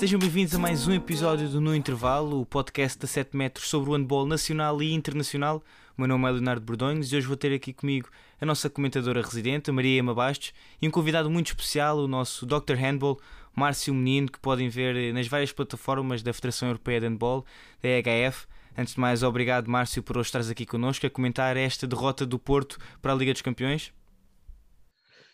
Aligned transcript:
Sejam 0.00 0.18
bem-vindos 0.18 0.54
a 0.54 0.58
mais 0.58 0.88
um 0.88 0.94
episódio 0.94 1.46
do 1.46 1.60
No 1.60 1.76
Intervalo, 1.76 2.40
o 2.40 2.46
podcast 2.46 2.98
da 2.98 3.06
7 3.06 3.36
metros 3.36 3.68
sobre 3.68 3.90
o 3.90 3.92
handball 3.92 4.24
nacional 4.24 4.82
e 4.82 4.94
internacional. 4.94 5.62
O 5.94 6.00
meu 6.00 6.08
nome 6.08 6.26
é 6.26 6.30
Leonardo 6.30 6.64
Bordões 6.64 7.12
e 7.12 7.16
hoje 7.18 7.26
vou 7.26 7.36
ter 7.36 7.52
aqui 7.52 7.74
comigo 7.74 8.08
a 8.40 8.46
nossa 8.46 8.70
comentadora 8.70 9.20
residente, 9.20 9.70
Maria 9.70 9.98
Ema 9.98 10.14
Bastos, 10.14 10.54
e 10.80 10.88
um 10.88 10.90
convidado 10.90 11.30
muito 11.30 11.48
especial, 11.48 11.98
o 11.98 12.08
nosso 12.08 12.46
Dr. 12.46 12.76
Handball, 12.76 13.20
Márcio 13.54 13.92
Menino, 13.92 14.32
que 14.32 14.40
podem 14.40 14.70
ver 14.70 15.12
nas 15.12 15.28
várias 15.28 15.52
plataformas 15.52 16.22
da 16.22 16.32
Federação 16.32 16.68
Europeia 16.68 16.98
de 16.98 17.06
Handball, 17.06 17.44
da 17.82 17.90
EHF. 17.90 18.46
Antes 18.78 18.94
de 18.94 19.00
mais, 19.00 19.22
obrigado 19.22 19.70
Márcio 19.70 20.02
por 20.02 20.16
hoje 20.16 20.28
estares 20.28 20.48
aqui 20.48 20.64
connosco 20.64 21.06
a 21.06 21.10
comentar 21.10 21.58
esta 21.58 21.86
derrota 21.86 22.24
do 22.24 22.38
Porto 22.38 22.78
para 23.02 23.12
a 23.12 23.14
Liga 23.14 23.34
dos 23.34 23.42
Campeões. 23.42 23.92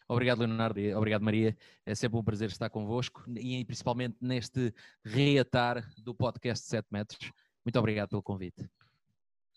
Obrigado, 0.08 0.38
Leonardo, 0.38 0.80
obrigado, 0.96 1.22
Maria. 1.22 1.56
É 1.84 1.94
sempre 1.94 2.18
um 2.18 2.22
prazer 2.22 2.48
estar 2.48 2.70
convosco 2.70 3.24
e 3.36 3.64
principalmente 3.64 4.16
neste 4.20 4.72
reatar 5.04 5.84
do 5.98 6.14
podcast 6.14 6.66
7 6.66 6.86
metros. 6.92 7.32
Muito 7.64 7.78
obrigado 7.78 8.10
pelo 8.10 8.22
convite. 8.22 8.68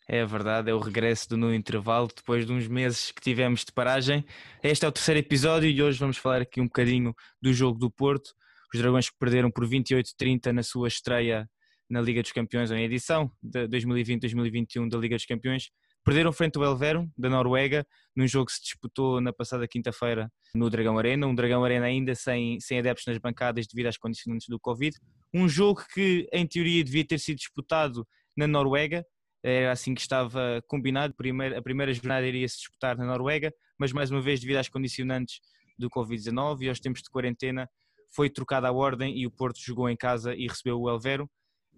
É 0.07 0.25
verdade, 0.25 0.71
é 0.71 0.73
o 0.73 0.79
regresso 0.79 1.29
do 1.29 1.37
No 1.37 1.53
Intervalo 1.53 2.07
depois 2.07 2.43
de 2.43 2.51
uns 2.51 2.67
meses 2.67 3.11
que 3.11 3.21
tivemos 3.21 3.63
de 3.63 3.71
paragem. 3.71 4.25
Este 4.63 4.83
é 4.83 4.87
o 4.87 4.91
terceiro 4.91 5.19
episódio 5.19 5.69
e 5.69 5.83
hoje 5.83 5.99
vamos 5.99 6.17
falar 6.17 6.41
aqui 6.41 6.59
um 6.59 6.65
bocadinho 6.65 7.13
do 7.39 7.53
jogo 7.53 7.77
do 7.77 7.91
Porto. 7.91 8.33
Os 8.73 8.79
Dragões 8.79 9.07
que 9.07 9.15
perderam 9.19 9.51
por 9.51 9.67
28-30 9.67 10.51
na 10.51 10.63
sua 10.63 10.87
estreia 10.87 11.47
na 11.87 12.01
Liga 12.01 12.23
dos 12.23 12.31
Campeões, 12.31 12.71
ou 12.71 12.77
em 12.77 12.83
edição 12.83 13.31
de 13.41 13.67
2020-2021 13.67 14.89
da 14.89 14.97
Liga 14.97 15.15
dos 15.15 15.25
Campeões. 15.25 15.69
Perderam 16.03 16.31
frente 16.31 16.57
ao 16.57 16.63
Elverum, 16.63 17.09
da 17.17 17.29
Noruega, 17.29 17.85
num 18.15 18.27
jogo 18.27 18.47
que 18.47 18.53
se 18.53 18.61
disputou 18.61 19.21
na 19.21 19.31
passada 19.31 19.67
quinta-feira 19.67 20.31
no 20.55 20.69
Dragão 20.69 20.97
Arena. 20.97 21.27
Um 21.27 21.35
Dragão 21.35 21.63
Arena 21.63 21.85
ainda 21.85 22.15
sem, 22.15 22.59
sem 22.59 22.79
adeptos 22.79 23.05
nas 23.05 23.17
bancadas 23.17 23.67
devido 23.67 23.87
às 23.87 23.97
condicionantes 23.97 24.47
do 24.47 24.59
Covid. 24.59 24.97
Um 25.33 25.47
jogo 25.47 25.85
que, 25.93 26.27
em 26.33 26.47
teoria, 26.47 26.83
devia 26.83 27.05
ter 27.05 27.19
sido 27.19 27.37
disputado 27.37 28.07
na 28.35 28.47
Noruega. 28.47 29.05
Era 29.43 29.71
assim 29.71 29.93
que 29.93 30.01
estava 30.01 30.61
combinado. 30.67 31.13
A 31.55 31.61
primeira 31.61 31.93
jornada 31.93 32.25
iria 32.25 32.47
se 32.47 32.57
disputar 32.57 32.97
na 32.97 33.05
Noruega, 33.05 33.53
mas 33.77 33.91
mais 33.91 34.09
uma 34.09 34.21
vez, 34.21 34.39
devido 34.39 34.57
às 34.57 34.69
condicionantes 34.69 35.39
do 35.77 35.89
Covid-19 35.89 36.61
e 36.61 36.69
aos 36.69 36.79
tempos 36.79 37.01
de 37.01 37.09
quarentena, 37.09 37.69
foi 38.13 38.29
trocada 38.29 38.67
a 38.67 38.71
ordem 38.71 39.17
e 39.17 39.27
o 39.27 39.31
Porto 39.31 39.59
jogou 39.61 39.89
em 39.89 39.95
casa 39.95 40.35
e 40.35 40.47
recebeu 40.47 40.79
o 40.79 40.89
Elverum. 40.89 41.27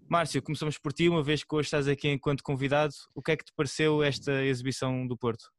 Márcio, 0.08 0.42
começamos 0.42 0.78
por 0.78 0.92
ti, 0.92 1.08
uma 1.08 1.22
vez 1.22 1.42
que 1.42 1.54
hoje 1.54 1.66
estás 1.66 1.88
aqui 1.88 2.08
enquanto 2.08 2.42
convidado, 2.42 2.92
o 3.14 3.22
que 3.22 3.32
é 3.32 3.36
que 3.36 3.44
te 3.44 3.52
pareceu 3.54 4.02
esta 4.02 4.44
exibição 4.44 5.06
do 5.06 5.16
Porto? 5.16 5.50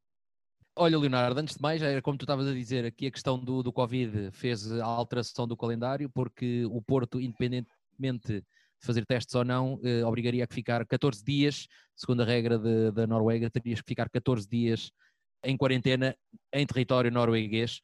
Olha, 0.76 0.98
Leonardo, 0.98 1.40
antes 1.40 1.56
de 1.56 1.62
mais, 1.62 1.82
era 1.82 2.02
como 2.02 2.18
tu 2.18 2.24
estavas 2.24 2.48
a 2.48 2.54
dizer, 2.54 2.86
aqui 2.86 3.08
a 3.08 3.12
questão 3.12 3.38
do, 3.38 3.62
do 3.62 3.72
Covid 3.72 4.32
fez 4.32 4.72
a 4.72 4.86
alteração 4.86 5.48
do 5.48 5.56
calendário, 5.56 6.10
porque 6.10 6.66
o 6.66 6.82
Porto, 6.82 7.20
independentemente 7.20 8.42
de 8.42 8.46
fazer 8.80 9.06
testes 9.06 9.36
ou 9.36 9.46
não, 9.46 9.80
eh, 9.84 10.04
obrigaria 10.04 10.44
a 10.44 10.54
ficar 10.54 10.86
14 10.86 11.24
dias, 11.24 11.68
segundo 11.96 12.22
a 12.22 12.26
regra 12.26 12.58
de, 12.58 12.92
da 12.92 13.08
Noruega, 13.08 13.50
terias 13.50 13.82
que 13.82 13.88
ficar 13.88 14.10
14 14.10 14.48
dias 14.48 14.92
em 15.44 15.56
quarentena 15.56 16.16
em 16.52 16.66
território 16.66 17.12
norueguês, 17.12 17.82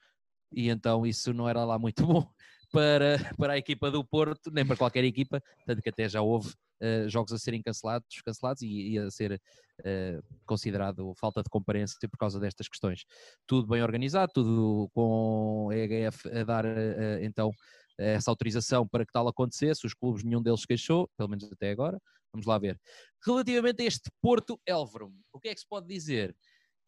e 0.52 0.70
então 0.70 1.06
isso 1.06 1.32
não 1.32 1.48
era 1.48 1.64
lá 1.64 1.78
muito 1.78 2.06
bom 2.06 2.28
para, 2.72 3.18
para 3.38 3.54
a 3.54 3.58
equipa 3.58 3.90
do 3.92 4.04
Porto, 4.04 4.52
nem 4.52 4.66
para 4.66 4.78
qualquer 4.78 5.04
equipa, 5.04 5.42
tanto 5.66 5.82
que 5.82 5.90
até 5.90 6.08
já 6.08 6.22
houve 6.22 6.50
uh, 6.50 7.10
jogos 7.10 7.32
a 7.34 7.38
serem 7.38 7.62
cancelados, 7.62 8.22
cancelados 8.24 8.62
e, 8.62 8.92
e 8.92 9.00
a 9.00 9.10
ser 9.10 9.34
uh, 9.34 10.24
considerado 10.46 11.14
falta 11.16 11.42
de 11.42 11.50
comparência 11.50 11.98
por 12.10 12.18
causa 12.18 12.40
destas 12.40 12.68
questões. 12.68 13.04
Tudo 13.48 13.68
bem 13.68 13.82
organizado, 13.82 14.32
tudo 14.34 14.90
com 14.94 15.70
a 15.72 15.76
EHF 15.76 16.30
a 16.30 16.44
dar 16.44 16.66
uh, 16.66 17.22
então 17.22 17.52
essa 17.98 18.32
autorização 18.32 18.88
para 18.88 19.06
que 19.06 19.12
tal 19.12 19.28
acontecesse, 19.28 19.86
os 19.86 19.94
clubes 19.94 20.24
nenhum 20.24 20.42
deles 20.42 20.66
queixou, 20.66 21.10
pelo 21.18 21.30
menos 21.30 21.52
até 21.52 21.70
agora, 21.70 22.00
vamos 22.32 22.48
lá 22.48 22.58
ver. 22.58 22.80
Relativamente 23.26 23.82
a 23.82 23.86
este 23.86 24.10
Porto 24.22 24.60
Elverum, 24.66 25.14
o 25.34 25.40
que 25.40 25.50
é 25.50 25.54
que 25.54 25.60
se 25.60 25.68
pode 25.68 25.88
dizer? 25.88 26.34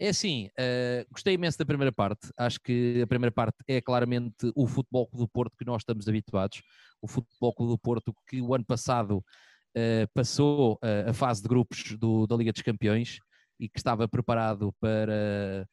É 0.01 0.09
assim, 0.09 0.47
uh, 0.47 1.05
gostei 1.11 1.35
imenso 1.35 1.59
da 1.59 1.65
primeira 1.65 1.91
parte. 1.91 2.33
Acho 2.35 2.59
que 2.59 2.99
a 3.03 3.05
primeira 3.05 3.31
parte 3.31 3.59
é 3.67 3.79
claramente 3.79 4.51
o 4.55 4.65
Futebol 4.65 5.07
do 5.13 5.27
Porto 5.27 5.55
que 5.55 5.63
nós 5.63 5.83
estamos 5.83 6.07
habituados. 6.07 6.63
O 6.99 7.07
Futebol 7.07 7.53
do 7.59 7.77
Porto 7.77 8.11
que 8.27 8.41
o 8.41 8.55
ano 8.55 8.65
passado 8.65 9.17
uh, 9.17 10.07
passou 10.11 10.79
uh, 10.83 11.11
a 11.11 11.13
fase 11.13 11.43
de 11.43 11.47
grupos 11.47 11.95
do, 11.99 12.25
da 12.25 12.35
Liga 12.35 12.51
dos 12.51 12.63
Campeões 12.63 13.19
e 13.59 13.69
que 13.69 13.77
estava 13.77 14.07
preparado 14.07 14.73
para, 14.79 15.69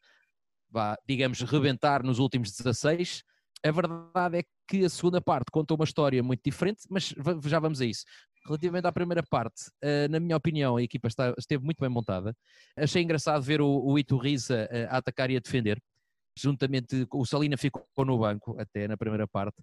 vá, 0.71 0.95
digamos, 1.09 1.41
rebentar 1.41 2.03
nos 2.03 2.19
últimos 2.19 2.53
16. 2.53 3.23
A 3.65 3.71
verdade 3.71 4.41
é 4.41 4.43
que 4.69 4.85
a 4.85 4.91
segunda 4.91 5.23
parte 5.23 5.51
conta 5.51 5.73
uma 5.73 5.85
história 5.85 6.23
muito 6.23 6.43
diferente, 6.45 6.83
mas 6.91 7.15
já 7.47 7.59
vamos 7.59 7.81
a 7.81 7.87
isso. 7.87 8.05
Relativamente 8.49 8.87
à 8.87 8.93
primeira 8.93 9.23
parte, 9.23 9.69
uh, 9.85 10.11
na 10.11 10.19
minha 10.19 10.37
opinião, 10.37 10.77
a 10.77 10.83
equipa 10.83 11.07
está, 11.07 11.35
esteve 11.37 11.63
muito 11.63 11.81
bem 11.81 11.91
montada. 11.91 12.35
Achei 12.75 13.03
engraçado 13.03 13.43
ver 13.43 13.61
o, 13.61 13.69
o 13.69 13.99
Iturriza 13.99 14.67
uh, 14.73 14.95
a 14.95 14.97
atacar 14.97 15.31
e 15.31 15.37
a 15.37 15.41
defender. 15.41 15.79
Juntamente, 16.35 17.07
o 17.13 17.27
Salina 17.27 17.59
ficou 17.59 17.85
no 18.07 18.19
banco, 18.19 18.59
até 18.59 18.89
na 18.89 18.97
primeira 18.97 19.29
parte, 19.29 19.63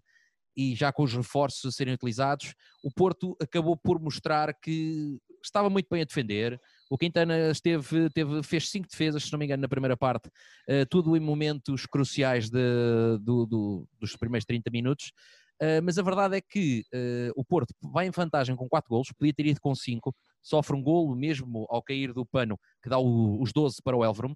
e 0.56 0.76
já 0.76 0.92
com 0.92 1.04
os 1.04 1.14
reforços 1.14 1.66
a 1.66 1.72
serem 1.72 1.96
utilizados, 1.96 2.54
o 2.84 2.92
Porto 2.92 3.36
acabou 3.42 3.76
por 3.76 4.00
mostrar 4.00 4.54
que 4.54 5.18
estava 5.44 5.70
muito 5.70 5.88
bem 5.90 6.02
a 6.02 6.06
defender. 6.06 6.60
O 6.90 6.98
Quintana 6.98 7.50
esteve, 7.50 8.10
teve, 8.12 8.44
fez 8.44 8.70
cinco 8.70 8.88
defesas, 8.88 9.24
se 9.24 9.32
não 9.32 9.40
me 9.40 9.46
engano, 9.46 9.62
na 9.62 9.68
primeira 9.68 9.98
parte, 9.98 10.28
uh, 10.28 10.86
tudo 10.90 11.18
em 11.18 11.20
momentos 11.20 11.88
cruciais 11.88 12.50
de, 12.50 13.18
do, 13.20 13.46
do, 13.46 13.90
dos 14.00 14.16
primeiros 14.16 14.46
30 14.46 14.70
minutos. 14.70 15.12
Uh, 15.62 15.82
mas 15.84 15.98
a 15.98 16.04
verdade 16.04 16.36
é 16.36 16.42
que 16.42 16.84
uh, 16.94 17.32
o 17.36 17.44
Porto 17.44 17.74
vai 17.82 18.08
em 18.08 18.12
vantagem 18.12 18.56
com 18.56 18.68
4 18.68 18.90
golos, 18.90 19.08
podia 19.18 19.34
ter 19.34 19.46
ido 19.46 19.62
com 19.62 19.74
5, 19.74 20.14
sofre 20.42 20.76
um 20.76 20.84
golo 20.84 21.16
mesmo 21.16 21.66
ao 21.70 21.82
cair 21.82 22.14
do 22.14 22.26
pano 22.26 22.60
que 22.84 22.90
dá 22.90 22.98
o, 22.98 23.42
os 23.42 23.54
12 23.54 23.78
para 23.84 23.96
o 23.96 24.04
Elverum. 24.04 24.36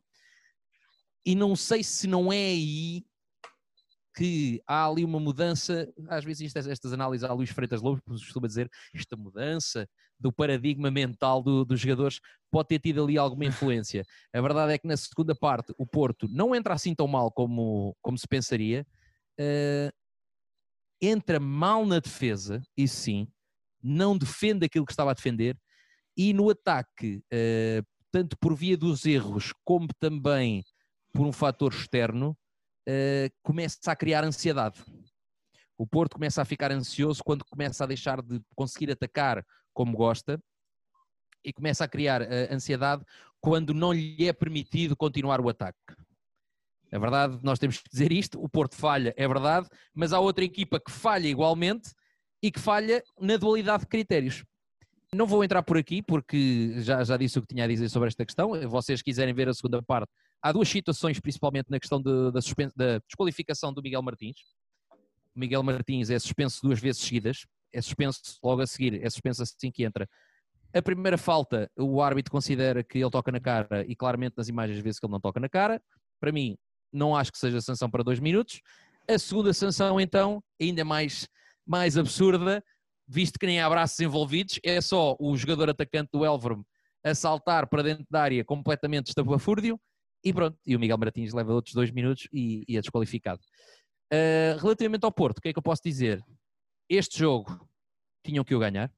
E 1.26 1.36
não 1.36 1.56
sei 1.56 1.84
se 1.84 2.08
não 2.08 2.32
é 2.32 2.38
aí 2.38 3.04
que 4.16 4.62
há 4.68 4.86
ali 4.86 5.06
uma 5.06 5.20
mudança, 5.20 5.88
às 6.10 6.26
vezes 6.26 6.48
estas, 6.48 6.68
estas 6.68 6.92
análises 6.92 7.24
a 7.24 7.34
Luís 7.34 7.52
Freitas 7.52 7.82
Lobo 7.82 8.02
costuma 8.06 8.48
dizer, 8.48 8.70
esta 8.94 9.16
mudança 9.16 9.88
do 10.20 10.32
paradigma 10.32 10.92
mental 10.92 11.42
do, 11.42 11.64
dos 11.64 11.80
jogadores 11.80 12.20
pode 12.52 12.68
ter 12.68 12.80
tido 12.80 13.04
ali 13.04 13.18
alguma 13.18 13.46
influência. 13.46 14.04
A 14.34 14.42
verdade 14.42 14.74
é 14.74 14.78
que 14.78 14.88
na 14.88 14.98
segunda 14.98 15.36
parte 15.36 15.74
o 15.78 15.86
Porto 15.86 16.28
não 16.30 16.56
entra 16.56 16.74
assim 16.74 16.94
tão 16.94 17.08
mal 17.08 17.32
como, 17.32 17.96
como 18.02 18.18
se 18.18 18.28
pensaria, 18.28 18.86
uh, 19.40 19.99
entra 21.02 21.40
mal 21.40 21.86
na 21.86 22.00
defesa, 22.00 22.62
isso 22.76 22.98
sim, 22.98 23.28
não 23.82 24.18
defende 24.18 24.66
aquilo 24.66 24.86
que 24.86 24.92
estava 24.92 25.12
a 25.12 25.14
defender, 25.14 25.58
e 26.18 26.34
no 26.34 26.50
ataque, 26.50 27.24
uh, 27.34 27.86
tanto 28.12 28.38
por 28.38 28.56
via 28.56 28.76
dos 28.76 29.06
erros 29.06 29.54
como 29.64 29.88
também 30.00 30.64
por 31.14 31.26
um 31.26 31.32
fator 31.32 31.74
externo, 31.74 32.38
uh, 32.88 33.32
começa 33.42 33.92
a 33.92 33.96
criar 33.96 34.24
ansiedade. 34.24 34.84
O 35.78 35.88
Porto 35.88 36.16
começa 36.16 36.42
a 36.42 36.46
ficar 36.46 36.72
ansioso 36.72 37.24
quando 37.24 37.46
começa 37.46 37.84
a 37.84 37.88
deixar 37.88 38.22
de 38.22 38.42
conseguir 38.54 38.92
atacar 38.92 39.46
como 39.74 39.96
gosta 39.96 40.42
e 41.44 41.54
começa 41.54 41.86
a 41.86 41.88
criar 41.88 42.22
uh, 42.22 42.26
ansiedade 42.52 43.06
quando 43.40 43.74
não 43.74 43.94
lhe 43.94 44.28
é 44.28 44.34
permitido 44.34 44.98
continuar 44.98 45.40
o 45.40 45.48
ataque. 45.48 45.80
É 46.92 46.98
verdade, 46.98 47.40
nós 47.44 47.60
temos 47.60 47.78
que 47.78 47.90
dizer 47.90 48.12
isto. 48.12 48.42
O 48.44 48.50
Porto 48.50 48.76
falha, 48.76 49.14
é 49.16 49.28
verdade, 49.28 49.68
mas 49.94 50.14
há 50.14 50.20
outra 50.20 50.44
equipa 50.44 50.80
que 50.80 50.92
falha 50.92 51.28
igualmente 51.28 51.92
e 52.42 52.52
que 52.52 52.60
falha 52.60 53.04
na 53.20 53.38
dualidade 53.38 53.84
de 53.84 53.88
critérios. 53.88 54.44
Não 55.14 55.26
vou 55.26 55.44
entrar 55.44 55.64
por 55.64 55.78
aqui 55.78 56.02
porque 56.02 56.76
já, 56.82 57.04
já 57.04 57.18
disse 57.18 57.38
o 57.40 57.42
que 57.42 57.48
tinha 57.48 57.66
a 57.66 57.68
dizer 57.68 57.90
sobre 57.90 58.08
esta 58.08 58.26
questão. 58.26 58.52
Vocês 58.70 59.02
quiserem 59.02 59.34
ver 59.34 59.50
a 59.50 59.54
segunda 59.54 59.82
parte, 59.82 60.12
há 60.42 60.52
duas 60.52 60.70
situações, 60.70 61.20
principalmente 61.20 61.70
na 61.70 61.80
questão 61.80 62.02
de, 62.02 62.32
da, 62.32 62.40
da 62.76 63.00
desqualificação 63.00 63.74
do 63.74 63.82
Miguel 63.82 64.02
Martins. 64.02 64.38
O 65.36 65.40
Miguel 65.40 65.64
Martins 65.64 66.10
é 66.10 66.20
suspenso 66.20 66.62
duas 66.62 66.80
vezes 66.80 67.02
seguidas, 67.02 67.46
é 67.74 67.82
suspenso 67.82 68.20
logo 68.44 68.62
a 68.62 68.68
seguir, 68.68 69.04
é 69.04 69.10
suspenso 69.10 69.44
assim 69.44 69.72
que 69.72 69.84
entra. 69.84 70.08
A 70.74 70.82
primeira 70.82 71.18
falta, 71.18 71.70
o 71.76 72.02
árbitro 72.02 72.32
considera 72.32 72.84
que 72.84 73.00
ele 73.00 73.10
toca 73.10 73.32
na 73.32 73.40
cara 73.40 73.84
e 73.88 73.96
claramente 73.96 74.36
nas 74.38 74.48
imagens 74.48 74.80
vê-se 74.80 75.00
que 75.00 75.06
ele 75.06 75.14
não 75.14 75.20
toca 75.20 75.40
na 75.40 75.50
cara. 75.50 75.82
Para 76.20 76.32
mim, 76.32 76.56
não 76.92 77.16
acho 77.16 77.32
que 77.32 77.38
seja 77.38 77.62
sanção 77.62 77.90
para 77.90 78.04
dois 78.04 78.20
minutos. 78.20 78.62
A 79.08 79.18
segunda 79.18 79.54
sanção, 79.54 80.00
então, 80.00 80.44
ainda 80.62 80.86
mais, 80.86 81.28
mais 81.66 81.98
absurda, 81.98 82.64
visto 83.08 83.40
que 83.40 83.46
nem 83.46 83.60
há 83.60 83.70
braços 83.70 84.00
envolvidos, 84.00 84.60
é 84.64 84.80
só 84.82 85.16
o 85.20 85.36
jogador 85.36 85.70
atacante 85.70 86.10
do 86.14 86.24
Elverum 86.24 86.64
a 87.04 87.16
saltar 87.16 87.68
para 87.68 87.82
dentro 87.82 88.06
da 88.10 88.22
área 88.22 88.44
completamente 88.44 89.08
estapafúrdio 89.08 89.80
e 90.24 90.34
pronto, 90.34 90.58
e 90.66 90.76
o 90.76 90.80
Miguel 90.80 90.98
Martins 90.98 91.34
leva 91.34 91.54
outros 91.54 91.74
dois 91.74 91.92
minutos 91.92 92.28
e, 92.32 92.64
e 92.68 92.78
é 92.78 92.82
desqualificado. 92.82 93.42
Uh, 94.14 94.58
relativamente 94.60 95.06
ao 95.06 95.12
Porto, 95.12 95.38
o 95.38 95.42
que 95.42 95.50
é 95.50 95.54
que 95.54 95.60
eu 95.60 95.64
posso 95.64 95.82
dizer? 95.84 96.24
Este 96.90 97.20
jogo 97.20 97.68
tinham 98.24 98.44
que 98.44 98.54
o 98.54 98.60
ganhar, 98.60 98.92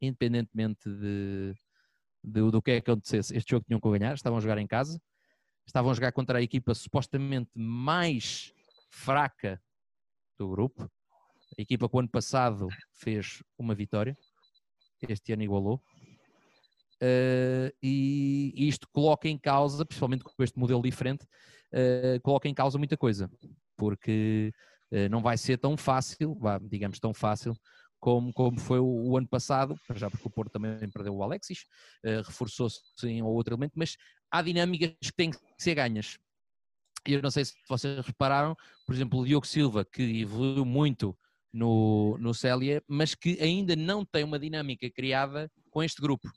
independentemente 0.00 0.88
de, 0.88 1.54
de, 2.22 2.50
do 2.50 2.62
que 2.62 2.72
é 2.72 2.80
que 2.80 2.90
acontecesse, 2.90 3.36
este 3.36 3.50
jogo 3.50 3.64
tinham 3.66 3.80
que 3.80 3.88
o 3.88 3.90
ganhar, 3.90 4.14
estavam 4.14 4.38
a 4.38 4.40
jogar 4.40 4.58
em 4.58 4.66
casa, 4.66 5.00
estavam 5.66 5.90
a 5.90 5.94
jogar 5.94 6.12
contra 6.12 6.38
a 6.38 6.42
equipa 6.42 6.74
supostamente 6.74 7.50
mais 7.54 8.52
fraca 8.90 9.60
do 10.38 10.48
grupo. 10.48 10.90
A 11.58 11.62
equipa 11.62 11.88
que 11.88 11.96
o 11.96 12.00
ano 12.00 12.08
passado 12.08 12.68
fez 12.92 13.42
uma 13.58 13.74
vitória, 13.74 14.16
este 15.08 15.32
ano 15.32 15.42
igualou. 15.42 15.82
Uh, 17.02 17.70
e 17.82 18.52
isto 18.56 18.88
coloca 18.92 19.28
em 19.28 19.38
causa, 19.38 19.84
principalmente 19.84 20.24
com 20.24 20.42
este 20.42 20.58
modelo 20.58 20.80
diferente, 20.80 21.24
uh, 21.24 22.20
coloca 22.22 22.48
em 22.48 22.54
causa 22.54 22.78
muita 22.78 22.96
coisa, 22.96 23.30
porque 23.76 24.52
uh, 24.90 25.08
não 25.10 25.20
vai 25.20 25.36
ser 25.36 25.58
tão 25.58 25.76
fácil, 25.76 26.38
digamos 26.62 26.98
tão 26.98 27.12
fácil, 27.12 27.54
como, 28.00 28.32
como 28.32 28.58
foi 28.58 28.78
o, 28.78 28.86
o, 28.86 29.16
ano 29.18 29.28
passado, 29.28 29.76
já 29.94 30.10
porque 30.10 30.26
o 30.26 30.30
Porto 30.30 30.52
também 30.52 30.90
perdeu 30.90 31.14
o 31.14 31.22
Alexis, 31.22 31.64
reforçou-se 32.26 32.82
em 33.04 33.22
outro 33.22 33.54
elemento, 33.54 33.72
mas 33.76 33.96
há 34.34 34.42
dinâmicas 34.42 34.90
que 35.00 35.12
têm 35.12 35.30
que 35.30 35.38
ser 35.56 35.76
ganhas. 35.76 36.18
Eu 37.06 37.22
não 37.22 37.30
sei 37.30 37.44
se 37.44 37.54
vocês 37.68 38.04
repararam, 38.04 38.56
por 38.84 38.92
exemplo, 38.92 39.20
o 39.20 39.24
Diogo 39.24 39.46
Silva, 39.46 39.84
que 39.84 40.02
evoluiu 40.02 40.64
muito 40.64 41.16
no, 41.52 42.18
no 42.18 42.34
Célia, 42.34 42.82
mas 42.88 43.14
que 43.14 43.40
ainda 43.40 43.76
não 43.76 44.04
tem 44.04 44.24
uma 44.24 44.38
dinâmica 44.38 44.90
criada 44.90 45.48
com 45.70 45.84
este 45.84 46.02
grupo. 46.02 46.28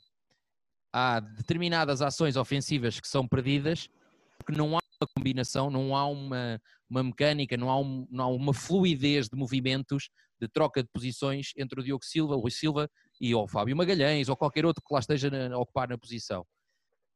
Há 0.93 1.19
determinadas 1.19 2.03
ações 2.03 2.35
ofensivas 2.35 2.99
que 2.99 3.07
são 3.07 3.27
perdidas 3.27 3.89
porque 4.37 4.55
não 4.55 4.77
há 4.77 4.81
uma 5.01 5.07
combinação, 5.15 5.71
não 5.71 5.95
há 5.95 6.05
uma, 6.05 6.61
uma 6.87 7.03
mecânica, 7.03 7.57
não 7.57 7.71
há, 7.71 7.79
um, 7.79 8.07
não 8.11 8.25
há 8.25 8.27
uma 8.27 8.53
fluidez 8.53 9.27
de 9.27 9.35
movimentos, 9.35 10.09
de 10.39 10.47
troca 10.47 10.83
de 10.83 10.89
posições 10.89 11.51
entre 11.57 11.79
o 11.79 11.83
Diogo 11.83 12.05
Silva, 12.05 12.35
o 12.35 12.41
Rui 12.41 12.51
Silva 12.51 12.87
e 13.19 13.33
o 13.33 13.47
Fábio 13.47 13.75
Magalhães 13.75 14.29
ou 14.29 14.37
qualquer 14.37 14.65
outro 14.67 14.83
que 14.85 14.93
lá 14.93 14.99
esteja 14.99 15.31
a 15.51 15.57
ocupar 15.57 15.89
na 15.89 15.97
posição. 15.97 16.45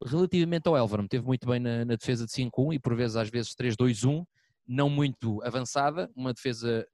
Relativamente 0.03 0.67
ao 0.67 0.77
Elverum, 0.77 1.07
teve 1.07 1.25
muito 1.25 1.47
bem 1.47 1.59
na, 1.59 1.85
na 1.85 1.95
defesa 1.95 2.25
de 2.25 2.31
5-1 2.31 2.73
e 2.73 2.79
por 2.79 2.95
vezes 2.95 3.15
às 3.15 3.29
vezes 3.29 3.53
3-2-1, 3.53 4.25
não 4.67 4.89
muito 4.89 5.41
avançada, 5.43 6.09
uma 6.15 6.33
defesa 6.33 6.85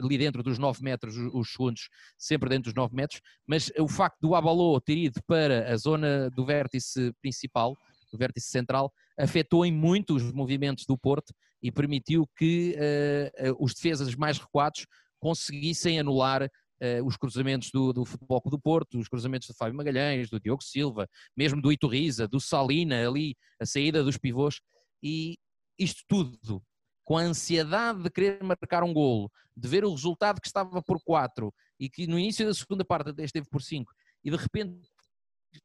ali 0.00 0.16
dentro 0.18 0.42
dos 0.42 0.58
9 0.58 0.82
metros, 0.82 1.16
os 1.16 1.52
segundos 1.52 1.88
sempre 2.18 2.48
dentro 2.48 2.64
dos 2.64 2.74
9 2.74 2.94
metros, 2.94 3.20
mas 3.46 3.70
o 3.78 3.86
facto 3.86 4.18
do 4.20 4.34
Abalô 4.34 4.80
ter 4.80 4.96
ido 4.96 5.20
para 5.26 5.70
a 5.72 5.76
zona 5.76 6.30
do 6.30 6.44
vértice 6.44 7.12
principal, 7.20 7.76
do 8.10 8.18
vértice 8.18 8.50
central, 8.50 8.92
afetou 9.18 9.64
em 9.64 9.72
muito 9.72 10.14
os 10.14 10.32
movimentos 10.32 10.86
do 10.86 10.96
Porto 10.96 11.32
e 11.62 11.70
permitiu 11.70 12.26
que 12.36 12.76
uh, 12.76 13.56
os 13.64 13.74
defesas 13.74 14.14
mais 14.14 14.38
recuados 14.38 14.86
conseguissem 15.20 16.00
anular 16.00 16.50
uh, 16.82 17.04
os 17.04 17.16
cruzamentos 17.16 17.70
do, 17.70 17.92
do 17.92 18.04
Futebol 18.04 18.42
do 18.46 18.58
Porto, 18.58 18.98
os 18.98 19.08
cruzamentos 19.08 19.48
do 19.48 19.54
Fábio 19.54 19.76
Magalhães, 19.76 20.30
do 20.30 20.40
Diogo 20.40 20.62
Silva, 20.62 21.08
mesmo 21.36 21.60
do 21.60 21.72
Iturriza, 21.72 22.26
do 22.26 22.40
Salina 22.40 23.06
ali, 23.06 23.36
a 23.60 23.66
saída 23.66 24.02
dos 24.02 24.16
pivôs, 24.16 24.60
e 25.02 25.36
isto 25.78 26.02
tudo 26.08 26.62
com 27.04 27.18
a 27.18 27.22
ansiedade 27.22 28.02
de 28.02 28.10
querer 28.10 28.42
marcar 28.42 28.84
um 28.84 28.92
golo, 28.92 29.30
de 29.56 29.68
ver 29.68 29.84
o 29.84 29.90
resultado 29.90 30.40
que 30.40 30.46
estava 30.46 30.80
por 30.82 31.00
4 31.02 31.52
e 31.78 31.88
que 31.88 32.06
no 32.06 32.18
início 32.18 32.46
da 32.46 32.54
segunda 32.54 32.84
parte 32.84 33.10
até 33.10 33.24
esteve 33.24 33.48
por 33.48 33.62
5 33.62 33.92
e 34.22 34.30
de 34.30 34.36
repente 34.36 34.78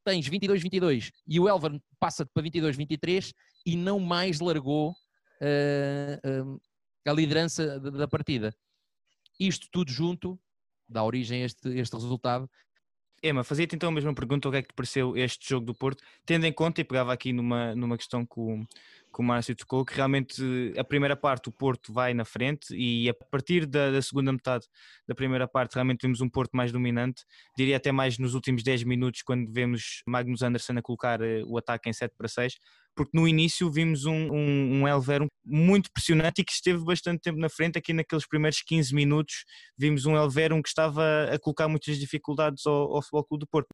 tens 0.04 0.28
22-22 0.28 1.12
e 1.28 1.40
o 1.40 1.48
Elver 1.48 1.80
passa 2.00 2.26
para 2.26 2.42
22-23 2.42 3.32
e 3.66 3.76
não 3.76 4.00
mais 4.00 4.40
largou 4.40 4.92
uh, 4.92 6.44
uh, 6.46 6.62
a 7.06 7.14
liderança 7.14 7.80
da 7.80 8.08
partida. 8.08 8.56
Isto 9.40 9.68
tudo 9.72 9.92
junto 9.92 10.40
dá 10.88 11.04
origem 11.04 11.44
a 11.44 11.46
este, 11.46 11.70
este 11.78 11.94
resultado. 11.96 12.50
Ema, 13.24 13.44
fazia-te 13.44 13.76
então 13.76 13.90
a 13.90 13.92
mesma 13.92 14.14
pergunta: 14.14 14.48
o 14.48 14.52
que 14.52 14.58
é 14.58 14.62
que 14.62 14.68
te 14.68 14.76
pareceu 14.76 15.18
este 15.18 15.50
jogo 15.50 15.66
do 15.66 15.74
Porto, 15.74 16.04
tendo 16.26 16.46
em 16.46 16.54
conta, 16.54 16.82
e 16.82 16.84
pegava 16.84 17.12
aqui 17.12 17.34
numa, 17.34 17.74
numa 17.74 17.98
questão 17.98 18.26
que 18.26 18.40
o, 18.40 18.60
que 19.16 19.20
o 19.20 19.24
Márcio 19.24 19.56
tocou, 19.56 19.84
que 19.84 19.96
realmente 19.96 20.44
a 20.78 20.84
primeira 20.84 21.16
parte 21.16 21.50
o 21.50 21.52
Porto 21.52 21.92
vai 21.92 22.14
na 22.14 22.26
frente 22.26 22.76
e 22.76 23.10
a 23.10 23.14
partir 23.14 23.66
da, 23.66 23.90
da, 23.90 24.02
segunda 24.02 24.32
metade 24.32 24.68
da 25.08 25.16
primeira 25.16 25.48
parte 25.48 25.74
realmente 25.74 26.02
vemos 26.02 26.22
um 26.22 26.30
Porto 26.30 26.52
mais 26.56 26.72
dominante, 26.72 27.24
diria 27.58 27.78
até 27.78 27.92
mais 27.92 28.20
nos 28.20 28.36
últimos 28.36 28.62
10 28.62 28.84
minutos 28.84 29.24
quando 29.24 29.52
vemos 29.52 30.04
Magnus 30.06 30.44
Anderson 30.44 30.74
a 30.78 30.82
colocar 30.82 31.22
eh, 31.22 31.42
o 31.48 31.58
ataque 31.58 31.90
em 31.90 31.94
7 31.94 32.14
para 32.16 32.28
6, 32.28 32.58
porque 32.96 33.18
no 33.18 33.28
início 33.28 33.70
vimos 33.70 34.06
um, 34.06 34.32
um, 34.32 34.82
um 34.82 34.88
Elver 34.88 35.28
muito 35.46 35.92
pressionante 35.92 36.42
e 36.42 36.46
que 36.46 36.52
esteve 36.52 36.84
bastante 36.84 37.22
tempo 37.22 37.40
na 37.40 37.50
frente, 37.50 37.78
aqui 37.78 37.94
naqueles 37.94 38.28
primeiros 38.28 38.62
15 38.62 38.94
minutos 38.96 39.46
vimos 39.78 40.06
um 40.06 40.16
Elver 40.16 40.50
que 40.62 40.70
estava 40.70 41.04
a 41.32 41.40
colocar 41.40 41.68
muitas 41.68 41.98
dificuldades 41.98 42.66
ao, 42.66 42.96
ao 42.96 43.02
Futebol 43.02 43.26
Clube 43.26 43.46
do 43.46 43.48
Porto. 43.48 43.68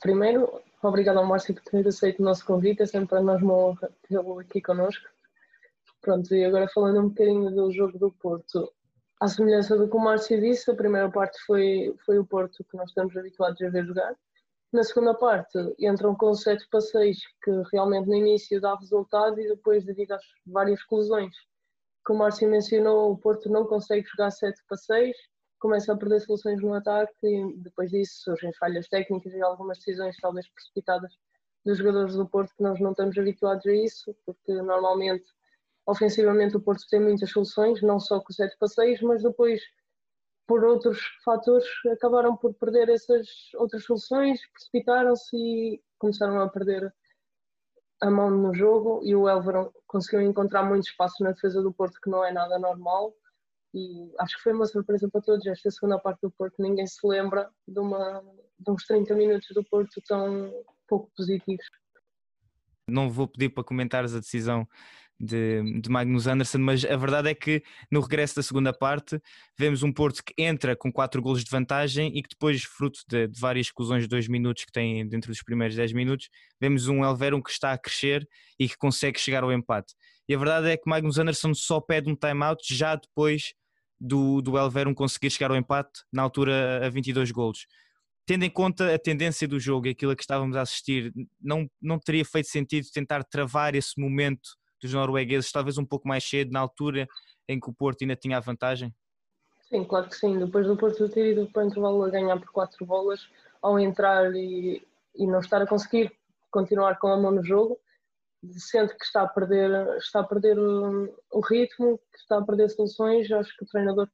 Primeiro, 0.00 0.48
Obrigado 0.82 1.18
ao 1.18 1.26
Márcio 1.26 1.54
por 1.54 1.62
ter 1.64 1.86
aceito 1.88 2.20
o 2.20 2.24
nosso 2.24 2.46
convite, 2.46 2.82
é 2.82 2.86
sempre 2.86 3.08
para 3.08 3.20
nós 3.20 3.42
uma 3.42 3.54
honra 3.54 3.90
tê-lo 4.08 4.38
aqui 4.38 4.60
connosco. 4.62 5.04
Pronto, 6.00 6.32
e 6.32 6.44
agora 6.44 6.68
falando 6.72 7.00
um 7.00 7.08
bocadinho 7.08 7.50
do 7.50 7.70
jogo 7.72 7.98
do 7.98 8.12
Porto. 8.12 8.72
À 9.20 9.26
semelhança 9.26 9.76
do 9.76 9.88
que 9.88 9.96
o 9.96 9.98
Márcio 9.98 10.40
disse, 10.40 10.70
a 10.70 10.76
primeira 10.76 11.10
parte 11.10 11.36
foi, 11.44 11.96
foi 12.06 12.18
o 12.20 12.24
Porto 12.24 12.64
que 12.64 12.76
nós 12.76 12.90
estamos 12.90 13.16
habituados 13.16 13.60
a 13.60 13.68
ver 13.68 13.84
jogar. 13.84 14.14
Na 14.72 14.84
segunda 14.84 15.14
parte 15.14 15.58
entram 15.78 16.14
com 16.14 16.34
7 16.34 16.68
para 16.70 16.80
6, 16.80 17.16
que 17.42 17.50
realmente 17.72 18.06
no 18.06 18.14
início 18.14 18.60
dá 18.60 18.74
resultado 18.76 19.40
e 19.40 19.48
depois, 19.48 19.84
devido 19.84 20.12
às 20.12 20.22
várias 20.46 20.80
exclusões 20.80 21.34
que 22.06 22.12
o 22.12 22.16
Márcio 22.16 22.48
mencionou, 22.48 23.12
o 23.12 23.18
Porto 23.18 23.50
não 23.50 23.66
consegue 23.66 24.06
jogar 24.06 24.30
7 24.30 24.62
para 24.66 24.76
6 24.76 25.16
começa 25.58 25.92
a 25.92 25.96
perder 25.96 26.20
soluções 26.20 26.60
no 26.62 26.74
ataque 26.74 27.14
e 27.24 27.56
depois 27.58 27.90
disso 27.90 28.22
surgem 28.22 28.52
falhas 28.54 28.88
técnicas 28.88 29.32
e 29.32 29.42
algumas 29.42 29.78
decisões 29.78 30.16
talvez 30.20 30.48
precipitadas 30.48 31.12
dos 31.64 31.78
jogadores 31.78 32.14
do 32.14 32.28
Porto 32.28 32.54
que 32.56 32.62
nós 32.62 32.80
não 32.80 32.92
estamos 32.92 33.18
habituados 33.18 33.66
a 33.66 33.72
isso, 33.72 34.14
porque 34.24 34.52
normalmente 34.52 35.24
ofensivamente 35.86 36.56
o 36.56 36.60
Porto 36.60 36.84
tem 36.88 37.00
muitas 37.00 37.30
soluções, 37.30 37.82
não 37.82 37.98
só 37.98 38.20
com 38.20 38.30
o 38.30 38.34
7 38.34 38.56
passeios, 38.58 39.00
mas 39.02 39.22
depois 39.22 39.60
por 40.48 40.64
outros 40.64 40.98
fatores 41.22 41.66
acabaram 41.92 42.34
por 42.34 42.54
perder 42.54 42.88
essas 42.88 43.28
outras 43.54 43.84
soluções, 43.84 44.40
precipitaram-se 44.50 45.36
e 45.36 45.82
começaram 45.98 46.40
a 46.40 46.48
perder 46.48 46.92
a 48.00 48.10
mão 48.10 48.30
no 48.30 48.54
jogo 48.54 49.00
e 49.04 49.14
o 49.14 49.28
Elveron 49.28 49.70
conseguiu 49.86 50.22
encontrar 50.22 50.62
muito 50.62 50.88
espaço 50.88 51.22
na 51.22 51.32
defesa 51.32 51.60
do 51.62 51.72
Porto 51.72 52.00
que 52.00 52.08
não 52.08 52.24
é 52.24 52.32
nada 52.32 52.58
normal 52.58 53.12
e 53.74 54.10
acho 54.18 54.36
que 54.36 54.42
foi 54.44 54.54
uma 54.54 54.64
surpresa 54.64 55.08
para 55.10 55.20
todos 55.20 55.46
esta 55.46 55.70
segunda 55.70 55.98
parte 55.98 56.20
do 56.22 56.30
Porto. 56.30 56.62
Ninguém 56.62 56.86
se 56.86 57.06
lembra 57.06 57.50
de, 57.66 57.78
uma, 57.78 58.24
de 58.58 58.70
uns 58.70 58.86
30 58.86 59.14
minutos 59.14 59.48
do 59.54 59.62
Porto 59.62 60.00
tão 60.06 60.50
pouco 60.88 61.10
positivos. 61.14 61.66
Não 62.88 63.10
vou 63.10 63.28
pedir 63.28 63.50
para 63.50 63.64
comentares 63.64 64.14
a 64.14 64.20
decisão 64.20 64.66
de, 65.18 65.80
de, 65.80 65.90
Magnus 65.90 66.26
Anderson, 66.26 66.58
mas 66.58 66.84
a 66.84 66.96
verdade 66.96 67.28
é 67.28 67.34
que 67.34 67.62
no 67.90 68.00
regresso 68.00 68.36
da 68.36 68.42
segunda 68.42 68.72
parte 68.72 69.20
vemos 69.58 69.82
um 69.82 69.92
Porto 69.92 70.22
que 70.22 70.32
entra 70.38 70.76
com 70.76 70.92
4 70.92 71.20
golos 71.20 71.42
de 71.42 71.50
vantagem 71.50 72.16
e 72.16 72.22
que 72.22 72.28
depois, 72.28 72.62
fruto 72.62 73.00
de, 73.08 73.26
de, 73.26 73.40
várias 73.40 73.66
exclusões 73.66 74.02
de 74.02 74.08
2 74.08 74.28
minutos 74.28 74.64
que 74.64 74.72
tem 74.72 75.06
dentro 75.08 75.30
dos 75.30 75.42
primeiros 75.42 75.74
10 75.74 75.92
minutos, 75.92 76.28
vemos 76.60 76.86
um 76.88 77.04
Elverum 77.04 77.42
que 77.42 77.50
está 77.50 77.72
a 77.72 77.78
crescer 77.78 78.28
e 78.58 78.68
que 78.68 78.76
consegue 78.76 79.18
chegar 79.18 79.42
ao 79.42 79.52
empate. 79.52 79.94
E 80.28 80.34
a 80.34 80.38
verdade 80.38 80.68
é 80.68 80.76
que 80.76 80.88
Magnus 80.88 81.18
Anderson 81.18 81.54
só 81.54 81.80
pede 81.80 82.10
um 82.10 82.14
time-out 82.14 82.62
já 82.72 82.94
depois 82.94 83.54
do, 84.00 84.40
do 84.40 84.56
Elverum 84.56 84.94
conseguir 84.94 85.30
chegar 85.30 85.50
ao 85.50 85.56
empate, 85.56 86.02
na 86.12 86.22
altura 86.22 86.86
a 86.86 86.90
22 86.90 87.30
golos. 87.32 87.66
Tendo 88.24 88.44
em 88.44 88.50
conta 88.50 88.94
a 88.94 88.98
tendência 88.98 89.48
do 89.48 89.58
jogo 89.58 89.86
e 89.86 89.90
aquilo 89.90 90.12
a 90.12 90.16
que 90.16 90.22
estávamos 90.22 90.54
a 90.54 90.60
assistir, 90.60 91.12
não, 91.40 91.68
não 91.80 91.98
teria 91.98 92.24
feito 92.24 92.48
sentido 92.48 92.86
tentar 92.92 93.24
travar 93.24 93.74
esse 93.74 93.98
momento 93.98 94.50
dos 94.80 94.92
noruegueses, 94.92 95.52
talvez 95.52 95.78
um 95.78 95.84
pouco 95.84 96.06
mais 96.06 96.24
cedo, 96.24 96.52
na 96.52 96.60
altura 96.60 97.08
em 97.48 97.58
que 97.58 97.70
o 97.70 97.72
Porto 97.72 98.02
ainda 98.02 98.16
tinha 98.16 98.36
a 98.36 98.40
vantagem? 98.40 98.94
Sim, 99.68 99.84
claro 99.84 100.08
que 100.08 100.16
sim. 100.16 100.38
Depois 100.38 100.66
do 100.66 100.76
Porto 100.76 101.08
ter 101.08 101.32
ido 101.32 101.50
para 101.50 101.64
o 101.64 101.66
intervalo 101.66 102.02
a 102.04 102.10
ganhar 102.10 102.38
por 102.38 102.50
quatro 102.50 102.84
bolas, 102.86 103.28
ao 103.60 103.78
entrar 103.78 104.34
e, 104.34 104.82
e 105.14 105.26
não 105.26 105.40
estar 105.40 105.60
a 105.60 105.66
conseguir 105.66 106.12
continuar 106.50 106.98
com 106.98 107.08
a 107.08 107.16
mão 107.16 107.32
no 107.32 107.44
jogo, 107.44 107.78
sente 108.52 108.96
que 108.96 109.04
está 109.04 109.22
a 109.22 109.28
perder, 109.28 109.96
está 109.96 110.20
a 110.20 110.24
perder 110.24 110.58
o, 110.58 111.40
ritmo, 111.40 111.98
que 112.12 112.18
está 112.18 112.38
a 112.38 112.44
perder 112.44 112.70
soluções, 112.70 113.30
acho 113.30 113.54
que 113.56 113.64
o 113.64 113.68
treinador 113.68 114.08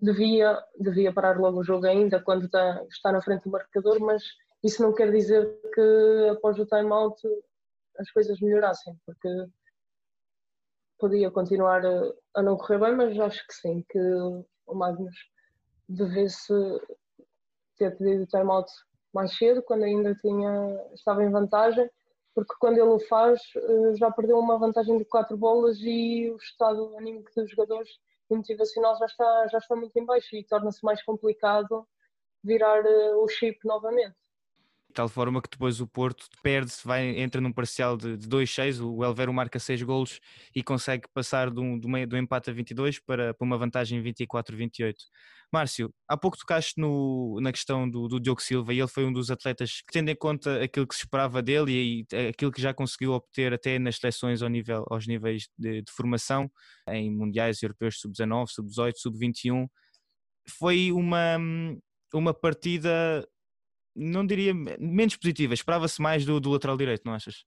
devia, 0.00 0.58
devia 0.78 1.12
parar 1.12 1.38
logo 1.38 1.60
o 1.60 1.64
jogo 1.64 1.86
ainda 1.86 2.20
quando 2.20 2.46
está, 2.46 2.84
está 2.90 3.12
na 3.12 3.22
frente 3.22 3.44
do 3.44 3.50
marcador, 3.50 4.00
mas 4.00 4.22
isso 4.62 4.82
não 4.82 4.92
quer 4.92 5.10
dizer 5.10 5.46
que 5.74 6.28
após 6.32 6.58
o 6.58 6.66
time-out 6.66 7.20
as 7.98 8.10
coisas 8.10 8.40
melhorassem, 8.40 8.94
porque 9.06 9.28
podia 11.00 11.30
continuar 11.30 11.82
a, 12.34 12.42
não 12.42 12.56
correr 12.56 12.78
bem, 12.78 12.94
mas 12.94 13.18
acho 13.18 13.46
que 13.46 13.54
sim, 13.54 13.84
que 13.88 13.98
o 14.66 14.74
Magnus 14.74 15.16
devesse 15.88 16.52
ter 17.76 17.96
pedido 17.96 18.24
o 18.24 18.26
time-out 18.26 18.70
mais 19.12 19.36
cedo, 19.36 19.62
quando 19.62 19.84
ainda 19.84 20.14
tinha, 20.14 20.52
estava 20.94 21.24
em 21.24 21.30
vantagem, 21.30 21.90
porque 22.34 22.54
quando 22.60 22.78
ele 22.78 22.90
o 22.90 23.00
faz 23.00 23.40
eh, 23.56 23.94
já 23.96 24.10
perdeu 24.10 24.38
uma 24.38 24.58
vantagem 24.58 24.96
de 24.98 25.04
quatro 25.04 25.36
bolas 25.36 25.78
e 25.80 26.30
o 26.30 26.36
estado 26.36 26.96
anímico 26.96 27.30
dos 27.34 27.50
jogadores 27.50 27.90
e 28.30 28.36
motivacional 28.36 28.96
já 28.98 29.06
está, 29.06 29.48
já 29.48 29.58
está 29.58 29.74
muito 29.74 29.96
em 29.96 30.04
baixo 30.04 30.36
e 30.36 30.44
torna-se 30.44 30.84
mais 30.84 31.02
complicado 31.02 31.84
virar 32.44 32.84
eh, 32.86 33.14
o 33.16 33.26
chip 33.28 33.58
novamente. 33.64 34.16
De 34.90 34.94
tal 34.94 35.08
forma 35.08 35.40
que 35.40 35.48
depois 35.48 35.80
o 35.80 35.86
Porto 35.86 36.26
perde-se, 36.42 36.82
entra 37.16 37.40
num 37.40 37.52
parcial 37.52 37.96
de, 37.96 38.16
de 38.16 38.28
2-6, 38.28 38.80
o 38.82 39.04
Elvero 39.04 39.32
marca 39.32 39.58
6 39.58 39.82
golos 39.82 40.20
e 40.54 40.62
consegue 40.62 41.08
passar 41.14 41.50
de 41.50 41.60
um, 41.60 41.78
de 41.78 41.86
um 41.86 42.18
empate 42.18 42.50
a 42.50 42.52
22 42.52 42.98
para, 42.98 43.32
para 43.32 43.44
uma 43.44 43.56
vantagem 43.56 44.02
24-28. 44.02 44.94
Márcio, 45.52 45.92
há 46.08 46.16
pouco 46.16 46.36
tocaste 46.36 46.74
no, 46.76 47.38
na 47.40 47.50
questão 47.52 47.88
do, 47.88 48.06
do 48.08 48.20
Diogo 48.20 48.40
Silva 48.40 48.72
e 48.72 48.78
ele 48.78 48.88
foi 48.88 49.04
um 49.04 49.12
dos 49.12 49.30
atletas 49.30 49.80
que, 49.80 49.92
tendo 49.92 50.08
em 50.08 50.16
conta 50.16 50.62
aquilo 50.62 50.86
que 50.86 50.94
se 50.94 51.02
esperava 51.02 51.42
dele 51.42 51.72
e, 51.72 52.06
e 52.12 52.28
aquilo 52.28 52.52
que 52.52 52.60
já 52.62 52.74
conseguiu 52.74 53.12
obter 53.12 53.52
até 53.52 53.78
nas 53.78 53.96
seleções 53.96 54.42
ao 54.42 54.48
nível, 54.48 54.84
aos 54.90 55.06
níveis 55.06 55.48
de, 55.58 55.82
de 55.82 55.92
formação, 55.92 56.50
em 56.88 57.10
mundiais 57.14 57.62
europeus 57.62 58.00
sub-19, 58.00 58.46
sub-18, 58.48 58.92
sub-21, 58.96 59.66
foi 60.58 60.92
uma, 60.92 61.38
uma 62.14 62.34
partida 62.34 63.26
não 63.94 64.26
diria 64.26 64.54
menos 64.54 65.16
positiva, 65.16 65.54
esperava-se 65.54 66.00
mais 66.00 66.24
do, 66.24 66.40
do, 66.40 66.50
lateral 66.50 66.76
direito, 66.76 67.02
não 67.04 67.12
achas? 67.12 67.44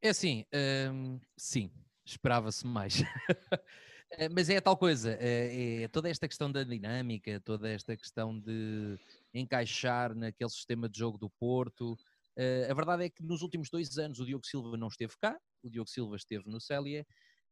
É 0.00 0.08
assim, 0.08 0.44
hum, 0.92 1.20
sim, 1.36 1.70
esperava-se 2.04 2.66
mais. 2.66 3.02
Eh, 4.18 4.28
mas 4.28 4.50
é 4.50 4.58
a 4.58 4.60
tal 4.60 4.76
coisa, 4.76 5.16
é, 5.18 5.84
é, 5.84 5.88
toda 5.88 6.08
esta 6.08 6.28
questão 6.28 6.52
da 6.52 6.62
dinâmica, 6.62 7.40
toda 7.40 7.68
esta 7.70 7.96
questão 7.96 8.38
de 8.38 8.98
encaixar 9.32 10.14
naquele 10.14 10.50
sistema 10.50 10.86
de 10.86 10.98
jogo 10.98 11.16
do 11.16 11.30
Porto. 11.30 11.94
Uh, 12.36 12.70
a 12.70 12.74
verdade 12.74 13.04
é 13.04 13.10
que 13.10 13.22
nos 13.22 13.40
últimos 13.40 13.70
dois 13.70 13.96
anos 13.96 14.20
o 14.20 14.26
Diogo 14.26 14.46
Silva 14.46 14.76
não 14.76 14.88
esteve 14.88 15.14
cá, 15.18 15.38
o 15.62 15.70
Diogo 15.70 15.88
Silva 15.88 16.16
esteve 16.16 16.44
no 16.46 16.60
Célia 16.60 17.06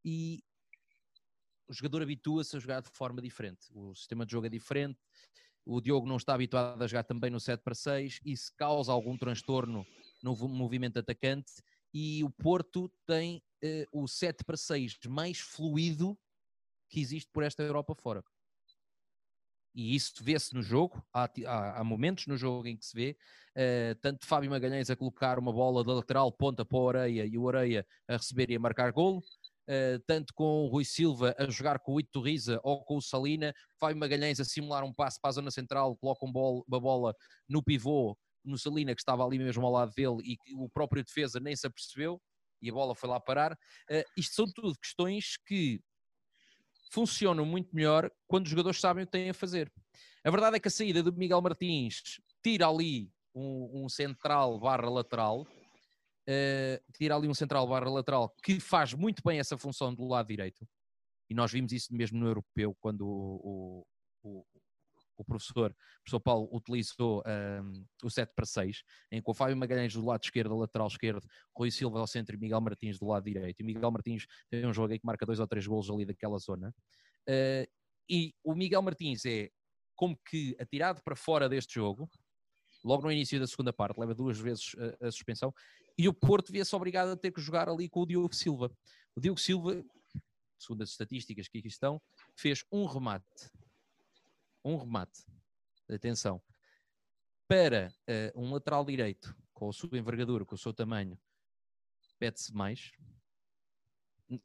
e 0.04 0.42
o 1.68 1.72
jogador 1.72 2.02
habitua-se 2.02 2.56
a 2.56 2.60
jogar 2.60 2.82
de 2.82 2.90
forma 2.90 3.22
diferente. 3.22 3.66
O 3.72 3.94
sistema 3.94 4.26
de 4.26 4.32
jogo 4.32 4.46
é 4.46 4.50
diferente, 4.50 4.98
o 5.64 5.80
Diogo 5.80 6.06
não 6.06 6.16
está 6.16 6.34
habituado 6.34 6.82
a 6.82 6.86
jogar 6.86 7.04
também 7.04 7.30
no 7.30 7.40
7 7.40 7.62
para 7.62 7.74
6, 7.74 8.20
isso 8.24 8.52
causa 8.56 8.92
algum 8.92 9.16
transtorno 9.16 9.86
no 10.22 10.34
movimento 10.48 10.98
atacante 10.98 11.52
e 11.92 12.22
o 12.24 12.30
Porto 12.30 12.90
tem 13.06 13.42
uh, 13.64 14.02
o 14.02 14.08
7 14.08 14.44
para 14.44 14.56
6 14.56 14.98
mais 15.08 15.38
fluido 15.38 16.18
que 16.88 17.00
existe 17.00 17.30
por 17.32 17.42
esta 17.42 17.62
Europa 17.62 17.94
fora. 17.94 18.22
E 19.72 19.94
isso 19.94 20.12
vê-se 20.22 20.52
no 20.52 20.62
jogo, 20.62 21.00
há, 21.14 21.30
há, 21.46 21.80
há, 21.80 21.84
momentos 21.84 22.26
no 22.26 22.36
jogo 22.36 22.66
em 22.66 22.76
que 22.76 22.84
se 22.84 22.94
vê, 22.94 23.16
uh, 23.56 23.94
tanto 24.00 24.26
Fábio 24.26 24.50
Magalhães 24.50 24.90
a 24.90 24.96
colocar 24.96 25.38
uma 25.38 25.52
bola 25.52 25.84
da 25.84 25.92
lateral 25.92 26.32
ponta 26.32 26.64
para 26.64 26.78
o 26.78 26.88
Areia 26.88 27.24
e 27.24 27.38
o 27.38 27.48
Areia 27.48 27.86
a 28.08 28.16
receber 28.16 28.50
e 28.50 28.56
a 28.56 28.60
marcar 28.60 28.90
golo, 28.90 29.22
tanto 30.06 30.34
com 30.34 30.64
o 30.64 30.66
Rui 30.68 30.84
Silva 30.84 31.34
a 31.38 31.48
jogar 31.48 31.78
com 31.78 31.94
o 31.94 32.00
Ito 32.00 32.20
Riza 32.20 32.60
ou 32.62 32.84
com 32.84 32.96
o 32.96 33.02
Salina, 33.02 33.54
Fábio 33.78 33.96
Magalhães 33.96 34.40
a 34.40 34.44
simular 34.44 34.84
um 34.84 34.92
passe 34.92 35.20
para 35.20 35.30
a 35.30 35.32
zona 35.32 35.50
central, 35.50 35.96
coloca 35.96 36.24
um 36.24 36.30
uma 36.66 36.80
bola 36.80 37.14
no 37.48 37.62
pivô, 37.62 38.16
no 38.44 38.58
Salina 38.58 38.94
que 38.94 39.00
estava 39.00 39.24
ali 39.24 39.38
mesmo 39.38 39.64
ao 39.64 39.72
lado 39.72 39.92
dele 39.94 40.22
e 40.24 40.36
que 40.36 40.54
o 40.54 40.68
próprio 40.68 41.04
defesa 41.04 41.38
nem 41.38 41.54
se 41.54 41.66
apercebeu 41.66 42.20
e 42.62 42.70
a 42.70 42.72
bola 42.72 42.94
foi 42.94 43.08
lá 43.08 43.20
parar. 43.20 43.52
Uh, 43.52 44.04
isto 44.16 44.34
são 44.34 44.46
tudo 44.46 44.78
questões 44.78 45.36
que 45.46 45.80
funcionam 46.92 47.44
muito 47.44 47.74
melhor 47.74 48.10
quando 48.26 48.44
os 48.44 48.50
jogadores 48.50 48.80
sabem 48.80 49.04
o 49.04 49.06
que 49.06 49.12
têm 49.12 49.30
a 49.30 49.34
fazer. 49.34 49.72
A 50.24 50.30
verdade 50.30 50.56
é 50.56 50.60
que 50.60 50.68
a 50.68 50.70
saída 50.70 51.02
do 51.02 51.12
Miguel 51.12 51.40
Martins 51.40 52.20
tira 52.42 52.68
ali 52.68 53.10
um, 53.34 53.84
um 53.84 53.88
central 53.88 54.58
barra 54.58 54.88
lateral 54.90 55.46
uh, 56.28 56.92
tira 56.96 57.16
ali 57.16 57.28
um 57.28 57.34
central 57.34 57.66
barra 57.66 57.90
lateral 57.90 58.34
que 58.42 58.60
faz 58.60 58.94
muito 58.94 59.22
bem 59.24 59.38
essa 59.38 59.56
função 59.56 59.94
do 59.94 60.06
lado 60.06 60.28
direito. 60.28 60.66
E 61.28 61.34
nós 61.34 61.52
vimos 61.52 61.72
isso 61.72 61.94
mesmo 61.94 62.18
no 62.18 62.26
europeu, 62.26 62.76
quando 62.80 63.06
o, 63.06 63.86
o, 64.22 64.44
o 65.20 65.24
professor, 65.24 65.70
o 65.70 66.02
professor 66.02 66.20
Paulo 66.20 66.48
utilizou 66.52 67.22
o 68.02 68.10
7 68.10 68.32
para 68.34 68.44
6, 68.46 68.82
em 69.12 69.22
que 69.22 69.30
o 69.30 69.34
Fábio 69.34 69.56
Magalhães 69.56 69.92
do 69.92 70.04
lado 70.04 70.24
esquerdo, 70.24 70.56
lateral 70.56 70.88
esquerdo, 70.88 71.24
Rui 71.56 71.70
Silva 71.70 72.00
ao 72.00 72.06
centro 72.06 72.34
e 72.34 72.38
Miguel 72.38 72.60
Martins 72.60 72.98
do 72.98 73.06
lado 73.06 73.24
direito. 73.24 73.60
E 73.60 73.62
Miguel 73.62 73.90
Martins 73.90 74.26
tem 74.50 74.66
um 74.66 74.72
jogo 74.72 74.92
aí 74.92 74.98
que 74.98 75.06
marca 75.06 75.26
dois 75.26 75.38
ou 75.38 75.46
três 75.46 75.66
golos 75.66 75.90
ali 75.90 76.04
daquela 76.04 76.38
zona. 76.38 76.74
Uh, 77.28 77.68
e 78.08 78.34
o 78.42 78.54
Miguel 78.54 78.82
Martins 78.82 79.24
é 79.24 79.50
como 79.94 80.18
que 80.28 80.56
atirado 80.58 81.02
para 81.04 81.14
fora 81.14 81.48
deste 81.48 81.74
jogo, 81.74 82.10
logo 82.82 83.02
no 83.04 83.12
início 83.12 83.38
da 83.38 83.46
segunda 83.46 83.72
parte, 83.72 84.00
leva 84.00 84.14
duas 84.14 84.38
vezes 84.38 84.72
a, 85.00 85.08
a 85.08 85.12
suspensão, 85.12 85.52
e 85.96 86.08
o 86.08 86.14
Porto 86.14 86.52
via-se 86.52 86.74
obrigado 86.74 87.10
a 87.10 87.16
ter 87.16 87.30
que 87.32 87.40
jogar 87.40 87.68
ali 87.68 87.88
com 87.88 88.00
o 88.00 88.06
Diogo 88.06 88.34
Silva. 88.34 88.70
O 89.14 89.20
Diogo 89.20 89.38
Silva, 89.38 89.84
segundo 90.58 90.82
as 90.82 90.90
estatísticas 90.90 91.48
que 91.48 91.58
aqui 91.58 91.68
estão, 91.68 92.00
fez 92.34 92.64
um 92.70 92.86
remate. 92.86 93.50
Um 94.64 94.76
remate. 94.76 95.24
Atenção. 95.88 96.40
Para 97.48 97.92
uh, 98.08 98.40
um 98.40 98.52
lateral 98.52 98.84
direito, 98.84 99.36
com 99.52 99.68
a 99.68 99.72
sua 99.72 99.98
envergadura, 99.98 100.44
com 100.44 100.54
o 100.54 100.58
seu 100.58 100.72
tamanho, 100.72 101.18
pede-se 102.18 102.54
mais. 102.54 102.92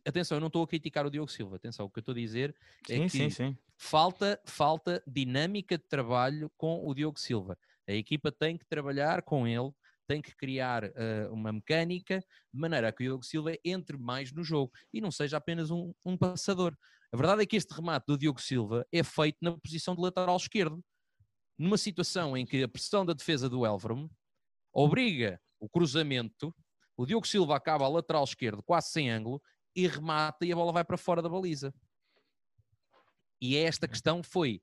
Atenção, 0.04 0.38
eu 0.38 0.42
não 0.42 0.48
estou 0.48 0.64
a 0.64 0.68
criticar 0.68 1.06
o 1.06 1.12
Diogo 1.12 1.32
Silva. 1.32 1.58
Atenção, 1.58 1.86
o 1.86 1.90
que 1.90 2.00
eu 2.00 2.02
estou 2.02 2.14
a 2.14 2.18
dizer 2.18 2.56
é 2.90 2.96
sim, 2.96 3.04
que 3.04 3.10
sim, 3.10 3.30
sim. 3.30 3.58
Falta, 3.78 4.42
falta 4.46 5.04
dinâmica 5.06 5.78
de 5.78 5.84
trabalho 5.84 6.50
com 6.58 6.88
o 6.88 6.94
Diogo 6.96 7.20
Silva. 7.20 7.58
A 7.88 7.94
equipa 7.94 8.32
tem 8.32 8.58
que 8.58 8.66
trabalhar 8.66 9.22
com 9.22 9.48
ele 9.48 9.72
tem 10.08 10.22
que 10.22 10.36
criar 10.36 10.84
uh, 10.86 11.32
uma 11.32 11.52
mecânica 11.52 12.20
de 12.54 12.60
maneira 12.60 12.90
a 12.90 12.92
que 12.92 13.04
o 13.04 13.08
Diogo 13.08 13.24
Silva 13.24 13.54
entre 13.64 13.98
mais 13.98 14.32
no 14.32 14.44
jogo 14.44 14.72
e 14.94 15.02
não 15.02 15.12
seja 15.12 15.38
apenas 15.38 15.72
um, 15.72 15.94
um 16.04 16.18
passador. 16.18 16.78
A 17.12 17.18
verdade 17.18 17.44
é 17.44 17.46
que 17.46 17.56
este 17.56 17.74
remate 17.74 18.06
do 18.08 18.18
Diogo 18.18 18.42
Silva 18.42 18.86
é 18.92 19.04
feito 19.04 19.38
na 19.42 19.58
posição 19.58 19.96
de 19.96 20.02
lateral 20.02 20.36
esquerdo, 20.36 20.84
numa 21.58 21.78
situação 21.78 22.36
em 22.36 22.46
que 22.46 22.64
a 22.64 22.68
pressão 22.68 23.06
da 23.06 23.14
defesa 23.14 23.50
do 23.50 23.66
Elverum 23.66 24.10
obriga 24.74 25.40
o 25.60 25.70
cruzamento, 25.70 26.54
o 26.98 27.06
Diogo 27.06 27.28
Silva 27.28 27.56
acaba 27.56 27.86
a 27.86 27.90
lateral 27.90 28.24
esquerdo 28.24 28.62
quase 28.64 28.90
sem 28.90 29.10
ângulo 29.10 29.42
e 29.76 29.88
remata 29.88 30.46
e 30.46 30.52
a 30.52 30.56
bola 30.56 30.72
vai 30.72 30.84
para 30.84 30.98
fora 30.98 31.22
da 31.22 31.30
baliza. 31.30 31.74
E 33.42 33.58
esta 33.58 33.88
questão 33.88 34.24
foi 34.24 34.62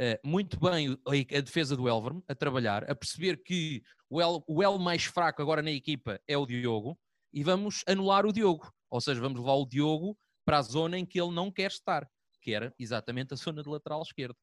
uh, 0.00 0.28
muito 0.28 0.58
bem 0.58 0.98
a, 1.06 1.40
defesa 1.40 1.76
do 1.76 1.88
Elverum 1.88 2.22
a 2.28 2.34
trabalhar, 2.34 2.90
a 2.90 2.94
perceber 2.94 3.42
que 3.42 3.82
o 4.08 4.20
L, 4.20 4.42
o 4.46 4.62
L 4.62 4.78
mais 4.78 5.04
fraco 5.04 5.42
agora 5.42 5.62
na 5.62 5.70
equipa 5.70 6.20
é 6.26 6.36
o 6.36 6.46
Diogo 6.46 6.98
e 7.32 7.42
vamos 7.42 7.82
anular 7.86 8.26
o 8.26 8.32
Diogo. 8.32 8.72
Ou 8.90 9.00
seja, 9.00 9.20
vamos 9.20 9.40
levar 9.40 9.54
o 9.54 9.66
Diogo 9.66 10.16
para 10.44 10.58
a 10.58 10.62
zona 10.62 10.98
em 10.98 11.06
que 11.06 11.20
ele 11.20 11.32
não 11.32 11.50
quer 11.50 11.70
estar, 11.70 12.08
que 12.40 12.52
era 12.52 12.72
exatamente 12.78 13.34
a 13.34 13.36
zona 13.36 13.62
de 13.62 13.68
lateral 13.68 14.02
esquerdo. 14.02 14.36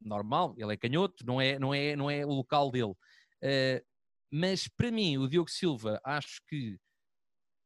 Normal, 0.00 0.54
ele 0.56 0.72
é 0.72 0.76
canhoto, 0.76 1.24
não 1.24 1.40
é, 1.40 1.58
não 1.58 1.74
é, 1.74 1.94
não 1.94 2.10
é 2.10 2.24
o 2.24 2.30
local 2.30 2.70
dele. 2.70 2.94
Uh, 3.42 3.84
mas 4.30 4.68
para 4.68 4.90
mim, 4.90 5.18
o 5.18 5.28
Diogo 5.28 5.50
Silva, 5.50 6.00
acho 6.04 6.40
que 6.48 6.78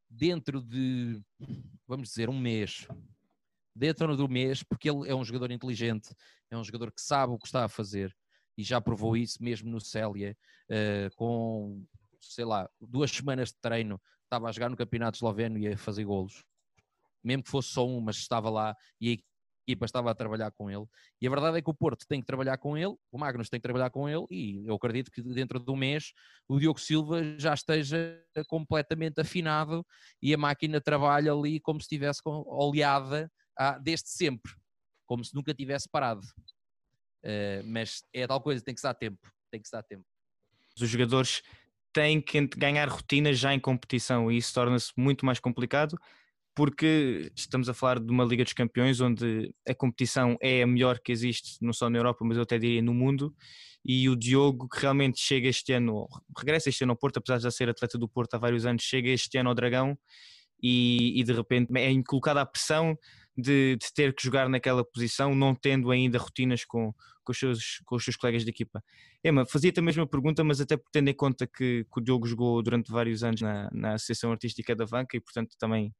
dentro 0.08 0.60
de, 0.60 1.20
vamos 1.86 2.10
dizer, 2.10 2.28
um 2.28 2.38
mês, 2.38 2.86
dentro 3.74 4.16
do 4.16 4.28
mês, 4.28 4.62
porque 4.62 4.90
ele 4.90 5.08
é 5.08 5.14
um 5.14 5.24
jogador 5.24 5.50
inteligente, 5.50 6.14
é 6.50 6.56
um 6.56 6.64
jogador 6.64 6.92
que 6.92 7.00
sabe 7.00 7.32
o 7.32 7.38
que 7.38 7.46
está 7.46 7.64
a 7.64 7.68
fazer, 7.68 8.14
e 8.56 8.62
já 8.62 8.80
provou 8.80 9.16
isso 9.16 9.42
mesmo 9.42 9.70
no 9.70 9.80
Célia, 9.80 10.36
uh, 10.70 11.14
com, 11.16 11.84
sei 12.20 12.44
lá, 12.44 12.68
duas 12.80 13.10
semanas 13.10 13.48
de 13.48 13.56
treino, 13.60 14.00
estava 14.24 14.48
a 14.48 14.52
jogar 14.52 14.68
no 14.68 14.76
campeonato 14.76 15.16
esloveno 15.16 15.58
e 15.58 15.68
a 15.68 15.76
fazer 15.76 16.04
golos, 16.04 16.44
mesmo 17.24 17.42
que 17.42 17.50
fosse 17.50 17.68
só 17.68 17.86
um, 17.86 18.00
mas 18.00 18.16
estava 18.16 18.50
lá 18.50 18.76
e 19.00 19.10
a 19.10 19.12
equipa 19.70 19.86
estava 19.86 20.10
a 20.10 20.14
trabalhar 20.14 20.50
com 20.50 20.70
ele. 20.70 20.84
E 21.20 21.26
a 21.26 21.30
verdade 21.30 21.58
é 21.58 21.62
que 21.62 21.70
o 21.70 21.74
Porto 21.74 22.04
tem 22.06 22.20
que 22.20 22.26
trabalhar 22.26 22.58
com 22.58 22.76
ele, 22.76 22.94
o 23.10 23.18
Magnus 23.18 23.48
tem 23.48 23.60
que 23.60 23.62
trabalhar 23.62 23.90
com 23.90 24.08
ele, 24.08 24.26
e 24.30 24.66
eu 24.66 24.74
acredito 24.74 25.10
que 25.10 25.22
dentro 25.22 25.60
de 25.60 25.70
um 25.70 25.76
mês 25.76 26.12
o 26.48 26.58
Diogo 26.58 26.80
Silva 26.80 27.22
já 27.38 27.54
esteja 27.54 28.20
completamente 28.48 29.20
afinado 29.20 29.86
e 30.20 30.34
a 30.34 30.38
máquina 30.38 30.80
trabalha 30.80 31.32
ali 31.32 31.60
como 31.60 31.80
se 31.80 31.84
estivesse 31.84 32.20
oleada 32.24 33.30
ah, 33.58 33.78
desde 33.78 34.08
sempre, 34.08 34.52
como 35.06 35.24
se 35.24 35.34
nunca 35.34 35.54
tivesse 35.54 35.88
parado. 35.88 36.26
Uh, 37.24 37.62
mas 37.66 38.02
é 38.12 38.26
tal 38.26 38.40
coisa, 38.40 38.64
tem 38.64 38.74
que 38.74 38.80
se 38.80 38.86
dar 38.86 38.94
tempo. 38.94 39.20
Tem 39.50 39.60
que 39.60 39.68
se 39.68 39.72
dar 39.72 39.82
tempo. 39.82 40.04
Os 40.80 40.88
jogadores 40.88 41.42
têm 41.92 42.20
que 42.20 42.46
ganhar 42.46 42.88
rotina 42.88 43.32
já 43.32 43.54
em 43.54 43.60
competição 43.60 44.32
e 44.32 44.38
isso 44.38 44.54
torna-se 44.54 44.92
muito 44.96 45.26
mais 45.26 45.38
complicado 45.38 45.98
porque 46.54 47.32
estamos 47.34 47.68
a 47.68 47.74
falar 47.74 47.98
de 47.98 48.10
uma 48.10 48.24
Liga 48.24 48.44
dos 48.44 48.52
Campeões 48.52 49.00
onde 49.00 49.54
a 49.66 49.74
competição 49.74 50.36
é 50.40 50.62
a 50.62 50.66
melhor 50.66 50.98
que 50.98 51.10
existe, 51.10 51.56
não 51.62 51.72
só 51.72 51.88
na 51.88 51.98
Europa, 51.98 52.24
mas 52.24 52.36
eu 52.36 52.42
até 52.42 52.58
diria 52.58 52.82
no 52.82 52.92
mundo. 52.92 53.34
E 53.84 54.08
o 54.08 54.14
Diogo, 54.14 54.68
que 54.68 54.80
realmente 54.80 55.18
chega 55.18 55.48
este 55.48 55.72
ano, 55.72 56.06
regressa 56.36 56.68
este 56.68 56.84
ano 56.84 56.92
ao 56.92 56.96
Porto, 56.96 57.16
apesar 57.16 57.38
de 57.38 57.44
já 57.44 57.50
ser 57.50 57.68
atleta 57.68 57.98
do 57.98 58.08
Porto 58.08 58.34
há 58.34 58.38
vários 58.38 58.66
anos, 58.66 58.82
chega 58.82 59.08
este 59.08 59.36
ano 59.38 59.48
ao 59.48 59.54
Dragão 59.54 59.98
e, 60.62 61.18
e 61.18 61.24
de 61.24 61.32
repente 61.32 61.72
é 61.76 61.90
colocada 62.06 62.40
a 62.40 62.46
pressão 62.46 62.96
de, 63.36 63.76
de, 63.76 63.92
ter 63.94 64.14
que 64.14 64.22
jogar 64.22 64.48
naquela 64.48 64.84
posição, 64.84 65.34
não 65.34 65.54
tendo 65.54 65.90
ainda 65.90 66.18
rotinas 66.18 66.64
com, 66.64 66.92
com, 67.24 67.32
os, 67.32 67.38
seus, 67.38 67.80
com 67.86 67.96
os 67.96 68.04
seus 68.04 68.16
colegas 68.16 68.44
de 68.44 68.50
equipa. 68.50 68.82
Emma, 69.24 69.46
fazia-te 69.46 69.80
a 69.80 69.82
mesma 69.82 70.06
pergunta, 70.06 70.44
mas 70.44 70.60
até 70.60 70.76
tendo 70.92 71.08
em 71.08 71.14
conta 71.14 71.46
que, 71.46 71.84
que, 71.84 72.00
o 72.00 72.00
Diogo 72.00 72.26
jogou 72.26 72.62
durante 72.62 72.90
vários 72.90 73.24
anos 73.24 73.40
na, 73.40 73.68
na 73.72 73.94
Associação 73.94 74.32
Artística 74.32 74.74
da 74.74 74.84
Vanca 74.84 75.16
e, 75.16 75.20
portanto, 75.20 75.56
também 75.58 75.94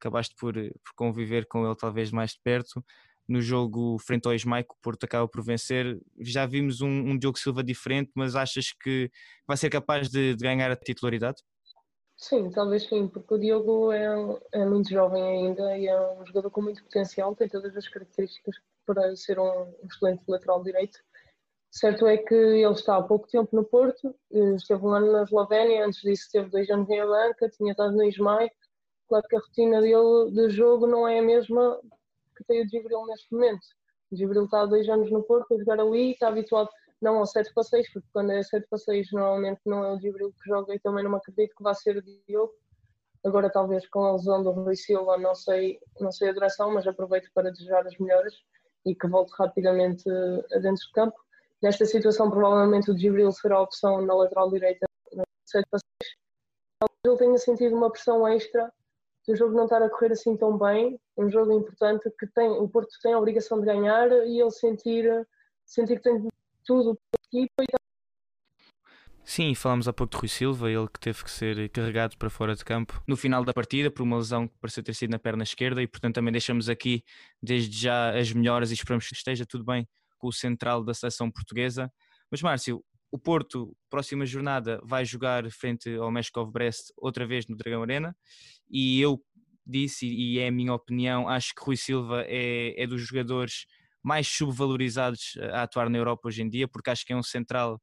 acabaste 0.00 0.34
por, 0.38 0.54
por 0.54 0.94
conviver 0.96 1.46
com 1.46 1.64
ele 1.64 1.76
talvez 1.76 2.10
mais 2.10 2.32
de 2.32 2.40
perto. 2.42 2.84
no 3.28 3.40
jogo 3.40 3.98
frente 4.00 4.26
ao 4.26 4.34
Ismael, 4.34 4.64
o 4.68 4.82
Porto 4.82 5.04
acaba 5.04 5.28
por 5.28 5.42
vencer. 5.44 5.98
Já 6.20 6.46
vimos 6.46 6.80
um, 6.80 6.88
um 6.88 7.18
Diogo 7.18 7.38
Silva 7.38 7.62
diferente, 7.62 8.10
mas 8.14 8.34
achas 8.34 8.72
que 8.72 9.10
vai 9.46 9.56
ser 9.56 9.70
capaz 9.70 10.08
de, 10.10 10.34
de 10.34 10.42
ganhar 10.42 10.70
a 10.70 10.76
titularidade? 10.76 11.42
Sim, 12.22 12.50
talvez 12.50 12.84
sim, 12.84 13.08
porque 13.08 13.34
o 13.34 13.38
Diogo 13.38 13.90
é, 13.90 14.06
é, 14.52 14.64
muito 14.64 14.88
jovem 14.88 15.20
ainda 15.24 15.76
e 15.76 15.88
é 15.88 16.12
um 16.12 16.24
jogador 16.24 16.52
com 16.52 16.62
muito 16.62 16.80
potencial, 16.84 17.34
tem 17.34 17.48
todas 17.48 17.76
as 17.76 17.88
características 17.88 18.54
para 18.86 19.16
ser 19.16 19.40
um, 19.40 19.74
excelente 19.84 20.22
lateral 20.28 20.62
direito. 20.62 21.00
Certo 21.68 22.06
é 22.06 22.16
que 22.16 22.32
ele 22.32 22.72
está 22.74 22.96
há 22.96 23.02
pouco 23.02 23.26
tempo 23.26 23.48
no 23.56 23.64
Porto, 23.64 24.14
eh, 24.32 24.54
esteve 24.54 24.86
um 24.86 24.94
ano 24.94 25.10
na 25.10 25.24
Eslovénia, 25.24 25.84
antes 25.84 26.00
disso 26.00 26.26
esteve 26.26 26.48
dois 26.48 26.70
anos 26.70 26.88
em 26.90 27.00
Alanca, 27.00 27.48
tinha 27.48 27.72
estado 27.72 27.92
no 27.96 28.04
Ismael. 28.04 28.48
Claro 29.08 29.26
que 29.28 29.36
a 29.36 29.40
rotina 29.40 29.80
dele 29.80 30.30
de 30.30 30.48
jogo 30.50 30.86
não 30.86 31.08
é 31.08 31.18
a 31.18 31.22
mesma 31.22 31.80
que 32.36 32.44
tem 32.44 32.62
o 32.62 32.68
Gibril 32.68 33.04
neste 33.06 33.32
momento. 33.32 33.66
O 34.12 34.16
Gibril 34.16 34.44
está 34.44 34.60
há 34.62 34.66
dois 34.66 34.88
anos 34.88 35.10
no 35.10 35.24
Porto 35.24 35.54
a 35.54 35.58
jogar 35.58 35.80
ali, 35.80 36.12
está 36.12 36.28
habituado 36.28 36.70
não 37.02 37.18
ao 37.18 37.26
7 37.26 37.52
para 37.52 37.64
6, 37.64 37.92
porque 37.92 38.08
quando 38.12 38.32
é 38.32 38.42
7 38.42 38.66
para 38.68 38.78
6 38.78 39.12
normalmente 39.12 39.60
não 39.66 39.84
é 39.84 39.92
o 39.92 40.00
Gibril 40.00 40.32
que 40.32 40.48
joga 40.48 40.74
e 40.74 40.78
também 40.78 41.04
não 41.04 41.14
acredito 41.16 41.54
que 41.56 41.62
vá 41.62 41.74
ser 41.74 41.96
o 41.96 42.02
Diogo. 42.02 42.54
Agora 43.24 43.50
talvez 43.50 43.86
com 43.88 44.04
a 44.04 44.12
lesão 44.12 44.42
do 44.42 44.50
Rui 44.52 44.76
Silva, 44.76 45.18
não 45.18 45.34
sei, 45.34 45.78
não 46.00 46.10
sei 46.10 46.30
a 46.30 46.32
duração, 46.32 46.72
mas 46.72 46.86
aproveito 46.86 47.30
para 47.34 47.50
desejar 47.50 47.86
as 47.86 47.96
melhoras 47.98 48.34
e 48.86 48.94
que 48.94 49.06
volte 49.06 49.32
rapidamente 49.38 50.08
a 50.10 50.58
dentro 50.58 50.86
de 50.86 50.92
campo. 50.92 51.16
Nesta 51.62 51.84
situação, 51.84 52.30
provavelmente 52.30 52.90
o 52.90 52.98
Gibril 52.98 53.30
será 53.30 53.56
a 53.56 53.62
opção 53.62 54.00
na 54.04 54.14
lateral 54.14 54.50
direita 54.50 54.86
no 55.12 55.22
7 55.46 55.66
para 55.70 55.80
6. 56.00 56.16
Talvez 56.80 57.00
ele 57.04 57.16
tenha 57.16 57.38
sentido 57.38 57.76
uma 57.76 57.90
pressão 57.90 58.26
extra 58.26 58.72
do 59.26 59.36
jogo 59.36 59.54
não 59.54 59.64
estar 59.64 59.82
a 59.82 59.88
correr 59.88 60.12
assim 60.12 60.36
tão 60.36 60.58
bem, 60.58 61.00
um 61.16 61.30
jogo 61.30 61.52
importante 61.52 62.10
que 62.18 62.26
tem, 62.28 62.50
o 62.50 62.68
Porto 62.68 62.90
tem 63.02 63.12
a 63.12 63.18
obrigação 63.18 63.60
de 63.60 63.66
ganhar 63.66 64.10
e 64.26 64.40
ele 64.40 64.50
sentir, 64.50 65.26
sentir 65.64 65.98
que 65.98 66.02
tem 66.02 66.28
tudo 66.64 66.98
para 67.10 67.20
a 67.22 67.38
equipa 67.38 67.62
e 67.64 67.82
Sim, 69.24 69.54
falámos 69.54 69.86
há 69.86 69.92
pouco 69.92 70.12
de 70.12 70.18
Rui 70.18 70.28
Silva, 70.28 70.70
ele 70.70 70.88
que 70.88 70.98
teve 70.98 71.22
que 71.22 71.30
ser 71.30 71.68
carregado 71.70 72.18
para 72.18 72.28
fora 72.28 72.56
de 72.56 72.64
campo 72.64 73.02
no 73.06 73.16
final 73.16 73.44
da 73.44 73.54
partida 73.54 73.90
por 73.90 74.02
uma 74.02 74.16
lesão 74.16 74.48
que 74.48 74.58
pareceu 74.60 74.82
ter 74.82 74.94
sido 74.94 75.10
na 75.10 75.18
perna 75.18 75.44
esquerda 75.44 75.80
e 75.80 75.86
portanto 75.86 76.16
também 76.16 76.32
deixamos 76.32 76.68
aqui 76.68 77.04
desde 77.40 77.76
já 77.76 78.18
as 78.18 78.32
melhoras 78.32 78.70
e 78.70 78.74
esperamos 78.74 79.06
que 79.06 79.14
esteja 79.14 79.46
tudo 79.46 79.64
bem 79.64 79.88
com 80.18 80.26
o 80.26 80.32
central 80.32 80.84
da 80.84 80.92
seleção 80.92 81.30
portuguesa. 81.30 81.90
Mas 82.30 82.42
Márcio, 82.42 82.84
o 83.12 83.18
Porto, 83.18 83.76
próxima 83.88 84.26
jornada, 84.26 84.80
vai 84.82 85.04
jogar 85.04 85.48
frente 85.50 85.94
ao 85.94 86.10
Meshkov 86.10 86.50
Brest 86.50 86.90
outra 86.96 87.26
vez 87.26 87.46
no 87.46 87.56
Dragão 87.56 87.82
Arena 87.82 88.16
e 88.68 89.00
eu 89.00 89.22
disse, 89.64 90.06
e 90.06 90.40
é 90.40 90.48
a 90.48 90.52
minha 90.52 90.74
opinião, 90.74 91.28
acho 91.28 91.54
que 91.54 91.62
Rui 91.64 91.76
Silva 91.76 92.24
é, 92.26 92.74
é 92.76 92.86
dos 92.86 93.02
jogadores 93.02 93.66
mais 94.02 94.26
subvalorizados 94.28 95.34
a 95.52 95.62
atuar 95.62 95.88
na 95.88 95.98
Europa 95.98 96.28
hoje 96.28 96.42
em 96.42 96.48
dia, 96.48 96.66
porque 96.66 96.90
acho 96.90 97.04
que 97.06 97.12
é 97.12 97.16
um 97.16 97.22
central 97.22 97.80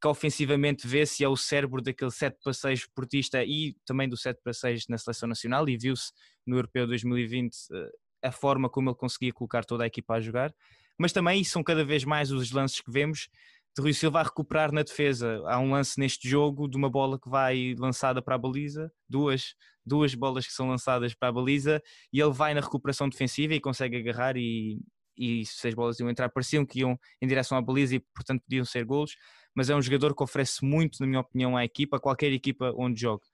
que 0.00 0.08
ofensivamente 0.08 0.86
vê-se 0.86 1.24
é 1.24 1.28
o 1.28 1.36
cérebro 1.36 1.80
daquele 1.80 2.10
7 2.10 2.38
para 2.42 2.52
6 2.52 2.86
portista 2.94 3.42
e 3.42 3.74
também 3.86 4.08
do 4.08 4.16
7 4.16 4.40
para 4.42 4.52
6 4.52 4.88
na 4.88 4.98
seleção 4.98 5.28
nacional 5.28 5.68
e 5.68 5.76
viu-se 5.76 6.12
no 6.46 6.56
Europeu 6.56 6.86
2020 6.86 7.54
eh, 7.72 7.90
a 8.24 8.30
forma 8.30 8.68
como 8.68 8.90
ele 8.90 8.96
conseguia 8.96 9.32
colocar 9.32 9.64
toda 9.64 9.84
a 9.84 9.86
equipa 9.86 10.14
a 10.14 10.20
jogar 10.20 10.52
mas 10.98 11.12
também 11.12 11.44
são 11.44 11.62
cada 11.62 11.84
vez 11.84 12.04
mais 12.04 12.30
os 12.30 12.50
lances 12.50 12.80
que 12.80 12.90
vemos 12.90 13.28
de 13.76 13.82
Rui 13.82 13.92
Silva 13.92 14.20
a 14.20 14.22
recuperar 14.22 14.72
na 14.72 14.82
defesa. 14.82 15.42
Há 15.46 15.58
um 15.58 15.72
lance 15.72 16.00
neste 16.00 16.28
jogo 16.28 16.66
de 16.66 16.76
uma 16.76 16.88
bola 16.88 17.20
que 17.20 17.28
vai 17.28 17.74
lançada 17.78 18.22
para 18.22 18.34
a 18.34 18.38
baliza, 18.38 18.90
duas, 19.06 19.54
duas 19.84 20.14
bolas 20.14 20.46
que 20.46 20.52
são 20.52 20.68
lançadas 20.68 21.14
para 21.14 21.28
a 21.28 21.32
baliza, 21.32 21.82
e 22.10 22.18
ele 22.18 22.32
vai 22.32 22.54
na 22.54 22.62
recuperação 22.62 23.08
defensiva 23.08 23.54
e 23.54 23.60
consegue 23.60 23.98
agarrar 23.98 24.36
e, 24.36 24.80
e 25.16 25.44
se 25.46 25.68
as 25.68 25.74
bolas 25.74 25.98
iam 26.00 26.10
entrar, 26.10 26.28
pareciam 26.28 26.64
que 26.64 26.80
iam 26.80 26.98
em 27.20 27.26
direção 27.26 27.56
à 27.56 27.62
baliza 27.62 27.96
e 27.96 28.00
portanto 28.14 28.42
podiam 28.42 28.64
ser 28.64 28.84
golos, 28.84 29.16
mas 29.54 29.70
é 29.70 29.76
um 29.76 29.82
jogador 29.82 30.14
que 30.14 30.22
oferece 30.22 30.64
muito, 30.64 30.98
na 31.00 31.06
minha 31.06 31.20
opinião, 31.20 31.56
à 31.56 31.64
equipa, 31.64 31.96
a 31.96 32.00
qualquer 32.00 32.32
equipa 32.32 32.72
onde 32.76 33.00
joga 33.00 33.24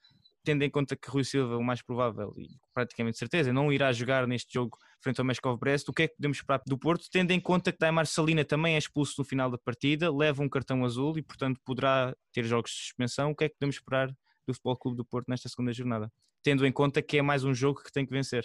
tendo 0.44 0.62
em 0.62 0.70
conta 0.70 0.96
que 0.96 1.08
Rui 1.08 1.24
Silva, 1.24 1.56
o 1.56 1.62
mais 1.62 1.82
provável 1.82 2.34
e 2.36 2.48
praticamente 2.74 3.18
certeza, 3.18 3.52
não 3.52 3.72
irá 3.72 3.92
jogar 3.92 4.26
neste 4.26 4.52
jogo 4.52 4.76
frente 5.00 5.20
ao 5.20 5.24
Meshkov 5.24 5.58
Brest, 5.58 5.88
o 5.88 5.92
que 5.92 6.04
é 6.04 6.08
que 6.08 6.16
podemos 6.16 6.38
esperar 6.38 6.60
do 6.66 6.78
Porto, 6.78 7.08
tendo 7.10 7.30
em 7.30 7.40
conta 7.40 7.72
que 7.72 7.78
Daimar 7.78 8.06
Salina 8.06 8.44
também 8.44 8.74
é 8.74 8.78
expulso 8.78 9.14
no 9.18 9.24
final 9.24 9.50
da 9.50 9.58
partida, 9.58 10.12
leva 10.12 10.42
um 10.42 10.48
cartão 10.48 10.84
azul 10.84 11.16
e 11.18 11.22
portanto 11.22 11.60
poderá 11.64 12.14
ter 12.32 12.44
jogos 12.44 12.70
de 12.70 12.76
suspensão, 12.78 13.30
o 13.30 13.36
que 13.36 13.44
é 13.44 13.48
que 13.48 13.54
podemos 13.54 13.76
esperar 13.76 14.08
do 14.46 14.54
Futebol 14.54 14.76
Clube 14.76 14.96
do 14.96 15.04
Porto 15.04 15.28
nesta 15.28 15.48
segunda 15.48 15.72
jornada, 15.72 16.10
tendo 16.42 16.66
em 16.66 16.72
conta 16.72 17.00
que 17.02 17.18
é 17.18 17.22
mais 17.22 17.44
um 17.44 17.54
jogo 17.54 17.82
que 17.82 17.92
tem 17.92 18.04
que 18.04 18.12
vencer? 18.12 18.44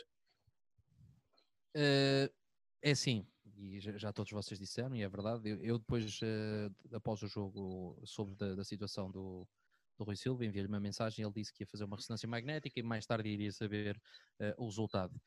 Uh, 1.76 2.30
é 2.82 2.92
assim, 2.92 3.28
e 3.56 3.80
já, 3.80 3.98
já, 3.98 4.14
todos 4.14 4.32
vocês 4.32 4.60
disseram, 4.60 4.96
e 4.96 5.02
é 5.02 5.10
verdade, 5.10 5.50
eu, 5.50 5.64
eu 5.64 5.80
depois, 5.80 6.20
uh, 6.22 6.96
após 6.96 7.22
o 7.24 7.28
jogo, 7.28 8.00
soube 8.06 8.36
da, 8.36 8.56
da 8.56 8.64
situação 8.64 9.10
do, 9.12 9.48
do 9.98 10.04
Rui 10.04 10.16
Silva, 10.16 10.46
enviei-lhe 10.46 10.68
uma 10.70 10.80
mensagem, 10.80 11.26
ele 11.26 11.34
disse 11.34 11.52
que 11.52 11.64
ia 11.64 11.68
fazer 11.68 11.84
uma 11.84 11.96
ressonância 11.96 12.30
magnética 12.30 12.80
e 12.80 12.84
mais 12.84 13.06
tarde 13.06 13.30
iria 13.30 13.52
saber 13.52 14.00
uh, 14.40 14.64
o 14.64 14.66
resultado. 14.66 15.20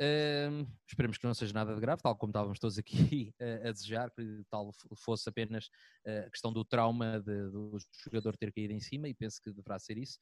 Uh, 0.00 0.66
esperemos 0.86 1.18
que 1.18 1.26
não 1.26 1.34
seja 1.34 1.52
nada 1.52 1.74
de 1.74 1.80
grave, 1.80 2.02
tal 2.02 2.16
como 2.16 2.30
estávamos 2.30 2.58
todos 2.58 2.78
aqui 2.78 3.32
uh, 3.40 3.68
a 3.68 3.72
desejar, 3.72 4.10
que 4.10 4.42
tal 4.50 4.70
fosse 4.96 5.28
apenas 5.28 5.70
a 6.06 6.30
questão 6.30 6.52
do 6.52 6.64
trauma 6.64 7.20
de, 7.20 7.50
do 7.50 7.78
jogador 8.04 8.36
ter 8.36 8.52
caído 8.52 8.72
em 8.72 8.80
cima, 8.80 9.08
e 9.08 9.14
penso 9.14 9.40
que 9.42 9.52
deverá 9.52 9.78
ser 9.78 9.96
isso. 9.96 10.18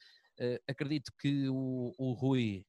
acredito 0.68 1.10
que 1.18 1.48
o, 1.48 1.92
o, 1.98 2.12
Rui, 2.12 2.64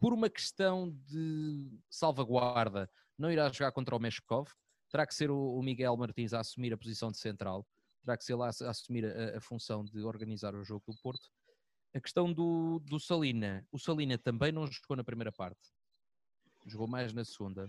por 0.00 0.12
uma 0.12 0.30
questão 0.30 0.90
de 0.90 1.78
salvaguarda, 1.90 2.90
não 3.18 3.30
irá 3.30 3.48
jogar 3.50 3.70
contra 3.70 3.94
o 3.94 4.00
Meshkov, 4.00 4.48
terá 4.88 5.06
que 5.06 5.14
ser 5.14 5.30
o, 5.30 5.62
Miguel 5.62 5.96
Martins 5.96 6.32
a 6.32 6.40
assumir 6.40 6.72
a 6.72 6.78
posição 6.78 7.12
de 7.12 7.18
central 7.18 7.64
terá 8.02 8.16
que 8.16 8.24
ser 8.24 8.34
lá 8.34 8.46
a 8.46 8.70
assumir 8.70 9.04
a, 9.04 9.36
a, 9.36 9.40
função 9.40 9.84
de 9.84 10.02
organizar 10.02 10.54
o 10.54 10.64
jogo 10.64 10.82
do 10.88 10.98
Porto. 11.02 11.30
A 11.94 12.00
questão 12.00 12.32
do, 12.32 12.78
do 12.80 12.98
Salina, 12.98 13.66
o 13.70 13.78
Salina 13.78 14.16
também 14.16 14.52
não 14.52 14.66
jogou 14.66 14.96
na 14.96 15.04
primeira 15.04 15.30
parte, 15.30 15.60
jogou 16.66 16.86
mais 16.86 17.12
na 17.12 17.24
segunda. 17.24 17.68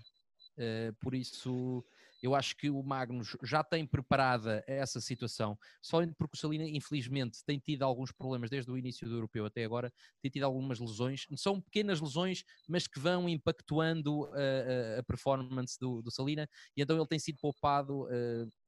Uh, 0.62 0.94
por 1.00 1.16
isso, 1.16 1.84
eu 2.22 2.36
acho 2.36 2.56
que 2.56 2.70
o 2.70 2.84
Magnus 2.84 3.36
já 3.42 3.64
tem 3.64 3.84
preparada 3.84 4.64
essa 4.68 5.02
situação, 5.02 5.58
só 5.82 6.06
porque 6.16 6.36
o 6.36 6.40
Salina, 6.40 6.66
infelizmente, 6.70 7.44
tem 7.44 7.58
tido 7.58 7.82
alguns 7.82 8.12
problemas 8.12 8.50
desde 8.50 8.70
o 8.70 8.78
início 8.78 9.10
do 9.10 9.16
europeu 9.16 9.44
até 9.44 9.64
agora, 9.64 9.92
tem 10.22 10.30
tido 10.30 10.44
algumas 10.44 10.80
lesões, 10.80 11.26
são 11.36 11.60
pequenas 11.60 12.00
lesões, 12.00 12.44
mas 12.68 12.86
que 12.86 13.00
vão 13.00 13.28
impactuando 13.28 14.26
a, 14.26 14.98
a, 14.98 15.00
a 15.00 15.04
performance 15.04 15.80
do, 15.80 16.04
do, 16.04 16.12
Salina, 16.12 16.48
e 16.78 16.84
então 16.84 16.96
ele 16.96 17.08
tem 17.08 17.20
sido 17.20 17.40
poupado. 17.40 18.08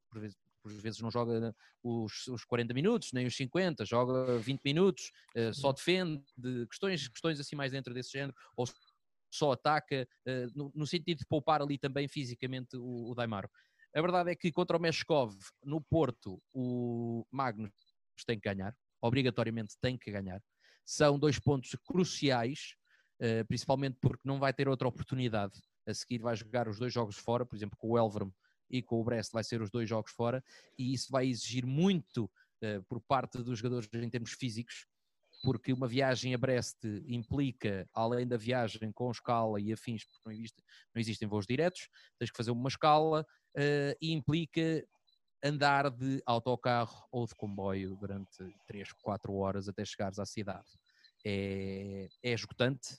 Por 0.10 0.19
vezes, 0.19 0.38
por 0.63 0.71
vezes 0.71 1.01
não 1.01 1.12
joga 1.12 1.53
os, 1.84 2.27
os 2.27 2.45
40 2.45 2.73
minutos, 2.73 3.12
nem 3.12 3.27
os 3.27 3.36
50, 3.36 3.86
joga 3.86 4.38
20 4.39 4.62
minutos, 4.63 5.12
só 5.53 5.73
defende, 5.73 6.23
de 6.38 6.65
questões, 6.67 7.08
questões 7.10 7.39
assim 7.39 7.56
mais 7.56 7.71
dentro 7.71 7.93
desse 7.93 8.13
género, 8.13 8.34
ou 8.56 8.65
só 9.34 9.54
ataca, 9.54 10.08
uh, 10.28 10.48
no, 10.56 10.72
no, 10.76 10.86
sentido 10.86 11.17
de 11.19 11.26
poupar 11.26 11.62
ali 11.62 11.78
também 11.78 12.08
fisicamente 12.08 12.78
o, 12.78 13.12
o 13.12 13.15
Daimaro. 13.15 13.50
A 13.96 14.02
verdade 14.02 14.32
é 14.32 14.36
que 14.36 14.52
contra 14.52 14.78
o 14.78 14.80
Meshkov, 14.80 15.36
no 15.63 15.82
Porto, 15.82 16.41
o 16.54 17.26
Magnus 17.32 17.72
tem 18.26 18.39
que 18.39 18.48
ganhar, 18.48 18.76
obrigatoriamente 19.02 19.76
tem 19.82 19.98
que 19.98 20.12
ganhar. 20.12 20.41
São 20.86 21.17
dois 21.17 21.39
pontos 21.39 21.76
cruciais, 21.84 22.76
uh, 23.22 23.46
principalmente 23.48 23.98
porque 24.00 24.22
não 24.24 24.39
vai 24.39 24.54
ter 24.54 24.67
outra 24.67 24.88
oportunidade. 24.88 25.60
A 25.88 25.93
seguir 25.93 26.19
vai 26.19 26.36
jogar 26.36 26.67
os 26.67 26.78
dois 26.78 26.93
jogos 26.93 27.17
fora, 27.17 27.46
por 27.46 27.56
exemplo, 27.56 27.78
com 27.78 27.89
o 27.89 27.98
Elverum 27.98 28.32
e 28.69 28.82
com 28.82 29.02
o 29.02 29.04
Brest 29.04 29.32
vai 29.32 29.43
ser 29.43 29.62
os 29.62 29.69
dois 29.69 29.88
jogos 29.88 30.12
fora, 30.12 30.43
e 30.78 30.93
isso 30.93 31.12
vai 31.12 31.28
exigir 31.28 31.65
muito 31.65 32.26
uh, 32.26 32.84
por 32.88 33.02
parte 33.02 33.41
dos 33.43 33.60
jogadores 33.60 33.89
em 33.93 34.10
termos 34.10 34.32
físicos, 34.34 34.88
porque 35.43 35.73
uma 35.73 35.88
viagem 35.88 36.34
a 36.34 36.38
Brest 36.38 36.77
implica, 37.06 37.86
além 37.93 38.25
da 38.25 38.38
viagem 38.38 38.93
com 38.93 39.12
escala 39.12 39.60
e 39.60 39.73
afins, 39.73 40.06
porque 40.06 40.21
não, 40.25 40.32
existe, 40.32 40.63
não 40.95 41.01
existem 41.01 41.27
voos 41.27 41.45
diretos, 41.45 41.89
tens 42.17 42.32
que 42.32 42.38
fazer 42.38 42.51
uma 42.51 42.69
escala 42.69 43.25
uh, 43.58 43.97
e 44.01 44.13
implica 44.13 44.88
andar 45.43 45.91
de 45.91 46.23
autocarro 46.25 47.06
ou 47.12 47.27
de 47.27 47.36
comboio 47.36 47.97
durante 47.97 48.38
3, 48.65 48.93
4 49.01 49.34
horas 49.34 49.67
até 49.67 49.84
chegares 49.84 50.17
à 50.17 50.25
cidade. 50.25 50.69
É, 51.25 52.08
é 52.23 52.32
esgotante, 52.32 52.97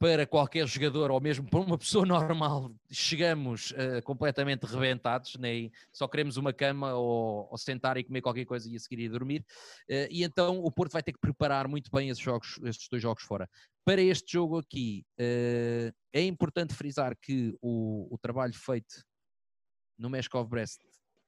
para 0.00 0.26
qualquer 0.26 0.66
jogador 0.66 1.10
ou 1.10 1.20
mesmo 1.20 1.46
para 1.46 1.60
uma 1.60 1.76
pessoa 1.76 2.06
normal, 2.08 2.74
chegamos 2.90 3.72
uh, 3.72 4.02
completamente 4.02 4.64
rebentados, 4.64 5.36
nem 5.36 5.70
só 5.92 6.08
queremos 6.08 6.38
uma 6.38 6.54
cama 6.54 6.94
ou, 6.94 7.46
ou, 7.50 7.58
sentar 7.58 7.98
e 7.98 8.02
comer 8.02 8.22
qualquer 8.22 8.46
coisa 8.46 8.68
e 8.68 8.76
a 8.76 8.80
seguir 8.80 8.98
ir 9.02 9.10
dormir. 9.10 9.44
Uh, 9.90 10.08
e 10.10 10.24
então 10.24 10.58
o 10.64 10.72
Porto 10.72 10.92
vai 10.92 11.02
ter 11.02 11.12
que 11.12 11.20
preparar 11.20 11.68
muito 11.68 11.90
bem 11.90 12.08
esses, 12.08 12.22
jogos, 12.22 12.58
esses 12.64 12.88
dois 12.88 13.02
jogos 13.02 13.22
fora. 13.24 13.46
Para 13.84 14.00
este 14.00 14.32
jogo 14.32 14.58
aqui, 14.58 15.04
uh, 15.20 15.94
é 16.14 16.22
importante 16.22 16.72
frisar 16.72 17.14
que 17.14 17.54
o, 17.60 18.08
o 18.10 18.16
trabalho 18.16 18.54
feito 18.54 19.04
no 19.98 20.08
Meshkov 20.08 20.48
Brest 20.48 20.80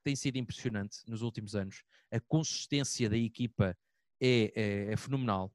tem 0.02 0.16
sido 0.16 0.38
impressionante 0.38 0.96
nos 1.06 1.20
últimos 1.20 1.54
anos. 1.54 1.84
A 2.10 2.18
consistência 2.20 3.10
da 3.10 3.18
equipa 3.18 3.76
é, 4.18 4.50
é, 4.56 4.92
é 4.92 4.96
fenomenal. 4.96 5.52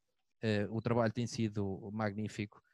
o 0.70 0.82
trabalho 0.82 1.12
tem 1.12 1.26
sido 1.26 1.90
magnífico 1.92 2.62
uh, 2.62 2.67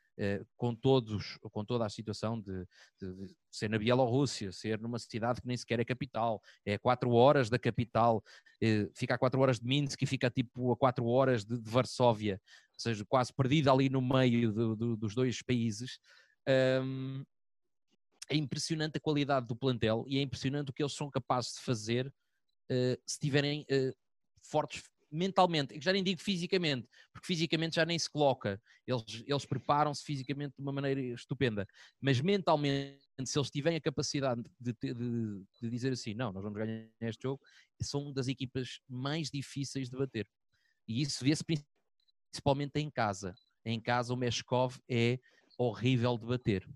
com, 0.58 0.76
todos, 0.76 1.38
com 1.42 1.66
toda 1.66 1.86
a 1.86 1.90
situação 1.90 2.40
de, 2.40 2.66
de, 3.02 3.36
ser 3.50 3.70
na 3.70 3.78
Bielorrússia, 3.78 4.52
ser 4.52 4.80
numa 4.80 5.00
cidade 5.00 5.42
que 5.42 5.48
nem 5.48 5.58
sequer 5.58 5.80
é 5.80 5.86
capital, 5.86 6.42
é 6.66 6.76
a 6.76 6.80
4 6.80 7.12
horas 7.12 7.50
da 7.50 7.58
capital, 7.58 8.24
uh, 8.64 8.92
fica 8.94 9.16
a 9.16 9.18
4 9.18 9.40
horas 9.40 9.60
de 9.60 9.68
Minsk 9.68 10.02
e 10.02 10.06
fica 10.06 10.30
tipo 10.30 10.72
a 10.72 10.78
4 10.78 11.06
horas 11.06 11.44
de, 11.44 11.60
de 11.60 11.70
Varsóvia, 11.70 12.40
ou 12.74 12.80
seja, 12.80 13.06
quase 13.06 13.34
perdida 13.34 13.72
ali 13.72 13.90
no 13.90 14.02
meio 14.02 14.52
do, 14.52 14.76
do, 14.76 14.98
dos 14.98 15.16
dois 15.16 15.42
países. 15.42 16.00
É 18.30 18.36
impressionante 18.36 18.98
a 18.98 19.02
qualidade 19.02 19.48
do 19.48 19.56
plantel 19.56 20.06
e 20.08 20.18
é 20.18 20.22
impressionante 20.22 20.70
o 20.70 20.74
que 20.74 20.82
eles 20.82 20.94
são 20.94 21.10
capazes 21.10 21.56
de 21.56 21.60
fazer 21.62 22.08
uh, 22.08 23.02
se 23.06 23.20
tiverem 23.20 23.66
fortes 24.42 24.84
mentalmente, 25.14 25.80
já 25.80 25.94
nem 25.94 26.04
digo 26.04 26.20
fisicamente, 26.20 26.88
porque 27.12 27.28
fisicamente 27.28 27.76
já 27.76 27.86
nem 27.86 27.98
se 27.98 28.10
coloca, 28.10 28.62
eles, 28.88 29.24
eles 29.26 29.46
preparam-se 29.46 30.04
fisicamente 30.04 30.56
de 30.56 30.62
uma 30.62 30.72
maneira 30.72 31.00
estupenda, 31.00 31.68
mas 32.02 32.20
mentalmente, 32.20 33.00
se 33.24 33.38
eles 33.38 33.50
tiverem 33.50 33.78
a 33.78 33.82
capacidade 33.82 34.42
de, 34.60 34.74
de, 34.82 34.94
de, 34.94 35.70
dizer 35.70 35.94
assim, 35.94 36.14
não, 36.14 36.32
nós 36.32 36.44
vamos 36.44 36.58
ganhar 36.58 36.88
este 37.02 37.24
jogo, 37.24 37.42
são 37.82 38.12
das 38.12 38.28
equipas 38.28 38.80
mais 38.90 39.30
difíceis 39.30 39.90
de 39.90 39.98
bater. 39.98 40.28
E 40.88 41.02
isso 41.02 41.24
vê-se 41.24 41.44
principalmente 41.44 42.80
em 42.80 42.90
casa. 42.90 43.36
Em 43.64 43.80
casa 43.80 44.14
o 44.14 44.18
Meshkov 44.18 44.78
é 44.90 45.20
horrível 45.58 46.18
de 46.18 46.26
bater. 46.26 46.68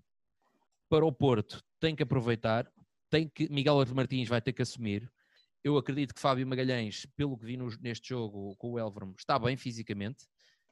Para 0.88 1.04
o 1.04 1.12
Porto, 1.12 1.62
tem 1.80 1.94
que 1.94 2.02
aproveitar, 2.02 2.70
tem 3.10 3.28
que 3.28 3.50
Miguel 3.50 3.84
Martins 3.94 4.28
vai 4.28 4.40
ter 4.40 4.52
que 4.52 4.62
assumir, 4.62 5.10
eu 5.68 5.76
acredito 5.76 6.14
que 6.14 6.20
Fábio 6.20 6.46
Magalhães, 6.46 7.06
pelo 7.14 7.36
que 7.36 7.44
vi 7.44 7.56
no, 7.56 7.68
neste 7.80 8.08
jogo 8.08 8.56
com 8.56 8.72
o 8.72 8.78
Elverum, 8.78 9.14
está 9.18 9.38
bem 9.38 9.56
fisicamente. 9.56 10.24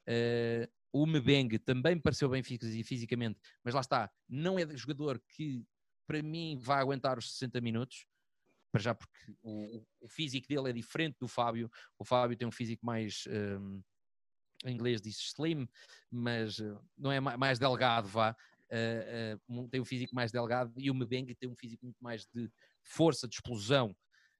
Uh, 0.07 0.67
o 0.91 1.05
Mebeng 1.05 1.49
também 1.59 1.99
pareceu 1.99 2.29
bem 2.29 2.41
fisicamente, 2.41 3.39
mas 3.63 3.75
lá 3.75 3.81
está, 3.81 4.11
não 4.27 4.57
é 4.57 4.65
jogador 4.75 5.21
que 5.35 5.63
para 6.07 6.23
mim 6.23 6.57
vai 6.57 6.79
aguentar 6.81 7.17
os 7.17 7.31
60 7.33 7.61
minutos, 7.61 8.07
para 8.71 8.81
já 8.81 8.95
porque 8.95 9.35
o, 9.43 9.85
o 10.01 10.07
físico 10.07 10.47
dele 10.47 10.69
é 10.69 10.73
diferente 10.73 11.17
do 11.19 11.27
Fábio. 11.27 11.69
O 11.99 12.03
Fábio 12.03 12.35
tem 12.35 12.47
um 12.47 12.51
físico 12.51 12.85
mais. 12.85 13.25
Um, 13.27 13.81
em 14.65 14.73
inglês 14.73 14.99
diz 14.99 15.19
slim, 15.19 15.69
mas 16.09 16.59
eh, 16.59 16.75
não 16.97 17.11
é 17.11 17.19
mais 17.19 17.59
delgado, 17.59 18.07
vá. 18.07 18.35
Uh, 18.71 19.59
uh, 19.61 19.67
tem 19.69 19.79
um 19.79 19.85
físico 19.85 20.15
mais 20.15 20.31
delgado 20.31 20.73
e 20.75 20.89
o 20.89 20.95
Mebeng 20.95 21.31
tem 21.35 21.47
um 21.47 21.55
físico 21.55 21.85
muito 21.85 22.03
mais 22.03 22.25
de 22.33 22.51
força, 22.81 23.27
de 23.27 23.35
explosão. 23.35 23.95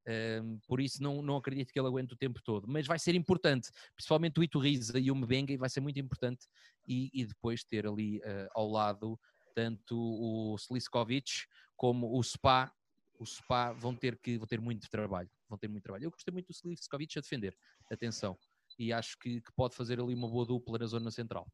Um, 0.08 0.58
por 0.66 0.80
isso 0.80 1.04
não, 1.04 1.22
não 1.22 1.36
acredito 1.36 1.74
que 1.74 1.78
ele 1.78 1.88
aguente 1.88 2.14
o 2.14 2.18
tempo 2.18 2.42
todo, 2.42 2.66
mas 2.66 2.88
vai 2.88 2.98
ser 2.98 3.14
importante, 3.14 3.70
principalmente 3.94 4.40
o 4.40 4.44
Iturriza 4.44 4.98
e 4.98 5.12
o 5.12 5.16
Mbenga, 5.16 5.58
vai 5.58 5.70
ser 5.70 5.82
muito 5.82 6.00
importante 6.00 6.48
e, 6.88 7.10
e 7.14 7.26
depois 7.26 7.62
ter 7.66 7.86
ali 7.86 8.20
uh, 8.20 8.48
ao 8.54 8.70
lado 8.70 9.20
tanto 9.54 9.98
o 9.98 10.56
Sliskovic 10.56 11.46
como 11.76 12.18
o 12.18 12.24
Spa, 12.24 12.72
o 13.20 13.26
Spa 13.26 13.74
vão 13.74 13.94
ter 13.94 14.18
que 14.18 14.38
vão 14.38 14.48
ter 14.48 14.62
muito 14.62 14.90
trabalho, 14.90 15.30
vão 15.50 15.58
ter 15.58 15.68
muito 15.68 15.84
trabalho. 15.84 16.06
Eu 16.06 16.12
gostei 16.12 16.32
muito 16.32 16.48
do 16.48 16.54
Sliskovic 16.54 17.18
a 17.18 17.22
defender, 17.22 17.58
atenção, 17.92 18.38
e 18.80 18.94
acho 18.94 19.18
que, 19.20 19.42
que 19.42 19.52
pode 19.54 19.76
fazer 19.76 20.00
ali 20.00 20.14
uma 20.14 20.30
boa 20.30 20.46
dupla 20.46 20.78
na 20.78 20.86
zona 20.86 21.12
central. 21.12 21.46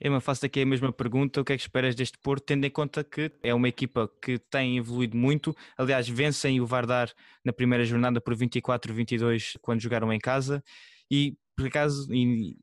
Ema, 0.00 0.20
faço 0.20 0.44
aqui 0.44 0.60
a 0.60 0.66
mesma 0.66 0.92
pergunta. 0.92 1.40
O 1.40 1.44
que 1.44 1.54
é 1.54 1.56
que 1.56 1.62
esperas 1.62 1.94
deste 1.94 2.18
Porto, 2.18 2.44
tendo 2.44 2.64
em 2.66 2.70
conta 2.70 3.02
que 3.02 3.32
é 3.42 3.54
uma 3.54 3.68
equipa 3.68 4.10
que 4.20 4.38
tem 4.38 4.76
evoluído 4.76 5.16
muito? 5.16 5.56
Aliás, 5.76 6.08
vencem 6.08 6.60
o 6.60 6.66
Vardar 6.66 7.10
na 7.44 7.52
primeira 7.52 7.84
jornada 7.84 8.20
por 8.20 8.36
24-22 8.36 9.56
quando 9.62 9.80
jogaram 9.80 10.12
em 10.12 10.18
casa. 10.18 10.62
E, 11.10 11.34
por 11.56 11.66
acaso, 11.66 12.08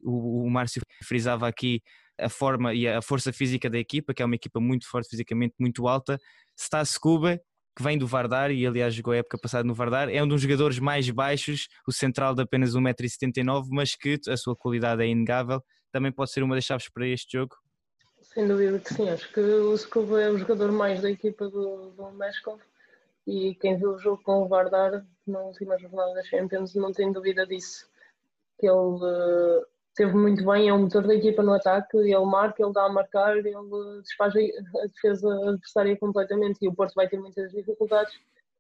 o, 0.04 0.46
o 0.46 0.50
Márcio 0.50 0.82
frisava 1.04 1.48
aqui 1.48 1.82
a 2.20 2.30
forma 2.30 2.74
e 2.74 2.88
a 2.88 3.02
força 3.02 3.34
física 3.34 3.68
da 3.70 3.80
equipa, 3.80 4.14
que 4.14 4.22
é 4.22 4.26
uma 4.26 4.36
equipa 4.36 4.60
muito 4.60 4.88
forte 4.88 5.10
fisicamente, 5.10 5.56
muito 5.60 5.88
alta. 5.88 6.20
Está 6.56 6.86
Scuba, 6.86 7.40
que 7.76 7.82
vem 7.82 7.98
do 7.98 8.06
Vardar 8.06 8.52
e 8.52 8.68
aliás 8.68 8.94
jogou 8.94 9.14
a 9.14 9.18
época 9.18 9.40
passada 9.40 9.64
no 9.64 9.74
Vardar, 9.74 10.08
é 10.10 10.22
um 10.22 10.28
dos 10.28 10.42
jogadores 10.42 10.78
mais 10.78 11.10
baixos, 11.10 11.68
o 11.88 11.92
central 11.92 12.36
de 12.36 12.44
apenas 12.44 12.76
1,79m, 12.76 13.68
mas 13.72 13.96
que 13.96 14.20
a 14.28 14.38
sua 14.38 14.56
qualidade 14.56 15.02
é 15.02 15.08
inegável 15.08 15.64
também 15.94 16.12
pode 16.12 16.32
ser 16.32 16.44
uma 16.44 16.56
das 16.56 16.66
chaves 16.66 16.90
para 16.90 17.08
este 17.08 17.38
jogo? 17.38 17.56
Sem 18.24 18.48
dúvida 18.48 18.80
que 18.80 18.94
sim, 18.94 19.10
acho 19.10 19.32
que 19.32 19.40
o 19.40 19.76
Skova 19.76 20.20
é 20.20 20.30
o 20.30 20.38
jogador 20.38 20.72
mais 20.72 21.02
da 21.02 21.12
equipa 21.12 21.48
do, 21.48 21.92
do 21.92 22.12
Meshkov 22.12 22.60
e 23.28 23.54
quem 23.56 23.78
viu 23.78 23.92
o 23.92 24.00
jogo 24.00 24.22
com 24.24 24.42
o 24.42 24.48
Vardar 24.48 25.06
na 25.26 25.40
última 25.42 25.78
jornada 25.78 26.16
da 26.16 26.24
Champions 26.24 26.74
não 26.74 26.92
tem 26.92 27.12
dúvida 27.12 27.46
disso. 27.46 27.88
Que 28.60 28.68
ele 28.68 28.76
uh, 28.76 29.66
teve 29.96 30.14
muito 30.14 30.44
bem, 30.44 30.68
é 30.68 30.74
o 30.74 30.80
motor 30.80 31.06
da 31.06 31.14
equipa 31.14 31.44
no 31.44 31.54
ataque, 31.54 31.96
ele 31.96 32.26
marca, 32.26 32.64
ele 32.64 32.74
dá 32.74 32.86
a 32.86 32.90
marcar, 32.90 33.38
ele 33.38 33.54
desfaz 34.02 34.34
a 34.36 34.88
defesa 34.88 35.50
adversária 35.50 35.98
completamente 35.98 36.58
e 36.62 36.68
o 36.68 36.74
Porto 36.74 36.96
vai 36.96 37.08
ter 37.08 37.20
muitas 37.20 37.52
dificuldades 37.52 38.14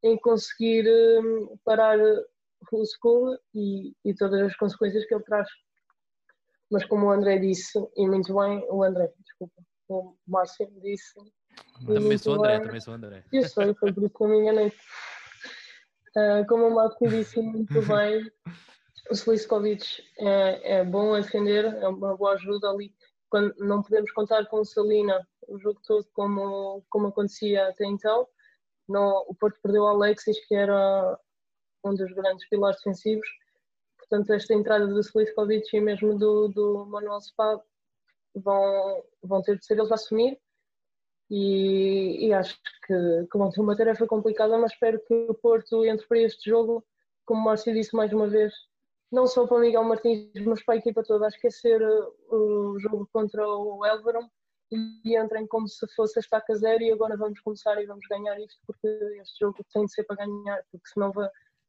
em 0.03 0.15
conseguir 0.17 0.85
uh, 0.87 1.59
parar 1.65 1.97
o 1.99 2.83
Skova 2.83 3.39
e, 3.55 3.93
e 4.05 4.13
todas 4.13 4.39
as 4.41 4.55
consequências 4.55 5.05
que 5.05 5.15
ele 5.15 5.23
traz 5.23 5.47
mas 6.73 6.83
como 6.87 7.05
o 7.05 7.11
André 7.11 7.37
disse, 7.37 7.79
e 7.95 8.07
muito 8.07 8.33
bem, 8.33 8.65
o 8.67 8.83
André, 8.83 9.13
desculpa, 9.19 9.53
o 9.87 10.15
Márcio 10.27 10.67
disse. 10.81 11.13
Também 11.85 12.17
sou 12.17 12.33
André, 12.33 12.59
também 12.59 12.81
sou 12.81 12.95
André. 12.95 13.23
Eu 13.31 13.47
sei, 13.47 13.75
foi 13.75 13.93
por 13.93 14.03
isso 14.03 14.13
que 14.17 14.23
eu 14.23 14.27
me 14.27 14.39
enganei. 14.39 14.67
Uh, 16.17 16.47
como 16.49 16.67
o 16.67 16.73
Márcio 16.73 17.09
disse 17.09 17.39
muito 17.39 17.73
bem, 17.85 18.27
o 19.11 19.13
Sliskovic 19.13 19.85
é, 20.17 20.79
é 20.79 20.83
bom 20.83 21.13
a 21.13 21.19
defender, 21.19 21.65
é 21.65 21.87
uma 21.87 22.17
boa 22.17 22.33
ajuda 22.33 22.71
ali. 22.71 22.91
Quando 23.29 23.53
não 23.59 23.83
podemos 23.83 24.11
contar 24.11 24.47
com 24.47 24.61
o 24.61 24.65
Salina 24.65 25.27
o 25.47 25.59
jogo 25.59 25.79
todo 25.85 26.07
como, 26.13 26.83
como 26.89 27.07
acontecia 27.07 27.67
até 27.67 27.85
então. 27.85 28.27
Não, 28.89 29.25
o 29.27 29.35
Porto 29.35 29.59
perdeu 29.61 29.83
o 29.83 29.87
Alexis, 29.87 30.43
que 30.47 30.55
era 30.55 31.19
um 31.85 31.93
dos 31.93 32.11
grandes 32.13 32.49
pilares 32.49 32.77
defensivos, 32.77 33.27
Portanto, 34.09 34.33
esta 34.33 34.53
entrada 34.53 34.87
do 34.87 34.99
Sliskovic 34.99 35.75
e 35.75 35.81
mesmo 35.81 36.17
do, 36.17 36.47
do 36.49 36.85
Manuel 36.85 37.21
Spa 37.21 37.61
vão, 38.35 39.03
vão 39.21 39.41
ter 39.41 39.57
de 39.57 39.65
ser 39.65 39.77
eles 39.77 39.91
a 39.91 39.95
assumir. 39.95 40.39
E, 41.29 42.27
e 42.27 42.33
acho 42.33 42.59
que, 42.85 43.27
que 43.31 43.37
vão 43.37 43.49
ter 43.49 43.61
uma 43.61 43.75
tarefa 43.75 44.05
complicada, 44.05 44.57
mas 44.57 44.73
espero 44.73 44.99
que 45.07 45.13
o 45.13 45.33
Porto 45.33 45.83
entre 45.85 46.05
para 46.05 46.19
este 46.19 46.49
jogo, 46.49 46.85
como 47.25 47.41
o 47.41 47.43
Márcio 47.45 47.73
disse 47.73 47.95
mais 47.95 48.13
uma 48.13 48.27
vez, 48.27 48.53
não 49.11 49.25
só 49.25 49.47
para 49.47 49.57
o 49.57 49.59
Miguel 49.59 49.83
Martins, 49.83 50.29
mas 50.45 50.63
para 50.63 50.75
a 50.75 50.77
equipa 50.77 51.03
toda, 51.03 51.25
a 51.25 51.29
esquecer 51.29 51.81
o 52.29 52.77
jogo 52.79 53.07
contra 53.11 53.47
o 53.47 53.85
Elverum 53.85 54.27
e 54.71 55.17
entrem 55.17 55.47
como 55.47 55.67
se 55.67 55.87
fosse 55.95 56.19
a 56.19 56.21
estaca 56.21 56.55
zero 56.55 56.83
e 56.83 56.91
agora 56.91 57.15
vamos 57.15 57.39
começar 57.41 57.81
e 57.81 57.85
vamos 57.85 58.05
ganhar 58.07 58.39
isto 58.39 58.59
porque 58.65 58.87
este 59.21 59.39
jogo 59.39 59.57
tem 59.71 59.85
de 59.85 59.93
ser 59.93 60.03
para 60.03 60.25
ganhar, 60.25 60.63
porque 60.71 60.89
senão 60.89 61.11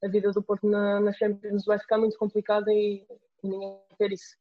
a 0.04 0.08
vida 0.08 0.30
do 0.30 0.42
Porto 0.42 0.68
na, 0.68 1.00
na 1.00 1.12
Champions 1.12 1.64
vai 1.64 1.78
ficar 1.78 1.98
muito 1.98 2.16
complicada 2.18 2.70
e, 2.70 3.06
ninguém 3.42 3.78
quer 3.98 4.12
isso. 4.12 4.36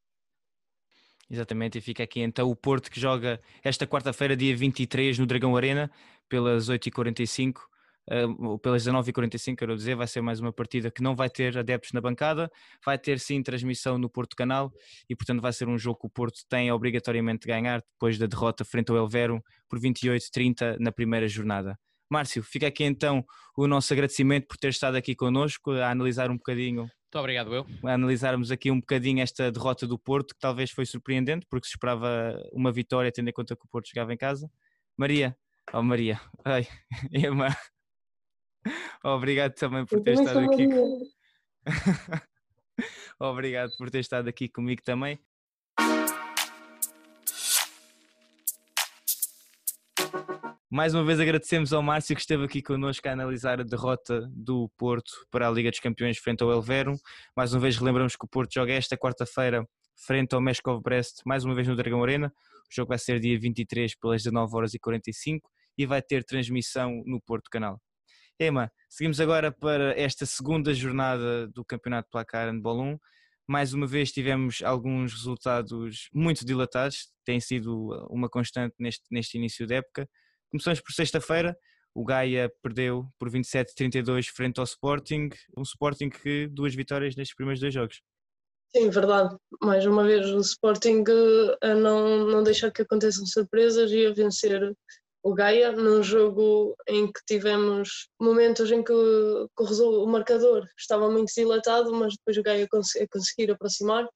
Exatamente, 1.30 1.78
e 1.78 1.82
fica 1.82 2.04
aqui 2.04 2.20
então 2.20 2.50
o 2.50 2.56
Porto 2.56 2.92
que 2.92 3.00
joga 3.00 3.42
esta 3.64 3.88
quarta-feira, 3.88 4.36
dia 4.36 4.56
23, 4.56 5.18
no 5.18 5.26
Dragão 5.26 5.56
Arena, 5.56 5.90
pelas 6.28 6.70
8h45, 6.70 7.62
uh, 8.12 8.60
pelas 8.60 8.86
19h45, 8.86 9.56
quero 9.56 9.76
dizer, 9.76 9.96
vai 9.96 10.06
ser 10.06 10.22
mais 10.22 10.40
uma 10.40 10.52
partida 10.52 10.92
que 10.92 11.02
não 11.02 11.16
vai 11.16 11.30
ter 11.30 11.58
adeptos 11.58 11.94
na 11.94 12.02
bancada, 12.02 12.52
vai 12.86 12.98
ter 12.98 13.20
sim 13.20 13.42
transmissão 13.42 13.98
no 13.98 14.10
Porto 14.10 14.36
Canal 14.36 14.72
e 15.10 15.16
portanto 15.16 15.42
vai 15.42 15.54
ser 15.54 15.68
um 15.68 15.78
jogo 15.78 16.02
que 16.02 16.08
o 16.08 16.10
Porto 16.10 16.42
tem 16.50 16.72
obrigatoriamente 16.72 17.42
de 17.42 17.48
ganhar 17.48 17.82
depois 17.82 18.18
da 18.18 18.28
derrota 18.28 18.66
frente 18.66 18.92
ao 18.92 18.98
Elvero 18.98 19.42
por 19.70 19.80
28-30 19.80 20.78
na 20.80 20.92
primeira 20.92 21.28
jornada. 21.28 21.80
Márcio, 22.14 22.44
fica 22.44 22.68
aqui 22.68 22.84
então 22.84 23.26
o 23.58 23.66
nosso 23.66 23.92
agradecimento 23.92 24.46
por 24.48 24.56
ter 24.56 24.68
estado 24.68 24.96
aqui 24.96 25.16
connosco 25.16 25.72
a 25.72 25.90
analisar 25.90 26.30
um 26.30 26.38
bocadinho. 26.38 26.82
Muito 26.84 27.18
obrigado, 27.18 27.56
eu. 27.56 27.66
A 27.84 27.94
analisarmos 27.94 28.52
aqui 28.52 28.70
um 28.70 28.80
bocadinho 28.80 29.20
esta 29.20 29.52
derrota 29.52 29.88
do 29.88 29.98
Porto, 29.98 30.36
que 30.36 30.40
talvez 30.40 30.70
foi 30.70 30.86
surpreendente, 30.86 31.48
porque 31.50 31.66
se 31.66 31.72
esperava 31.72 32.40
uma 32.52 32.72
vitória, 32.72 33.12
tendo 33.12 33.30
em 33.30 33.34
conta 33.34 33.56
que 33.56 33.66
o 33.66 33.68
Porto 33.68 33.88
chegava 33.88 34.14
em 34.14 34.18
casa. 34.18 34.48
Maria, 34.96 35.36
oh 35.74 35.82
Maria, 35.82 36.22
ai, 36.46 36.68
Emma, 37.12 37.48
obrigado 39.04 39.56
também 39.56 39.84
por 39.84 40.00
ter 40.04 40.14
estado 40.14 40.40
aqui. 40.40 40.68
obrigado 43.20 43.72
por 43.76 43.90
ter 43.90 44.02
estado 44.02 44.28
aqui 44.28 44.48
comigo 44.48 44.84
também. 44.84 45.18
Mais 50.74 50.96
uma 50.96 51.04
vez 51.04 51.20
agradecemos 51.20 51.72
ao 51.72 51.84
Márcio 51.84 52.16
que 52.16 52.22
esteve 52.22 52.46
aqui 52.46 52.60
connosco 52.60 53.08
a 53.08 53.12
analisar 53.12 53.60
a 53.60 53.64
derrota 53.64 54.28
do 54.32 54.68
Porto 54.76 55.12
para 55.30 55.48
a 55.48 55.52
Liga 55.52 55.70
dos 55.70 55.80
Campeões 55.80 56.18
frente 56.18 56.42
ao 56.42 56.52
Elvero. 56.52 56.96
Mais 57.38 57.54
uma 57.54 57.60
vez 57.60 57.78
relembramos 57.78 58.16
que 58.16 58.26
o 58.26 58.28
Porto 58.28 58.56
joga 58.56 58.74
esta 58.74 58.98
quarta-feira 58.98 59.64
frente 59.96 60.34
ao 60.34 60.42
Meshkov 60.42 60.82
Brest, 60.82 61.22
mais 61.28 61.46
uma 61.46 61.54
vez 61.54 61.68
no 61.68 61.76
Dragão 61.76 62.02
Arena. 62.02 62.34
O 62.72 62.76
jogo 62.76 62.90
vai 62.90 62.98
ser 62.98 63.20
dia 63.20 63.40
23 63.40 63.94
pelas 64.00 64.24
19 64.24 64.56
horas 64.56 64.74
e 64.74 64.80
45 64.80 65.48
e 65.78 65.86
vai 65.86 66.02
ter 66.02 66.24
transmissão 66.24 67.04
no 67.06 67.22
Porto 67.22 67.52
Canal. 67.52 67.80
Ema, 68.40 68.72
seguimos 68.90 69.20
agora 69.20 69.52
para 69.52 69.94
esta 69.96 70.26
segunda 70.26 70.74
jornada 70.74 71.48
do 71.50 71.64
Campeonato 71.64 72.10
Placar 72.10 72.50
Handball 72.50 72.82
1. 72.82 72.98
Mais 73.48 73.76
uma 73.76 73.86
vez 73.86 74.12
tivemos 74.12 74.64
alguns 74.64 75.14
resultados 75.14 76.10
muito 76.12 76.44
dilatados. 76.44 77.10
tem 77.24 77.40
sido 77.40 77.90
uma 78.10 78.28
constante 78.28 78.74
neste, 78.80 79.04
neste 79.12 79.38
início 79.38 79.68
de 79.68 79.76
época. 79.76 80.10
Começamos 80.54 80.82
por 80.82 80.94
sexta-feira, 80.94 81.58
o 81.96 82.06
Gaia 82.06 82.48
perdeu 82.62 83.08
por 83.18 83.28
27-32 83.28 84.28
frente 84.28 84.60
ao 84.60 84.66
Sporting, 84.66 85.30
um 85.58 85.64
Sporting 85.64 86.12
que 86.12 86.46
duas 86.46 86.76
vitórias 86.76 87.16
nestes 87.16 87.36
primeiros 87.36 87.60
dois 87.60 87.74
jogos. 87.74 88.04
Sim, 88.72 88.92
verdade. 88.92 89.36
Mais 89.60 89.84
uma 89.88 90.04
vez 90.04 90.28
o 90.28 90.38
Sporting 90.38 91.04
a 91.62 91.70
eh, 91.70 91.74
não, 91.74 92.28
não 92.28 92.44
deixar 92.44 92.70
que 92.70 92.84
aconteçam 92.84 93.26
surpresas 93.26 93.92
e 93.92 94.06
a 94.06 94.14
vencer 94.14 94.76
o 95.24 95.34
Gaia 95.34 95.72
num 95.72 96.04
jogo 96.04 96.76
em 96.88 97.12
que 97.12 97.22
tivemos 97.26 98.08
momentos 98.22 98.72
em 98.72 98.84
que, 98.84 98.94
o, 98.94 100.06
marcador 100.06 100.68
estava 100.78 101.10
muito 101.10 101.34
dilatado, 101.34 101.92
mas 101.96 102.14
depois 102.14 102.38
o 102.38 102.44
Gaia 102.44 102.68
cons 102.68 102.92
conseguir 103.12 103.50
aproximar, 103.50 104.08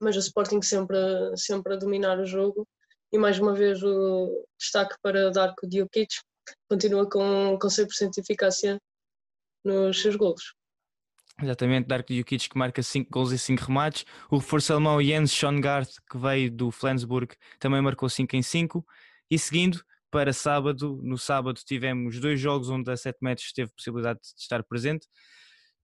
mas 0.00 0.16
o 0.16 0.20
Sporting 0.20 0.62
sempre, 0.62 0.96
sempre 1.36 1.74
a 1.74 1.76
dominar 1.76 2.18
o 2.18 2.24
jogo. 2.24 2.66
E 3.12 3.18
mais 3.18 3.38
uma 3.38 3.54
vez 3.54 3.82
o 3.82 4.46
destaque 4.58 4.94
para 5.02 5.30
Darko 5.30 5.68
Djokic, 5.68 6.14
continua 6.68 7.08
com, 7.08 7.58
com 7.60 7.68
100% 7.68 8.10
de 8.10 8.20
eficácia 8.20 8.78
nos 9.64 10.00
seus 10.00 10.16
golos. 10.16 10.54
Exatamente, 11.42 11.86
Darko 11.88 12.12
Jukic 12.12 12.50
que 12.50 12.58
marca 12.58 12.82
5 12.82 13.10
gols 13.10 13.32
e 13.32 13.38
5 13.38 13.64
remates. 13.64 14.04
O 14.30 14.36
reforço 14.36 14.72
alemão 14.72 15.02
Jens 15.02 15.32
Schongard, 15.32 15.90
que 16.10 16.18
veio 16.18 16.50
do 16.50 16.70
Flensburg, 16.70 17.34
também 17.58 17.80
marcou 17.80 18.08
5 18.08 18.36
em 18.36 18.42
5. 18.42 18.84
E 19.30 19.38
seguindo 19.38 19.82
para 20.10 20.32
sábado, 20.32 21.00
no 21.02 21.16
sábado 21.16 21.58
tivemos 21.64 22.20
dois 22.20 22.38
jogos 22.38 22.68
onde 22.68 22.90
a 22.90 22.96
7 22.96 23.18
metros 23.22 23.52
teve 23.52 23.70
possibilidade 23.72 24.20
de 24.20 24.40
estar 24.40 24.62
presente. 24.64 25.06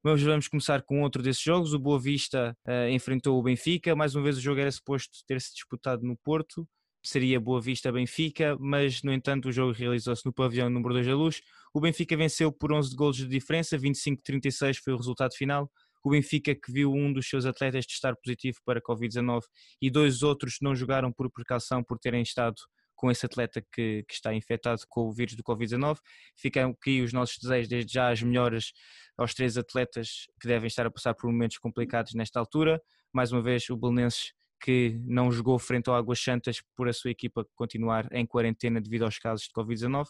Mas 0.02 0.22
vamos 0.22 0.46
começar 0.46 0.82
com 0.82 1.02
outro 1.02 1.22
desses 1.22 1.42
jogos. 1.42 1.72
O 1.72 1.78
Boa 1.78 1.98
Vista 1.98 2.56
uh, 2.68 2.88
enfrentou 2.90 3.38
o 3.38 3.42
Benfica. 3.42 3.96
Mais 3.96 4.14
uma 4.14 4.22
vez 4.22 4.36
o 4.36 4.40
jogo 4.40 4.60
era 4.60 4.70
suposto 4.70 5.18
ter-se 5.26 5.54
disputado 5.54 6.02
no 6.04 6.16
Porto 6.18 6.68
seria 7.06 7.38
Boa 7.38 7.60
Vista 7.60 7.92
Benfica, 7.92 8.56
mas 8.58 9.02
no 9.02 9.12
entanto 9.12 9.48
o 9.48 9.52
jogo 9.52 9.72
realizou-se 9.72 10.26
no 10.26 10.32
pavilhão 10.32 10.68
número 10.68 10.92
2 10.94 11.06
da 11.06 11.14
Luz. 11.14 11.40
O 11.72 11.80
Benfica 11.80 12.16
venceu 12.16 12.50
por 12.50 12.72
11 12.72 12.96
golos 12.96 13.16
de 13.16 13.28
diferença, 13.28 13.78
25-36 13.78 14.78
foi 14.82 14.92
o 14.92 14.96
resultado 14.96 15.32
final. 15.34 15.70
O 16.02 16.10
Benfica 16.10 16.54
que 16.54 16.72
viu 16.72 16.92
um 16.92 17.12
dos 17.12 17.28
seus 17.28 17.46
atletas 17.46 17.86
testar 17.86 18.16
positivo 18.16 18.58
para 18.64 18.80
Covid-19 18.82 19.42
e 19.80 19.88
dois 19.88 20.22
outros 20.24 20.58
não 20.60 20.74
jogaram 20.74 21.12
por 21.12 21.30
precaução 21.30 21.82
por 21.82 21.96
terem 21.98 22.22
estado 22.22 22.56
com 22.96 23.10
esse 23.10 23.24
atleta 23.24 23.62
que, 23.72 24.02
que 24.08 24.14
está 24.14 24.34
infectado 24.34 24.80
com 24.88 25.02
o 25.02 25.12
vírus 25.12 25.36
do 25.36 25.44
Covid-19. 25.44 25.98
Ficam 26.34 26.70
aqui 26.70 27.02
os 27.02 27.12
nossos 27.12 27.38
desejos, 27.38 27.68
desde 27.68 27.92
já 27.92 28.10
as 28.10 28.20
melhoras 28.20 28.72
aos 29.16 29.32
três 29.32 29.56
atletas 29.56 30.26
que 30.40 30.48
devem 30.48 30.66
estar 30.66 30.86
a 30.86 30.90
passar 30.90 31.14
por 31.14 31.30
momentos 31.30 31.58
complicados 31.58 32.14
nesta 32.14 32.40
altura. 32.40 32.80
Mais 33.12 33.30
uma 33.30 33.42
vez, 33.42 33.68
o 33.70 33.76
Belenenses 33.76 34.32
que 34.66 35.00
não 35.04 35.30
jogou 35.30 35.60
frente 35.60 35.88
ao 35.88 35.94
Águas 35.94 36.18
Santas 36.18 36.60
por 36.74 36.88
a 36.88 36.92
sua 36.92 37.12
equipa 37.12 37.46
continuar 37.54 38.08
em 38.10 38.26
quarentena 38.26 38.80
devido 38.80 39.04
aos 39.04 39.16
casos 39.16 39.46
de 39.46 39.52
Covid-19. 39.52 40.08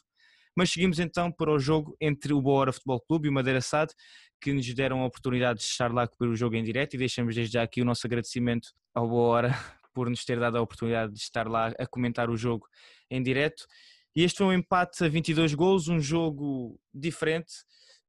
Mas 0.57 0.73
seguimos 0.73 0.99
então 0.99 1.31
para 1.31 1.53
o 1.53 1.59
jogo 1.59 1.95
entre 2.01 2.33
o 2.33 2.41
Boa 2.41 2.61
Hora 2.61 2.73
Futebol 2.73 2.99
Clube 2.99 3.27
e 3.27 3.31
o 3.31 3.35
Madeira 3.35 3.61
SAD, 3.61 3.93
que 4.41 4.55
nos 4.55 4.67
deram 4.73 5.03
a 5.03 5.05
oportunidade 5.05 5.59
de 5.59 5.67
estar 5.67 5.93
lá 5.93 6.05
a 6.05 6.09
cobrir 6.09 6.31
o 6.31 6.35
jogo 6.35 6.57
em 6.57 6.65
direto 6.65 6.95
e 6.95 6.97
deixamos 6.97 7.35
desde 7.35 7.53
já 7.53 7.63
aqui 7.65 7.83
o 7.83 7.85
nosso 7.85 8.07
agradecimento 8.07 8.71
ao 8.95 9.07
Boa 9.07 9.29
Hora 9.29 9.51
por 9.93 10.09
nos 10.09 10.25
ter 10.25 10.41
dado 10.41 10.57
a 10.57 10.63
oportunidade 10.63 11.13
de 11.13 11.19
estar 11.19 11.47
lá 11.47 11.75
a 11.79 11.87
comentar 11.87 12.31
o 12.31 12.37
jogo 12.39 12.67
em 13.11 13.23
direto. 13.23 13.67
E 14.15 14.23
este 14.23 14.39
foi 14.39 14.47
um 14.47 14.53
empate 14.55 15.05
a 15.05 15.09
22 15.11 15.53
gols, 15.53 15.89
um 15.89 16.01
jogo 16.01 16.81
diferente, 16.95 17.53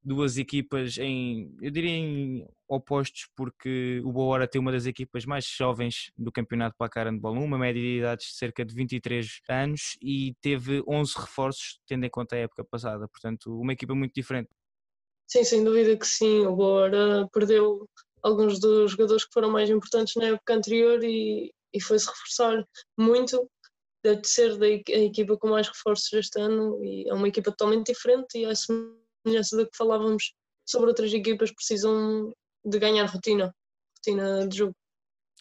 duas 0.07 0.37
equipas 0.37 0.97
em, 0.97 1.53
eu 1.61 1.69
diria 1.69 1.91
em 1.91 2.47
opostos, 2.67 3.27
porque 3.35 4.01
o 4.05 4.11
Boa 4.11 4.27
Hora 4.27 4.47
tem 4.47 4.59
uma 4.59 4.71
das 4.71 4.85
equipas 4.85 5.25
mais 5.25 5.45
jovens 5.45 6.11
do 6.17 6.31
campeonato 6.31 6.77
Placar 6.77 7.07
Handball 7.07 7.33
1, 7.33 7.43
uma 7.43 7.57
média 7.57 7.81
de 7.81 7.97
idade 7.99 8.21
de 8.21 8.33
cerca 8.33 8.63
de 8.63 8.73
23 8.73 9.41
anos 9.49 9.97
e 10.01 10.33
teve 10.41 10.81
11 10.87 11.13
reforços, 11.17 11.79
tendo 11.85 12.05
em 12.05 12.09
conta 12.09 12.35
a 12.35 12.39
época 12.39 12.63
passada, 12.63 13.05
portanto 13.09 13.59
uma 13.59 13.73
equipa 13.73 13.93
muito 13.93 14.13
diferente. 14.13 14.49
Sim, 15.29 15.43
sem 15.43 15.63
dúvida 15.63 15.97
que 15.97 16.07
sim, 16.07 16.45
o 16.45 16.55
Boa 16.55 16.83
Hora 16.83 17.29
perdeu 17.33 17.85
alguns 18.23 18.59
dos 18.59 18.91
jogadores 18.91 19.25
que 19.25 19.33
foram 19.33 19.51
mais 19.51 19.69
importantes 19.69 20.15
na 20.15 20.27
época 20.27 20.53
anterior 20.53 21.03
e, 21.03 21.53
e 21.73 21.81
foi-se 21.81 22.07
reforçar 22.07 22.65
muito, 22.97 23.49
deve 24.01 24.23
ser 24.23 24.57
a 24.61 24.99
equipa 24.99 25.37
com 25.37 25.49
mais 25.49 25.67
reforços 25.67 26.13
este 26.13 26.39
ano 26.39 26.81
e 26.81 27.09
é 27.09 27.13
uma 27.13 27.27
equipa 27.27 27.51
totalmente 27.51 27.91
diferente 27.91 28.37
e 28.37 28.45
é 28.45 28.55
semelhança 29.27 29.57
da 29.57 29.65
que 29.65 29.77
falávamos 29.77 30.33
sobre 30.65 30.87
outras 30.87 31.13
equipas, 31.13 31.51
precisam 31.51 32.31
de 32.65 32.79
ganhar 32.79 33.05
rotina, 33.05 33.53
rotina 33.97 34.47
de 34.47 34.57
jogo. 34.57 34.75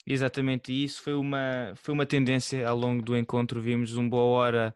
Exatamente, 0.07 0.73
e 0.73 0.85
isso 0.85 1.03
foi 1.03 1.15
uma, 1.15 1.73
foi 1.77 1.95
uma 1.95 2.07
tendência 2.07 2.69
ao 2.69 2.77
longo 2.77 3.03
do 3.03 3.17
encontro. 3.17 3.61
Vimos 3.61 3.97
um 3.97 4.09
boa 4.09 4.25
hora 4.25 4.75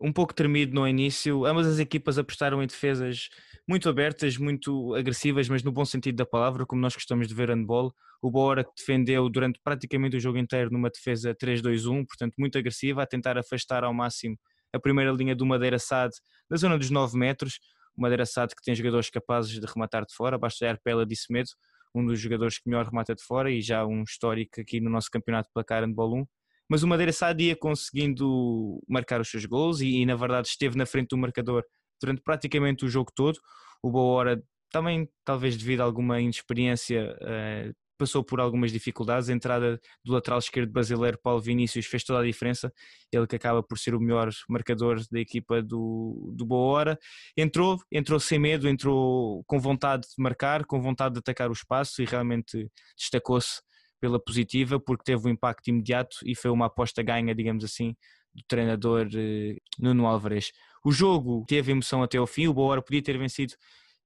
um 0.00 0.12
pouco 0.12 0.32
tremido 0.32 0.72
no 0.74 0.86
início. 0.86 1.44
Ambas 1.44 1.66
as 1.66 1.80
equipas 1.80 2.18
apostaram 2.18 2.62
em 2.62 2.66
defesas 2.66 3.28
muito 3.66 3.88
abertas, 3.88 4.36
muito 4.36 4.94
agressivas, 4.94 5.48
mas 5.48 5.64
no 5.64 5.72
bom 5.72 5.84
sentido 5.84 6.16
da 6.16 6.26
palavra, 6.26 6.64
como 6.64 6.80
nós 6.80 6.94
gostamos 6.94 7.26
de 7.26 7.34
ver 7.34 7.50
handball. 7.50 7.92
O 8.22 8.30
Boa 8.30 8.62
que 8.62 8.70
defendeu 8.76 9.28
durante 9.28 9.60
praticamente 9.62 10.16
o 10.16 10.20
jogo 10.20 10.38
inteiro 10.38 10.70
numa 10.70 10.90
defesa 10.90 11.34
3-2-1, 11.34 12.04
portanto 12.06 12.34
muito 12.38 12.56
agressiva, 12.56 13.02
a 13.02 13.06
tentar 13.06 13.36
afastar 13.36 13.82
ao 13.82 13.92
máximo 13.92 14.36
a 14.72 14.78
primeira 14.78 15.10
linha 15.10 15.34
do 15.34 15.46
Madeira 15.46 15.78
SAD 15.78 16.12
da 16.48 16.56
zona 16.56 16.78
dos 16.78 16.90
9 16.90 17.16
metros 17.16 17.58
Madeira 18.00 18.26
Sade 18.26 18.54
que 18.54 18.62
tem 18.62 18.74
jogadores 18.74 19.10
capazes 19.10 19.50
de 19.50 19.66
rematar 19.66 20.04
de 20.04 20.14
fora, 20.14 20.38
basta 20.38 20.64
olhar 20.64 20.78
para 20.82 20.92
ela 20.92 21.06
disse 21.06 21.32
medo, 21.32 21.48
um 21.94 22.04
dos 22.04 22.20
jogadores 22.20 22.58
que 22.58 22.68
melhor 22.68 22.86
remata 22.86 23.14
de 23.14 23.22
fora 23.22 23.50
e 23.50 23.60
já 23.60 23.84
um 23.84 24.02
histórico 24.02 24.60
aqui 24.60 24.80
no 24.80 24.90
nosso 24.90 25.10
campeonato 25.10 25.48
de 25.48 25.52
placar 25.52 25.82
handball 25.82 26.14
1. 26.20 26.26
Mas 26.68 26.82
o 26.82 26.88
Madeira 26.88 27.12
Sade 27.12 27.44
ia 27.44 27.56
conseguindo 27.56 28.80
marcar 28.86 29.20
os 29.20 29.30
seus 29.30 29.44
gols 29.46 29.80
e, 29.80 30.02
e, 30.02 30.06
na 30.06 30.16
verdade 30.16 30.48
esteve 30.48 30.76
na 30.76 30.84
frente 30.84 31.08
do 31.08 31.16
marcador 31.16 31.64
durante 32.00 32.20
praticamente 32.22 32.84
o 32.84 32.88
jogo 32.88 33.10
todo. 33.14 33.38
O 33.82 33.90
Boa 33.90 34.14
Hora 34.18 34.42
também, 34.70 35.08
talvez 35.24 35.56
devido 35.56 35.80
a 35.80 35.84
alguma 35.84 36.20
inexperiência, 36.20 37.16
uh, 37.22 37.74
passou 37.98 38.24
por 38.24 38.40
algumas 38.40 38.72
dificuldades. 38.72 39.28
A 39.28 39.32
entrada 39.32 39.80
do 40.04 40.12
lateral 40.12 40.38
esquerdo 40.38 40.72
brasileiro 40.72 41.18
Paulo 41.22 41.40
Vinícius 41.40 41.86
fez 41.86 42.04
toda 42.04 42.20
a 42.20 42.24
diferença. 42.24 42.72
Ele 43.12 43.26
que 43.26 43.36
acaba 43.36 43.62
por 43.62 43.78
ser 43.78 43.94
o 43.94 44.00
melhor 44.00 44.30
marcador 44.48 45.02
da 45.10 45.20
equipa 45.20 45.62
do, 45.62 46.32
do 46.34 46.46
Boa 46.46 46.72
Hora. 46.72 46.98
Entrou, 47.36 47.78
entrou 47.92 48.20
sem 48.20 48.38
medo, 48.38 48.68
entrou 48.68 49.42
com 49.44 49.58
vontade 49.58 50.06
de 50.06 50.22
marcar, 50.22 50.64
com 50.64 50.80
vontade 50.80 51.14
de 51.14 51.18
atacar 51.18 51.50
o 51.50 51.52
espaço 51.52 52.00
e 52.00 52.06
realmente 52.06 52.70
destacou-se 52.96 53.60
pela 54.00 54.22
positiva 54.22 54.78
porque 54.78 55.04
teve 55.04 55.26
um 55.26 55.30
impacto 55.30 55.68
imediato 55.68 56.16
e 56.24 56.34
foi 56.34 56.50
uma 56.50 56.66
aposta 56.66 57.02
ganha, 57.02 57.34
digamos 57.34 57.64
assim, 57.64 57.96
do 58.34 58.42
treinador 58.46 59.08
eh, 59.14 59.56
Nuno 59.78 60.06
Álvares. 60.06 60.52
O 60.84 60.92
jogo 60.92 61.44
teve 61.48 61.72
emoção 61.72 62.02
até 62.02 62.18
ao 62.18 62.26
fim, 62.26 62.46
o 62.46 62.54
Boa 62.54 62.72
Hora 62.72 62.82
podia 62.82 63.02
ter 63.02 63.18
vencido 63.18 63.54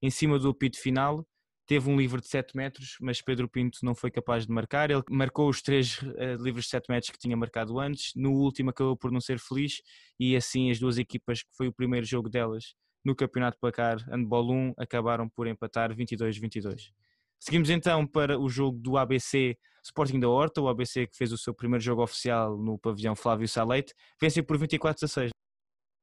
em 0.00 0.10
cima 0.10 0.38
do 0.38 0.48
apito 0.48 0.78
final, 0.80 1.24
teve 1.66 1.88
um 1.88 1.96
livre 1.96 2.20
de 2.20 2.28
7 2.28 2.56
metros, 2.56 2.96
mas 3.00 3.20
Pedro 3.20 3.48
Pinto 3.48 3.78
não 3.82 3.94
foi 3.94 4.10
capaz 4.10 4.46
de 4.46 4.52
marcar. 4.52 4.90
Ele 4.90 5.02
marcou 5.10 5.48
os 5.48 5.62
três 5.62 5.98
uh, 6.02 6.42
livros 6.42 6.64
de 6.64 6.70
7 6.70 6.86
metros 6.88 7.10
que 7.10 7.18
tinha 7.18 7.36
marcado 7.36 7.78
antes. 7.78 8.12
No 8.14 8.32
último 8.32 8.70
acabou 8.70 8.96
por 8.96 9.10
não 9.10 9.20
ser 9.20 9.38
feliz 9.38 9.80
e 10.18 10.36
assim 10.36 10.70
as 10.70 10.78
duas 10.78 10.98
equipas, 10.98 11.42
que 11.42 11.50
foi 11.56 11.68
o 11.68 11.72
primeiro 11.72 12.06
jogo 12.06 12.28
delas 12.28 12.74
no 13.04 13.16
Campeonato 13.16 13.58
Placar 13.58 13.98
Handball 14.08 14.50
1, 14.50 14.74
acabaram 14.78 15.28
por 15.28 15.46
empatar 15.46 15.94
22-22. 15.94 16.90
Seguimos 17.38 17.70
então 17.70 18.06
para 18.06 18.38
o 18.38 18.48
jogo 18.48 18.78
do 18.78 18.96
ABC 18.96 19.56
Sporting 19.82 20.20
da 20.20 20.28
Horta, 20.28 20.60
o 20.60 20.68
ABC 20.68 21.08
que 21.08 21.16
fez 21.16 21.32
o 21.32 21.38
seu 21.38 21.52
primeiro 21.52 21.82
jogo 21.82 22.02
oficial 22.02 22.56
no 22.56 22.78
pavilhão 22.78 23.16
Flávio 23.16 23.48
Saleite, 23.48 23.92
venceu 24.20 24.44
por 24.44 24.56
24-16. 24.56 25.30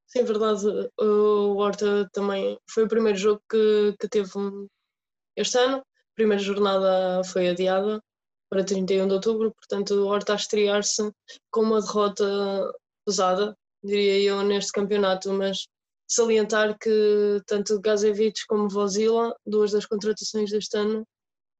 Sim, 0.07 0.23
verdade. 0.25 0.65
O 0.99 1.55
Horta 1.55 2.09
também 2.11 2.57
foi 2.69 2.83
o 2.83 2.89
primeiro 2.89 3.17
jogo 3.17 3.41
que, 3.49 3.95
que 3.99 4.09
teve 4.09 4.29
um, 4.35 4.67
este 5.39 5.57
ano. 5.57 5.77
A 5.77 6.15
primeira 6.15 6.43
jornada 6.43 7.23
foi 7.23 7.49
adiada 7.49 8.01
para 8.49 8.63
31 8.63 9.07
de 9.07 9.13
outubro, 9.13 9.53
portanto, 9.53 9.91
o 9.91 10.07
Horta 10.07 10.33
a 10.33 10.35
estrear-se 10.35 11.11
com 11.51 11.61
uma 11.61 11.81
derrota 11.81 12.25
pesada, 13.05 13.55
diria 13.83 14.19
eu, 14.19 14.43
neste 14.43 14.71
campeonato, 14.71 15.31
mas 15.31 15.67
salientar 16.07 16.77
que 16.77 17.41
tanto 17.45 17.79
Gazevich 17.79 18.45
como 18.47 18.67
Vozila, 18.67 19.35
duas 19.45 19.71
das 19.71 19.85
contratações 19.85 20.49
deste 20.49 20.75
ano, 20.77 21.07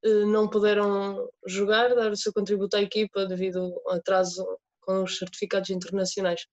eh, 0.03 0.25
não 0.25 0.49
puderam 0.49 1.29
jogar, 1.45 1.95
dar 1.95 2.11
o 2.11 2.17
seu 2.17 2.33
contributo 2.33 2.75
à 2.75 2.81
equipa 2.81 3.25
devido 3.25 3.59
ao 3.85 3.93
atraso 3.93 4.43
com 4.81 5.03
os 5.03 5.17
certificados 5.17 5.69
internacionais. 5.69 6.45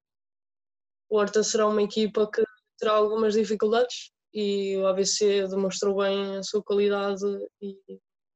O 1.09 1.17
Horta 1.17 1.43
será 1.43 1.67
uma 1.67 1.83
equipa 1.83 2.31
que 2.31 2.45
terá 2.79 2.93
algumas 2.93 3.35
dificuldades, 3.35 4.11
e 4.37 4.77
o 4.77 4.87
ABC 4.87 5.49
demonstrou 5.49 5.97
bem 5.97 6.37
a 6.37 6.43
sua 6.43 6.63
qualidade 6.63 7.25
e 7.63 7.75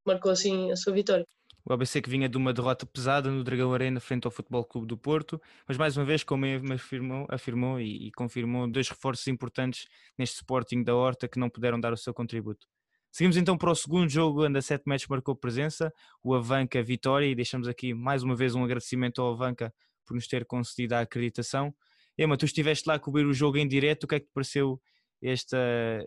marcou 0.06 0.32
assim 0.32 0.72
a 0.72 0.76
sua 0.76 0.94
vitória. 0.94 1.26
O 1.62 1.74
ABC 1.74 2.00
que 2.00 2.08
vinha 2.08 2.26
de 2.26 2.38
uma 2.38 2.54
derrota 2.54 2.86
pesada 2.86 3.30
no 3.30 3.44
Dragão 3.44 3.70
Arena 3.74 4.00
frente 4.00 4.24
ao 4.24 4.30
Futebol 4.30 4.64
Clube 4.64 4.86
do 4.86 4.96
Porto, 4.96 5.38
mas 5.68 5.76
mais 5.76 5.98
uma 5.98 6.06
vez, 6.06 6.24
como 6.24 6.46
ele 6.46 6.72
afirmou, 6.72 7.26
afirmou 7.28 7.78
e, 7.78 8.08
e, 8.08 8.12
confirmou, 8.12 8.66
dois 8.66 8.88
reforços 8.88 9.26
importantes 9.26 9.86
neste 10.16 10.36
Sporting 10.36 10.82
da 10.82 10.94
Horta 10.94 11.28
que 11.28 11.38
não 11.38 11.50
puderam 11.50 11.78
dar 11.78 11.92
o 11.92 11.98
seu 11.98 12.14
contributo. 12.14 12.66
Seguimos 13.12 13.36
então 13.36 13.58
para 13.58 13.70
o 13.70 13.74
segundo 13.74 14.08
jogo, 14.08 14.46
onde 14.46 14.58
a 14.58 14.62
7 14.62 14.84
metros 14.86 15.06
marcou 15.06 15.36
presença, 15.36 15.92
o 16.24 16.34
Avanca 16.34 16.82
Vitória, 16.82 17.26
e 17.26 17.34
deixamos 17.34 17.68
aqui 17.68 17.92
mais 17.92 18.22
uma 18.22 18.34
vez 18.34 18.54
um 18.54 18.64
agradecimento 18.64 19.20
ao 19.20 19.34
Avanca 19.34 19.70
por 20.06 20.14
nos 20.14 20.26
ter 20.26 20.46
concedido 20.46 20.94
a 20.94 21.00
acreditação. 21.00 21.74
Emma, 22.16 22.38
tu 22.38 22.46
estiveste 22.46 22.88
lá 22.88 22.94
a 22.94 22.98
cobrir 22.98 23.26
o 23.26 23.34
jogo 23.34 23.58
em 23.58 23.68
direto, 23.68 24.04
o 24.04 24.08
que 24.08 24.14
é 24.14 24.20
que 24.20 24.26
te 24.26 24.32
pareceu 24.32 24.80
este, 25.22 25.56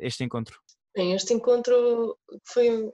este 0.01 0.23
encontro? 0.23 0.59
Bem, 0.95 1.13
este 1.13 1.33
encontro 1.33 2.17
foi. 2.45 2.91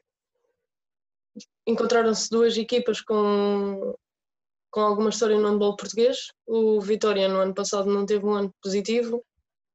Encontraram-se 1.68 2.30
duas 2.30 2.58
equipas 2.58 3.02
com, 3.02 3.96
com 4.72 4.82
alguma 4.82 5.10
história 5.10 5.38
no 5.38 5.48
handball 5.48 5.76
português. 5.76 6.32
O 6.48 6.82
Vitória, 6.82 7.28
no 7.28 7.40
ano 7.40 7.54
passado, 7.54 7.90
não 7.90 8.06
teve 8.06 8.26
um 8.26 8.34
ano 8.34 8.54
positivo 8.62 9.24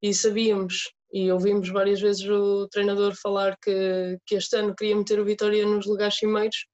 e 0.03 0.13
sabíamos 0.13 0.93
e 1.13 1.31
ouvimos 1.31 1.69
várias 1.69 2.01
vezes 2.01 2.27
o 2.29 2.67
treinador 2.69 3.15
falar 3.15 3.57
que, 3.63 4.19
que 4.27 4.35
este 4.35 4.57
ano 4.57 4.75
queria 4.75 4.97
meter 4.97 5.21
o 5.21 5.25
Vitória 5.25 5.65
nos 5.65 5.87
lugares 5.87 6.17
cimeiros 6.17 6.67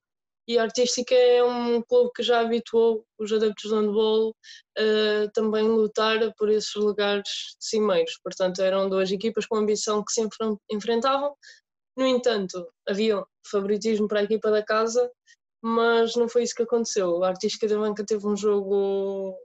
e 0.51 0.59
a 0.59 0.65
Artística 0.65 1.15
é 1.15 1.45
um 1.45 1.81
clube 1.81 2.11
que 2.13 2.25
já 2.25 2.41
habituou 2.41 3.07
os 3.17 3.33
adeptos 3.33 3.71
do 3.71 3.77
handball 3.77 4.35
a 4.77 5.31
também 5.33 5.63
lutar 5.63 6.19
por 6.37 6.51
esses 6.51 6.75
lugares 6.75 7.55
cimeiros. 7.61 8.19
Portanto, 8.21 8.61
eram 8.61 8.89
duas 8.89 9.13
equipas 9.13 9.47
com 9.47 9.55
ambição 9.55 10.05
que 10.05 10.13
se 10.13 10.29
enfrentavam. 10.69 11.37
No 11.97 12.05
entanto, 12.05 12.67
havia 12.89 13.25
favoritismo 13.49 14.09
para 14.09 14.21
a 14.21 14.23
equipa 14.25 14.51
da 14.51 14.61
casa, 14.61 15.09
mas 15.63 16.17
não 16.17 16.29
foi 16.29 16.43
isso 16.43 16.57
que 16.57 16.65
aconteceu. 16.65 17.23
A 17.23 17.29
Artística 17.29 17.69
da 17.69 17.79
Banca 17.79 18.05
teve 18.05 18.27
um 18.27 18.37
jogo 18.37 19.39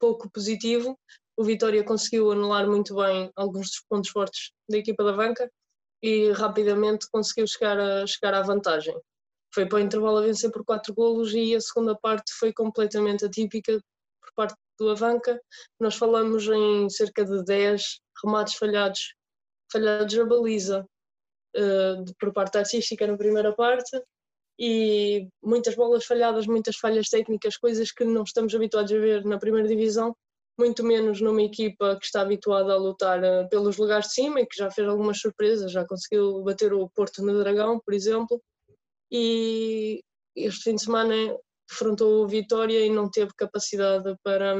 pouco 0.00 0.28
positivo. 0.28 0.98
O 1.36 1.44
Vitória 1.44 1.84
conseguiu 1.84 2.32
anular 2.32 2.66
muito 2.66 2.96
bem 2.96 3.30
alguns 3.36 3.68
dos 3.68 3.84
pontos 3.88 4.10
fortes 4.10 4.50
da 4.68 4.78
equipa 4.78 5.04
da 5.04 5.12
banca 5.12 5.48
e 6.02 6.32
rapidamente 6.32 7.06
conseguiu 7.12 7.46
chegar, 7.46 7.78
a, 7.78 8.04
chegar 8.08 8.34
à 8.34 8.42
vantagem 8.42 9.00
foi 9.54 9.66
para 9.66 9.76
o 9.76 9.80
intervalo 9.80 10.18
a 10.18 10.22
vencer 10.22 10.50
por 10.50 10.64
quatro 10.64 10.94
golos 10.94 11.34
e 11.34 11.54
a 11.54 11.60
segunda 11.60 11.94
parte 11.94 12.32
foi 12.32 12.52
completamente 12.52 13.24
atípica 13.24 13.80
por 14.20 14.32
parte 14.34 14.56
do 14.78 14.90
Avanca. 14.90 15.40
Nós 15.78 15.96
falamos 15.96 16.46
em 16.48 16.88
cerca 16.88 17.24
de 17.24 17.44
10 17.44 18.00
remates 18.24 18.54
falhados, 18.54 19.14
falhados 19.70 20.18
a 20.18 20.24
baliza 20.24 20.86
uh, 21.56 22.14
por 22.18 22.32
parte 22.32 22.58
artística 22.58 23.06
na 23.06 23.16
primeira 23.16 23.52
parte 23.54 24.00
e 24.58 25.28
muitas 25.42 25.74
bolas 25.74 26.04
falhadas, 26.04 26.46
muitas 26.46 26.76
falhas 26.76 27.08
técnicas, 27.08 27.56
coisas 27.56 27.90
que 27.92 28.04
não 28.04 28.22
estamos 28.22 28.54
habituados 28.54 28.92
a 28.92 28.98
ver 28.98 29.24
na 29.24 29.38
primeira 29.38 29.68
divisão, 29.68 30.14
muito 30.58 30.84
menos 30.84 31.20
numa 31.20 31.42
equipa 31.42 31.96
que 31.96 32.04
está 32.04 32.20
habituada 32.20 32.72
a 32.72 32.76
lutar 32.76 33.20
uh, 33.20 33.48
pelos 33.50 33.76
lugares 33.76 34.08
de 34.08 34.14
cima 34.14 34.40
e 34.40 34.46
que 34.46 34.56
já 34.56 34.70
fez 34.70 34.88
algumas 34.88 35.18
surpresas, 35.18 35.72
já 35.72 35.86
conseguiu 35.86 36.42
bater 36.42 36.72
o 36.72 36.88
Porto 36.90 37.22
no 37.22 37.38
Dragão, 37.38 37.80
por 37.84 37.92
exemplo, 37.92 38.40
e 39.12 40.02
este 40.34 40.64
fim 40.64 40.74
de 40.76 40.84
semana 40.84 41.14
defrontou 41.68 42.24
o 42.24 42.28
Vitória 42.28 42.84
e 42.84 42.90
não 42.90 43.10
teve 43.10 43.32
capacidade 43.36 44.16
para, 44.22 44.54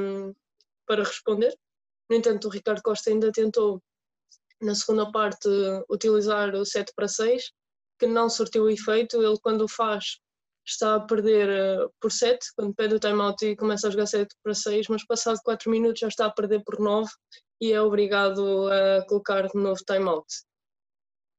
para 0.87 1.05
responder. 1.05 1.57
No 2.11 2.17
entanto, 2.17 2.49
o 2.49 2.51
Ricardo 2.51 2.83
Costa 2.83 3.11
ainda 3.11 3.33
tentou, 3.33 3.83
na 4.61 4.75
segunda 4.75 5.11
parte, 5.11 5.49
utilizar 5.89 6.55
o 6.55 6.67
7 6.67 6.93
para 6.95 7.09
6, 7.09 7.51
que 7.99 8.07
não 8.07 8.29
surtiu 8.29 8.69
efeito. 8.69 9.23
Ele, 9.23 9.39
quando 9.43 9.63
o 9.63 9.69
faz, 9.69 10.19
está 10.67 10.97
a 10.97 11.01
perder 11.01 11.49
eh, 11.49 11.89
por 11.99 12.13
7, 12.13 12.39
quando 12.55 12.75
pede 12.75 12.95
o 12.95 13.01
timeout 13.01 13.45
e 13.45 13.57
começa 13.57 13.89
a 13.89 13.91
jogar 13.91 14.07
7 14.07 14.35
para 14.43 14.55
6, 14.55 14.89
mas 14.89 15.07
passado 15.07 15.39
4 15.43 15.71
minutos 15.71 16.01
já 16.01 16.09
está 16.09 16.27
a 16.27 16.33
perder 16.33 16.63
por 16.65 16.79
9 16.79 17.11
e 17.61 17.73
é 17.73 17.81
obrigado 17.81 18.69
a 18.69 19.07
colocar 19.07 19.49
de 19.49 19.59
novo 19.59 19.81
timeout. 19.87 20.27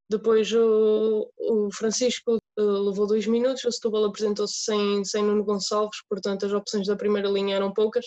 Depois 0.10 0.52
o, 0.54 1.30
o 1.40 1.70
Francisco 1.72 2.38
uh, 2.60 2.62
levou 2.62 3.08
dois 3.08 3.26
minutos, 3.26 3.64
o 3.64 3.72
Setúbal 3.72 4.06
apresentou-se 4.06 4.56
sem, 4.56 5.04
sem 5.04 5.24
Nuno 5.24 5.44
Gonçalves, 5.44 6.00
portanto 6.10 6.46
as 6.46 6.54
opções 6.54 6.88
da 6.88 6.96
primeira 6.96 7.30
linha 7.30 7.56
eram 7.56 7.74
poucas. 7.74 8.06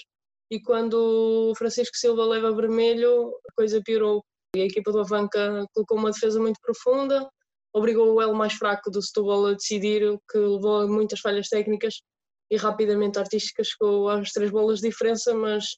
E 0.50 0.60
quando 0.60 1.50
o 1.50 1.54
Francisco 1.56 1.96
Silva 1.96 2.24
leva 2.24 2.54
vermelho, 2.54 3.30
a 3.48 3.52
coisa 3.56 3.82
piorou. 3.84 4.22
E 4.54 4.60
a 4.60 4.66
equipa 4.66 4.92
do 4.92 5.00
Avanca 5.00 5.66
colocou 5.74 5.98
uma 5.98 6.12
defesa 6.12 6.40
muito 6.40 6.60
profunda, 6.62 7.28
obrigou 7.74 8.14
o 8.14 8.22
elo 8.22 8.34
mais 8.34 8.54
fraco 8.54 8.90
do 8.90 9.02
Setúbal 9.02 9.46
a 9.46 9.52
decidir, 9.54 10.04
o 10.08 10.20
que 10.30 10.38
levou 10.38 10.82
a 10.82 10.86
muitas 10.86 11.20
falhas 11.20 11.48
técnicas 11.48 12.00
e 12.50 12.56
rapidamente 12.56 13.18
a 13.18 13.22
Artística 13.22 13.62
chegou 13.64 14.08
às 14.08 14.30
três 14.30 14.50
bolas 14.50 14.80
de 14.80 14.88
diferença, 14.88 15.34
mas 15.34 15.76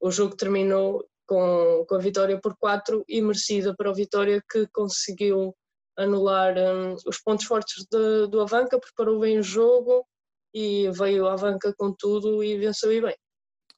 o 0.00 0.10
jogo 0.10 0.36
terminou 0.36 1.04
com, 1.26 1.84
com 1.88 1.94
a 1.94 1.98
vitória 1.98 2.40
por 2.40 2.56
4 2.56 3.04
e 3.08 3.20
merecida 3.20 3.74
para 3.76 3.90
o 3.90 3.94
Vitória 3.94 4.42
que 4.50 4.66
conseguiu 4.68 5.54
anular 5.96 6.56
um, 6.56 6.94
os 7.06 7.20
pontos 7.22 7.46
fortes 7.46 7.84
de, 7.90 8.26
do 8.28 8.40
Avanca, 8.40 8.78
preparou 8.78 9.20
bem 9.20 9.38
o 9.38 9.42
jogo 9.42 10.06
e 10.54 10.90
veio 10.90 11.26
a 11.26 11.32
Avanca 11.32 11.74
com 11.76 11.92
tudo 11.92 12.44
e 12.44 12.56
venceu 12.58 12.92
e 12.92 13.00
bem. 13.00 13.16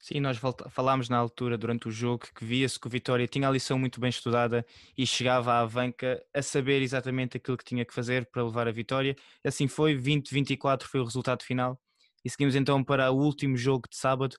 Sim, 0.01 0.21
nós 0.21 0.39
falámos 0.71 1.09
na 1.09 1.19
altura, 1.19 1.59
durante 1.59 1.89
o 1.89 1.91
jogo, 1.91 2.29
que 2.33 2.45
via-se 2.45 2.79
que 2.79 2.87
o 2.87 2.91
Vitória 2.91 3.27
tinha 3.27 3.49
a 3.49 3.51
lição 3.51 3.79
muito 3.79 4.01
bem 4.01 4.11
estudada 4.11 4.65
e 4.97 5.05
chegava 5.05 5.55
à 5.55 5.61
Avanca 5.61 6.25
a 6.33 6.41
saber 6.41 6.83
exatamente 6.83 7.37
aquilo 7.37 7.57
que 7.57 7.65
tinha 7.65 7.85
que 7.85 7.93
fazer 7.93 8.27
para 8.27 8.45
levar 8.45 8.69
a 8.69 8.73
vitória. 8.73 9.17
Assim 9.45 9.67
foi, 9.67 9.97
20-24 9.97 10.85
foi 10.85 11.01
o 11.01 11.05
resultado 11.05 11.43
final. 11.43 11.81
E 12.25 12.31
seguimos 12.31 12.55
então 12.55 12.83
para 12.83 13.11
o 13.11 13.17
último 13.17 13.57
jogo 13.57 13.89
de 13.89 13.97
sábado, 13.97 14.37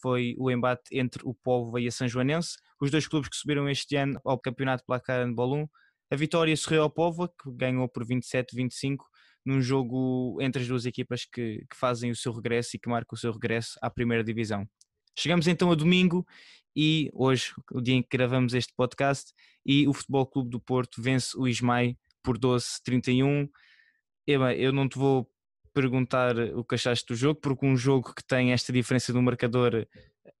foi 0.00 0.34
o 0.38 0.50
embate 0.50 0.82
entre 0.92 1.22
o 1.24 1.34
Povo 1.34 1.78
e 1.78 1.86
a 1.86 1.90
São 1.90 2.08
Joanense, 2.08 2.56
os 2.80 2.90
dois 2.90 3.06
clubes 3.06 3.28
que 3.28 3.36
subiram 3.36 3.68
este 3.68 3.96
ano 3.96 4.20
ao 4.24 4.38
Campeonato 4.38 4.84
Placar 4.84 5.24
Handball 5.24 5.54
1. 5.54 5.68
A 6.12 6.16
vitória 6.16 6.56
sorriu 6.56 6.82
ao 6.82 6.90
Povo, 6.90 7.28
que 7.28 7.50
ganhou 7.52 7.88
por 7.88 8.06
27-25, 8.06 8.98
num 9.44 9.60
jogo 9.60 10.38
entre 10.40 10.62
as 10.62 10.68
duas 10.68 10.86
equipas 10.86 11.24
que, 11.24 11.64
que 11.70 11.76
fazem 11.76 12.10
o 12.10 12.16
seu 12.16 12.32
regresso 12.32 12.76
e 12.76 12.78
que 12.78 12.88
marcam 12.88 13.14
o 13.14 13.18
seu 13.18 13.32
regresso 13.32 13.78
à 13.80 13.90
primeira 13.90 14.22
divisão. 14.22 14.68
Chegamos 15.16 15.46
então 15.46 15.70
a 15.70 15.74
domingo 15.74 16.26
e 16.76 17.10
hoje, 17.14 17.54
o 17.72 17.80
dia 17.80 17.94
em 17.94 18.02
que 18.02 18.16
gravamos 18.16 18.52
este 18.52 18.74
podcast, 18.76 19.32
e 19.64 19.88
o 19.88 19.94
Futebol 19.94 20.26
Clube 20.26 20.50
do 20.50 20.60
Porto 20.60 21.00
vence 21.00 21.36
o 21.36 21.48
Ismael 21.48 21.94
por 22.22 22.38
12-31. 22.38 23.48
Eba, 24.26 24.54
eu 24.54 24.72
não 24.72 24.86
te 24.86 24.98
vou 24.98 25.26
perguntar 25.76 26.34
o 26.54 26.64
que 26.64 26.74
achaste 26.74 27.04
do 27.06 27.14
jogo, 27.14 27.38
porque 27.38 27.66
um 27.66 27.76
jogo 27.76 28.14
que 28.14 28.24
tem 28.26 28.50
esta 28.54 28.72
diferença 28.72 29.12
do 29.12 29.20
marcador 29.20 29.86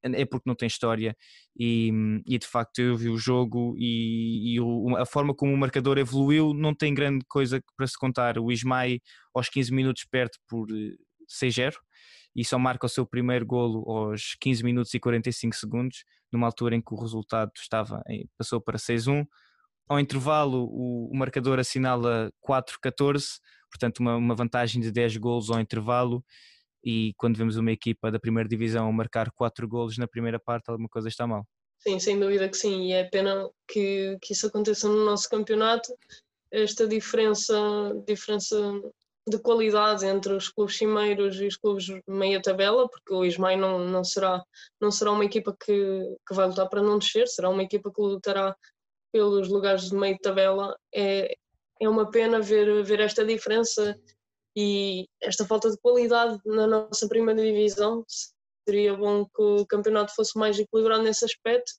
é 0.02 0.24
porque 0.24 0.48
não 0.48 0.54
tem 0.54 0.66
história 0.66 1.14
e, 1.54 1.92
e 2.26 2.38
de 2.38 2.46
facto 2.46 2.78
eu 2.78 2.96
vi 2.96 3.10
o 3.10 3.18
jogo 3.18 3.74
e, 3.76 4.54
e 4.54 4.60
o, 4.60 4.96
a 4.96 5.04
forma 5.04 5.34
como 5.34 5.52
o 5.52 5.56
marcador 5.58 5.98
evoluiu 5.98 6.54
não 6.54 6.74
tem 6.74 6.94
grande 6.94 7.22
coisa 7.28 7.62
para 7.76 7.86
se 7.86 7.98
contar. 7.98 8.38
O 8.38 8.50
Ismael 8.50 8.98
aos 9.34 9.50
15 9.50 9.74
minutos 9.74 10.06
perde 10.10 10.38
por 10.48 10.68
6-0 11.28 11.74
eh, 11.74 11.76
e 12.34 12.42
só 12.42 12.58
marca 12.58 12.86
o 12.86 12.88
seu 12.88 13.04
primeiro 13.04 13.44
golo 13.44 13.84
aos 13.90 14.36
15 14.40 14.64
minutos 14.64 14.94
e 14.94 14.98
45 14.98 15.54
segundos, 15.54 16.02
numa 16.32 16.46
altura 16.46 16.76
em 16.76 16.80
que 16.80 16.94
o 16.94 16.98
resultado 16.98 17.52
estava 17.58 18.02
passou 18.38 18.58
para 18.58 18.78
6-1. 18.78 19.26
Ao 19.86 20.00
intervalo, 20.00 20.64
o, 20.64 21.10
o 21.12 21.14
marcador 21.14 21.58
assinala 21.58 22.32
4-14 22.42 23.38
portanto 23.76 24.00
uma, 24.00 24.16
uma 24.16 24.34
vantagem 24.34 24.80
de 24.80 24.90
10 24.90 25.18
golos 25.18 25.50
ao 25.50 25.60
intervalo 25.60 26.24
e 26.84 27.12
quando 27.16 27.36
vemos 27.36 27.56
uma 27.56 27.72
equipa 27.72 28.10
da 28.10 28.18
primeira 28.18 28.48
divisão 28.48 28.90
marcar 28.92 29.30
4 29.32 29.68
golos 29.68 29.98
na 29.98 30.06
primeira 30.06 30.38
parte, 30.38 30.70
alguma 30.70 30.88
coisa 30.88 31.08
está 31.08 31.26
mal. 31.26 31.46
Sim, 31.78 31.98
sem 31.98 32.18
dúvida 32.18 32.48
que 32.48 32.56
sim, 32.56 32.86
e 32.86 32.92
é 32.92 33.04
pena 33.04 33.48
que, 33.68 34.16
que 34.22 34.32
isso 34.32 34.46
aconteça 34.46 34.88
no 34.88 35.04
nosso 35.04 35.28
campeonato, 35.28 35.92
esta 36.50 36.86
diferença, 36.86 37.54
diferença 38.06 38.56
de 39.28 39.38
qualidade 39.38 40.06
entre 40.06 40.32
os 40.32 40.48
clubes 40.48 40.76
cimeiros 40.76 41.40
e 41.40 41.46
os 41.46 41.56
clubes 41.56 41.86
meia 42.06 42.40
tabela, 42.40 42.88
porque 42.88 43.12
o 43.12 43.24
Ismael 43.24 43.58
não, 43.58 43.78
não, 43.80 44.04
será, 44.04 44.42
não 44.80 44.90
será 44.90 45.10
uma 45.10 45.24
equipa 45.24 45.54
que, 45.58 46.16
que 46.26 46.34
vai 46.34 46.46
lutar 46.46 46.68
para 46.68 46.82
não 46.82 46.98
descer, 46.98 47.26
será 47.26 47.50
uma 47.50 47.62
equipa 47.62 47.92
que 47.92 48.00
lutará 48.00 48.56
pelos 49.12 49.48
lugares 49.48 49.90
de 49.90 49.96
meio 49.96 50.18
tabela, 50.18 50.76
é, 50.94 51.36
é 51.80 51.88
uma 51.88 52.10
pena 52.10 52.40
ver, 52.40 52.82
ver 52.84 53.00
esta 53.00 53.24
diferença 53.24 53.98
e 54.56 55.06
esta 55.22 55.44
falta 55.44 55.70
de 55.70 55.76
qualidade 55.78 56.38
na 56.44 56.66
nossa 56.66 57.08
primeira 57.08 57.42
divisão. 57.42 58.04
Seria 58.66 58.96
bom 58.96 59.24
que 59.24 59.42
o 59.42 59.66
campeonato 59.66 60.14
fosse 60.14 60.38
mais 60.38 60.58
equilibrado 60.58 61.02
nesse 61.02 61.24
aspecto, 61.24 61.72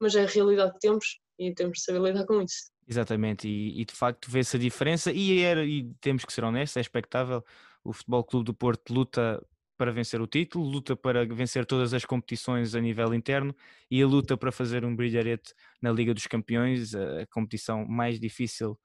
mas 0.00 0.14
é 0.16 0.24
a 0.24 0.26
realidade 0.26 0.72
que 0.72 0.80
temos 0.80 1.20
e 1.38 1.54
temos 1.54 1.78
de 1.78 1.84
saber 1.84 2.00
lidar 2.00 2.24
com 2.24 2.40
isso. 2.42 2.70
Exatamente, 2.88 3.48
e, 3.48 3.80
e 3.80 3.84
de 3.84 3.94
facto 3.94 4.30
vê-se 4.30 4.56
a 4.56 4.60
diferença, 4.60 5.12
e, 5.12 5.40
era, 5.42 5.64
e 5.64 5.92
temos 6.00 6.24
que 6.24 6.32
ser 6.32 6.44
honestos, 6.44 6.76
é 6.76 6.80
expectável. 6.80 7.44
O 7.84 7.92
Futebol 7.92 8.24
Clube 8.24 8.46
do 8.46 8.54
Porto 8.54 8.92
luta 8.92 9.44
para 9.76 9.92
vencer 9.92 10.20
o 10.20 10.26
título, 10.26 10.64
luta 10.64 10.96
para 10.96 11.26
vencer 11.26 11.66
todas 11.66 11.92
as 11.92 12.04
competições 12.04 12.74
a 12.74 12.80
nível 12.80 13.12
interno 13.12 13.54
e 13.90 14.02
a 14.02 14.06
luta 14.06 14.36
para 14.36 14.50
fazer 14.50 14.84
um 14.84 14.96
brilharete 14.96 15.52
na 15.82 15.92
Liga 15.92 16.14
dos 16.14 16.26
Campeões, 16.26 16.94
a, 16.94 17.26
competição 17.26 17.84
mais 17.86 18.18
difícil 18.18 18.78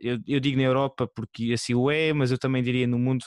eu, 0.00 0.18
eu 0.26 0.40
digo 0.40 0.56
na 0.56 0.64
Europa 0.64 1.06
porque 1.06 1.52
assim 1.52 1.74
o 1.74 1.90
é, 1.90 2.12
mas 2.12 2.30
eu 2.30 2.38
também 2.38 2.62
diria 2.62 2.86
no 2.86 2.98
mundo, 2.98 3.24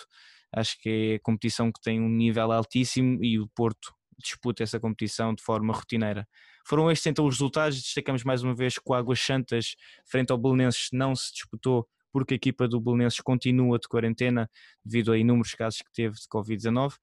acho 0.56 0.80
que 0.82 0.90
é 0.90 1.16
a 1.16 1.20
competição 1.20 1.72
que 1.72 1.82
tem 1.82 2.02
um 2.02 2.10
nível 2.10 2.52
altíssimo 2.52 3.24
e 3.24 3.40
o 3.40 3.48
Porto 3.56 3.94
disputa 4.20 4.64
essa 4.64 4.80
competição 4.80 5.34
de 5.34 5.44
forma 5.44 5.74
rotineira. 5.74 6.28
Foram 6.68 6.92
estes 6.92 7.08
então 7.08 7.26
os 7.26 7.36
resultados, 7.36 7.82
destacamos 7.82 8.24
mais 8.24 8.44
uma 8.44 8.56
vez 8.56 8.76
que 8.76 8.84
o 8.86 8.94
Águas 8.94 9.20
Santas 9.20 9.76
frente 10.10 10.32
ao 10.32 10.38
Belenenses 10.38 10.90
não 10.92 11.16
se 11.16 11.32
disputou 11.34 11.88
porque 12.12 12.34
a 12.34 12.38
equipa 12.38 12.68
do 12.68 12.82
Belenenses 12.82 13.20
continua 13.22 13.78
de 13.78 13.88
quarentena 13.88 14.50
devido 14.84 15.12
a 15.12 15.18
inúmeros 15.18 15.54
casos 15.54 15.82
que 15.82 15.92
teve 15.94 16.16
de 16.16 16.28
Covid-19. 16.34 16.94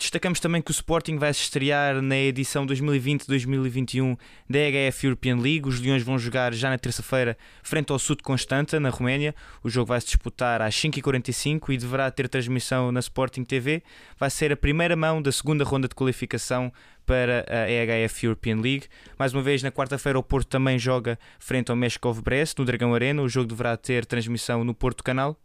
Destacamos 0.00 0.40
também 0.40 0.62
que 0.62 0.70
o 0.70 0.72
Sporting 0.72 1.18
vai 1.18 1.32
se 1.34 1.42
estrear 1.42 2.00
na 2.00 2.16
edição 2.16 2.66
2020-2021 2.66 4.18
da 4.48 4.58
EHF 4.58 5.04
European 5.04 5.36
League. 5.36 5.68
Os 5.68 5.78
Leões 5.78 6.02
vão 6.02 6.18
jogar 6.18 6.54
já 6.54 6.70
na 6.70 6.78
terça-feira 6.78 7.36
frente 7.62 7.92
ao 7.92 7.98
Sud 7.98 8.22
Constanta, 8.22 8.80
na 8.80 8.88
Roménia. 8.88 9.34
O 9.62 9.68
jogo 9.68 9.88
vai 9.88 10.00
se 10.00 10.06
disputar 10.06 10.62
às 10.62 10.74
5h45 10.74 11.74
e 11.74 11.76
deverá 11.76 12.10
ter 12.10 12.30
transmissão 12.30 12.90
na 12.90 13.00
Sporting 13.00 13.44
TV. 13.44 13.82
Vai 14.18 14.30
ser 14.30 14.50
a 14.50 14.56
primeira 14.56 14.96
mão 14.96 15.20
da 15.20 15.30
segunda 15.30 15.64
ronda 15.64 15.86
de 15.86 15.94
qualificação 15.94 16.72
para 17.04 17.44
a 17.46 17.70
EHF 17.70 18.24
European 18.24 18.56
League. 18.56 18.86
Mais 19.18 19.34
uma 19.34 19.42
vez, 19.42 19.62
na 19.62 19.70
quarta-feira, 19.70 20.18
o 20.18 20.22
Porto 20.22 20.48
também 20.48 20.78
joga 20.78 21.18
frente 21.38 21.70
ao 21.70 21.76
Meshkov 21.76 22.22
Brest, 22.22 22.58
no 22.58 22.64
Dragão 22.64 22.94
Arena. 22.94 23.20
O 23.20 23.28
jogo 23.28 23.48
deverá 23.48 23.76
ter 23.76 24.06
transmissão 24.06 24.64
no 24.64 24.74
Porto 24.74 25.04
Canal. 25.04 25.38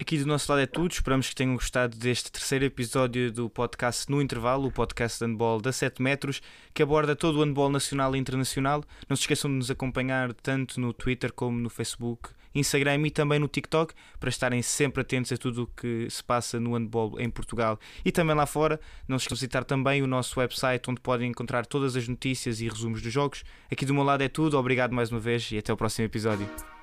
Aqui 0.00 0.18
do 0.18 0.26
nosso 0.26 0.50
lado 0.50 0.60
é 0.60 0.66
tudo. 0.66 0.90
Esperamos 0.90 1.28
que 1.28 1.34
tenham 1.34 1.54
gostado 1.54 1.96
deste 1.96 2.30
terceiro 2.30 2.64
episódio 2.64 3.30
do 3.30 3.48
podcast 3.48 4.10
No 4.10 4.20
Intervalo, 4.20 4.66
o 4.66 4.72
podcast 4.72 5.18
de 5.18 5.30
handball 5.30 5.60
da 5.60 5.72
7 5.72 6.02
metros, 6.02 6.42
que 6.72 6.82
aborda 6.82 7.14
todo 7.14 7.38
o 7.38 7.44
handball 7.44 7.70
nacional 7.70 8.14
e 8.14 8.18
internacional. 8.18 8.82
Não 9.08 9.16
se 9.16 9.22
esqueçam 9.22 9.50
de 9.50 9.56
nos 9.56 9.70
acompanhar 9.70 10.32
tanto 10.34 10.80
no 10.80 10.92
Twitter 10.92 11.32
como 11.32 11.58
no 11.60 11.70
Facebook, 11.70 12.30
Instagram 12.54 13.06
e 13.06 13.10
também 13.10 13.38
no 13.38 13.46
TikTok 13.46 13.94
para 14.18 14.28
estarem 14.28 14.62
sempre 14.62 15.02
atentos 15.02 15.30
a 15.32 15.36
tudo 15.36 15.62
o 15.62 15.66
que 15.68 16.08
se 16.10 16.22
passa 16.22 16.58
no 16.58 16.74
handball 16.74 17.18
em 17.20 17.30
Portugal 17.30 17.78
e 18.04 18.10
também 18.10 18.34
lá 18.34 18.46
fora. 18.46 18.80
Não 19.06 19.16
se 19.16 19.22
esqueçam 19.22 19.36
de 19.36 19.40
visitar 19.40 19.64
também 19.64 20.02
o 20.02 20.08
nosso 20.08 20.40
website 20.40 20.90
onde 20.90 21.00
podem 21.00 21.30
encontrar 21.30 21.66
todas 21.66 21.94
as 21.94 22.08
notícias 22.08 22.60
e 22.60 22.68
resumos 22.68 23.00
dos 23.00 23.12
jogos. 23.12 23.44
Aqui 23.70 23.86
do 23.86 23.94
meu 23.94 24.02
lado 24.02 24.22
é 24.22 24.28
tudo. 24.28 24.58
Obrigado 24.58 24.92
mais 24.92 25.12
uma 25.12 25.20
vez 25.20 25.50
e 25.52 25.58
até 25.58 25.72
o 25.72 25.76
próximo 25.76 26.04
episódio. 26.04 26.73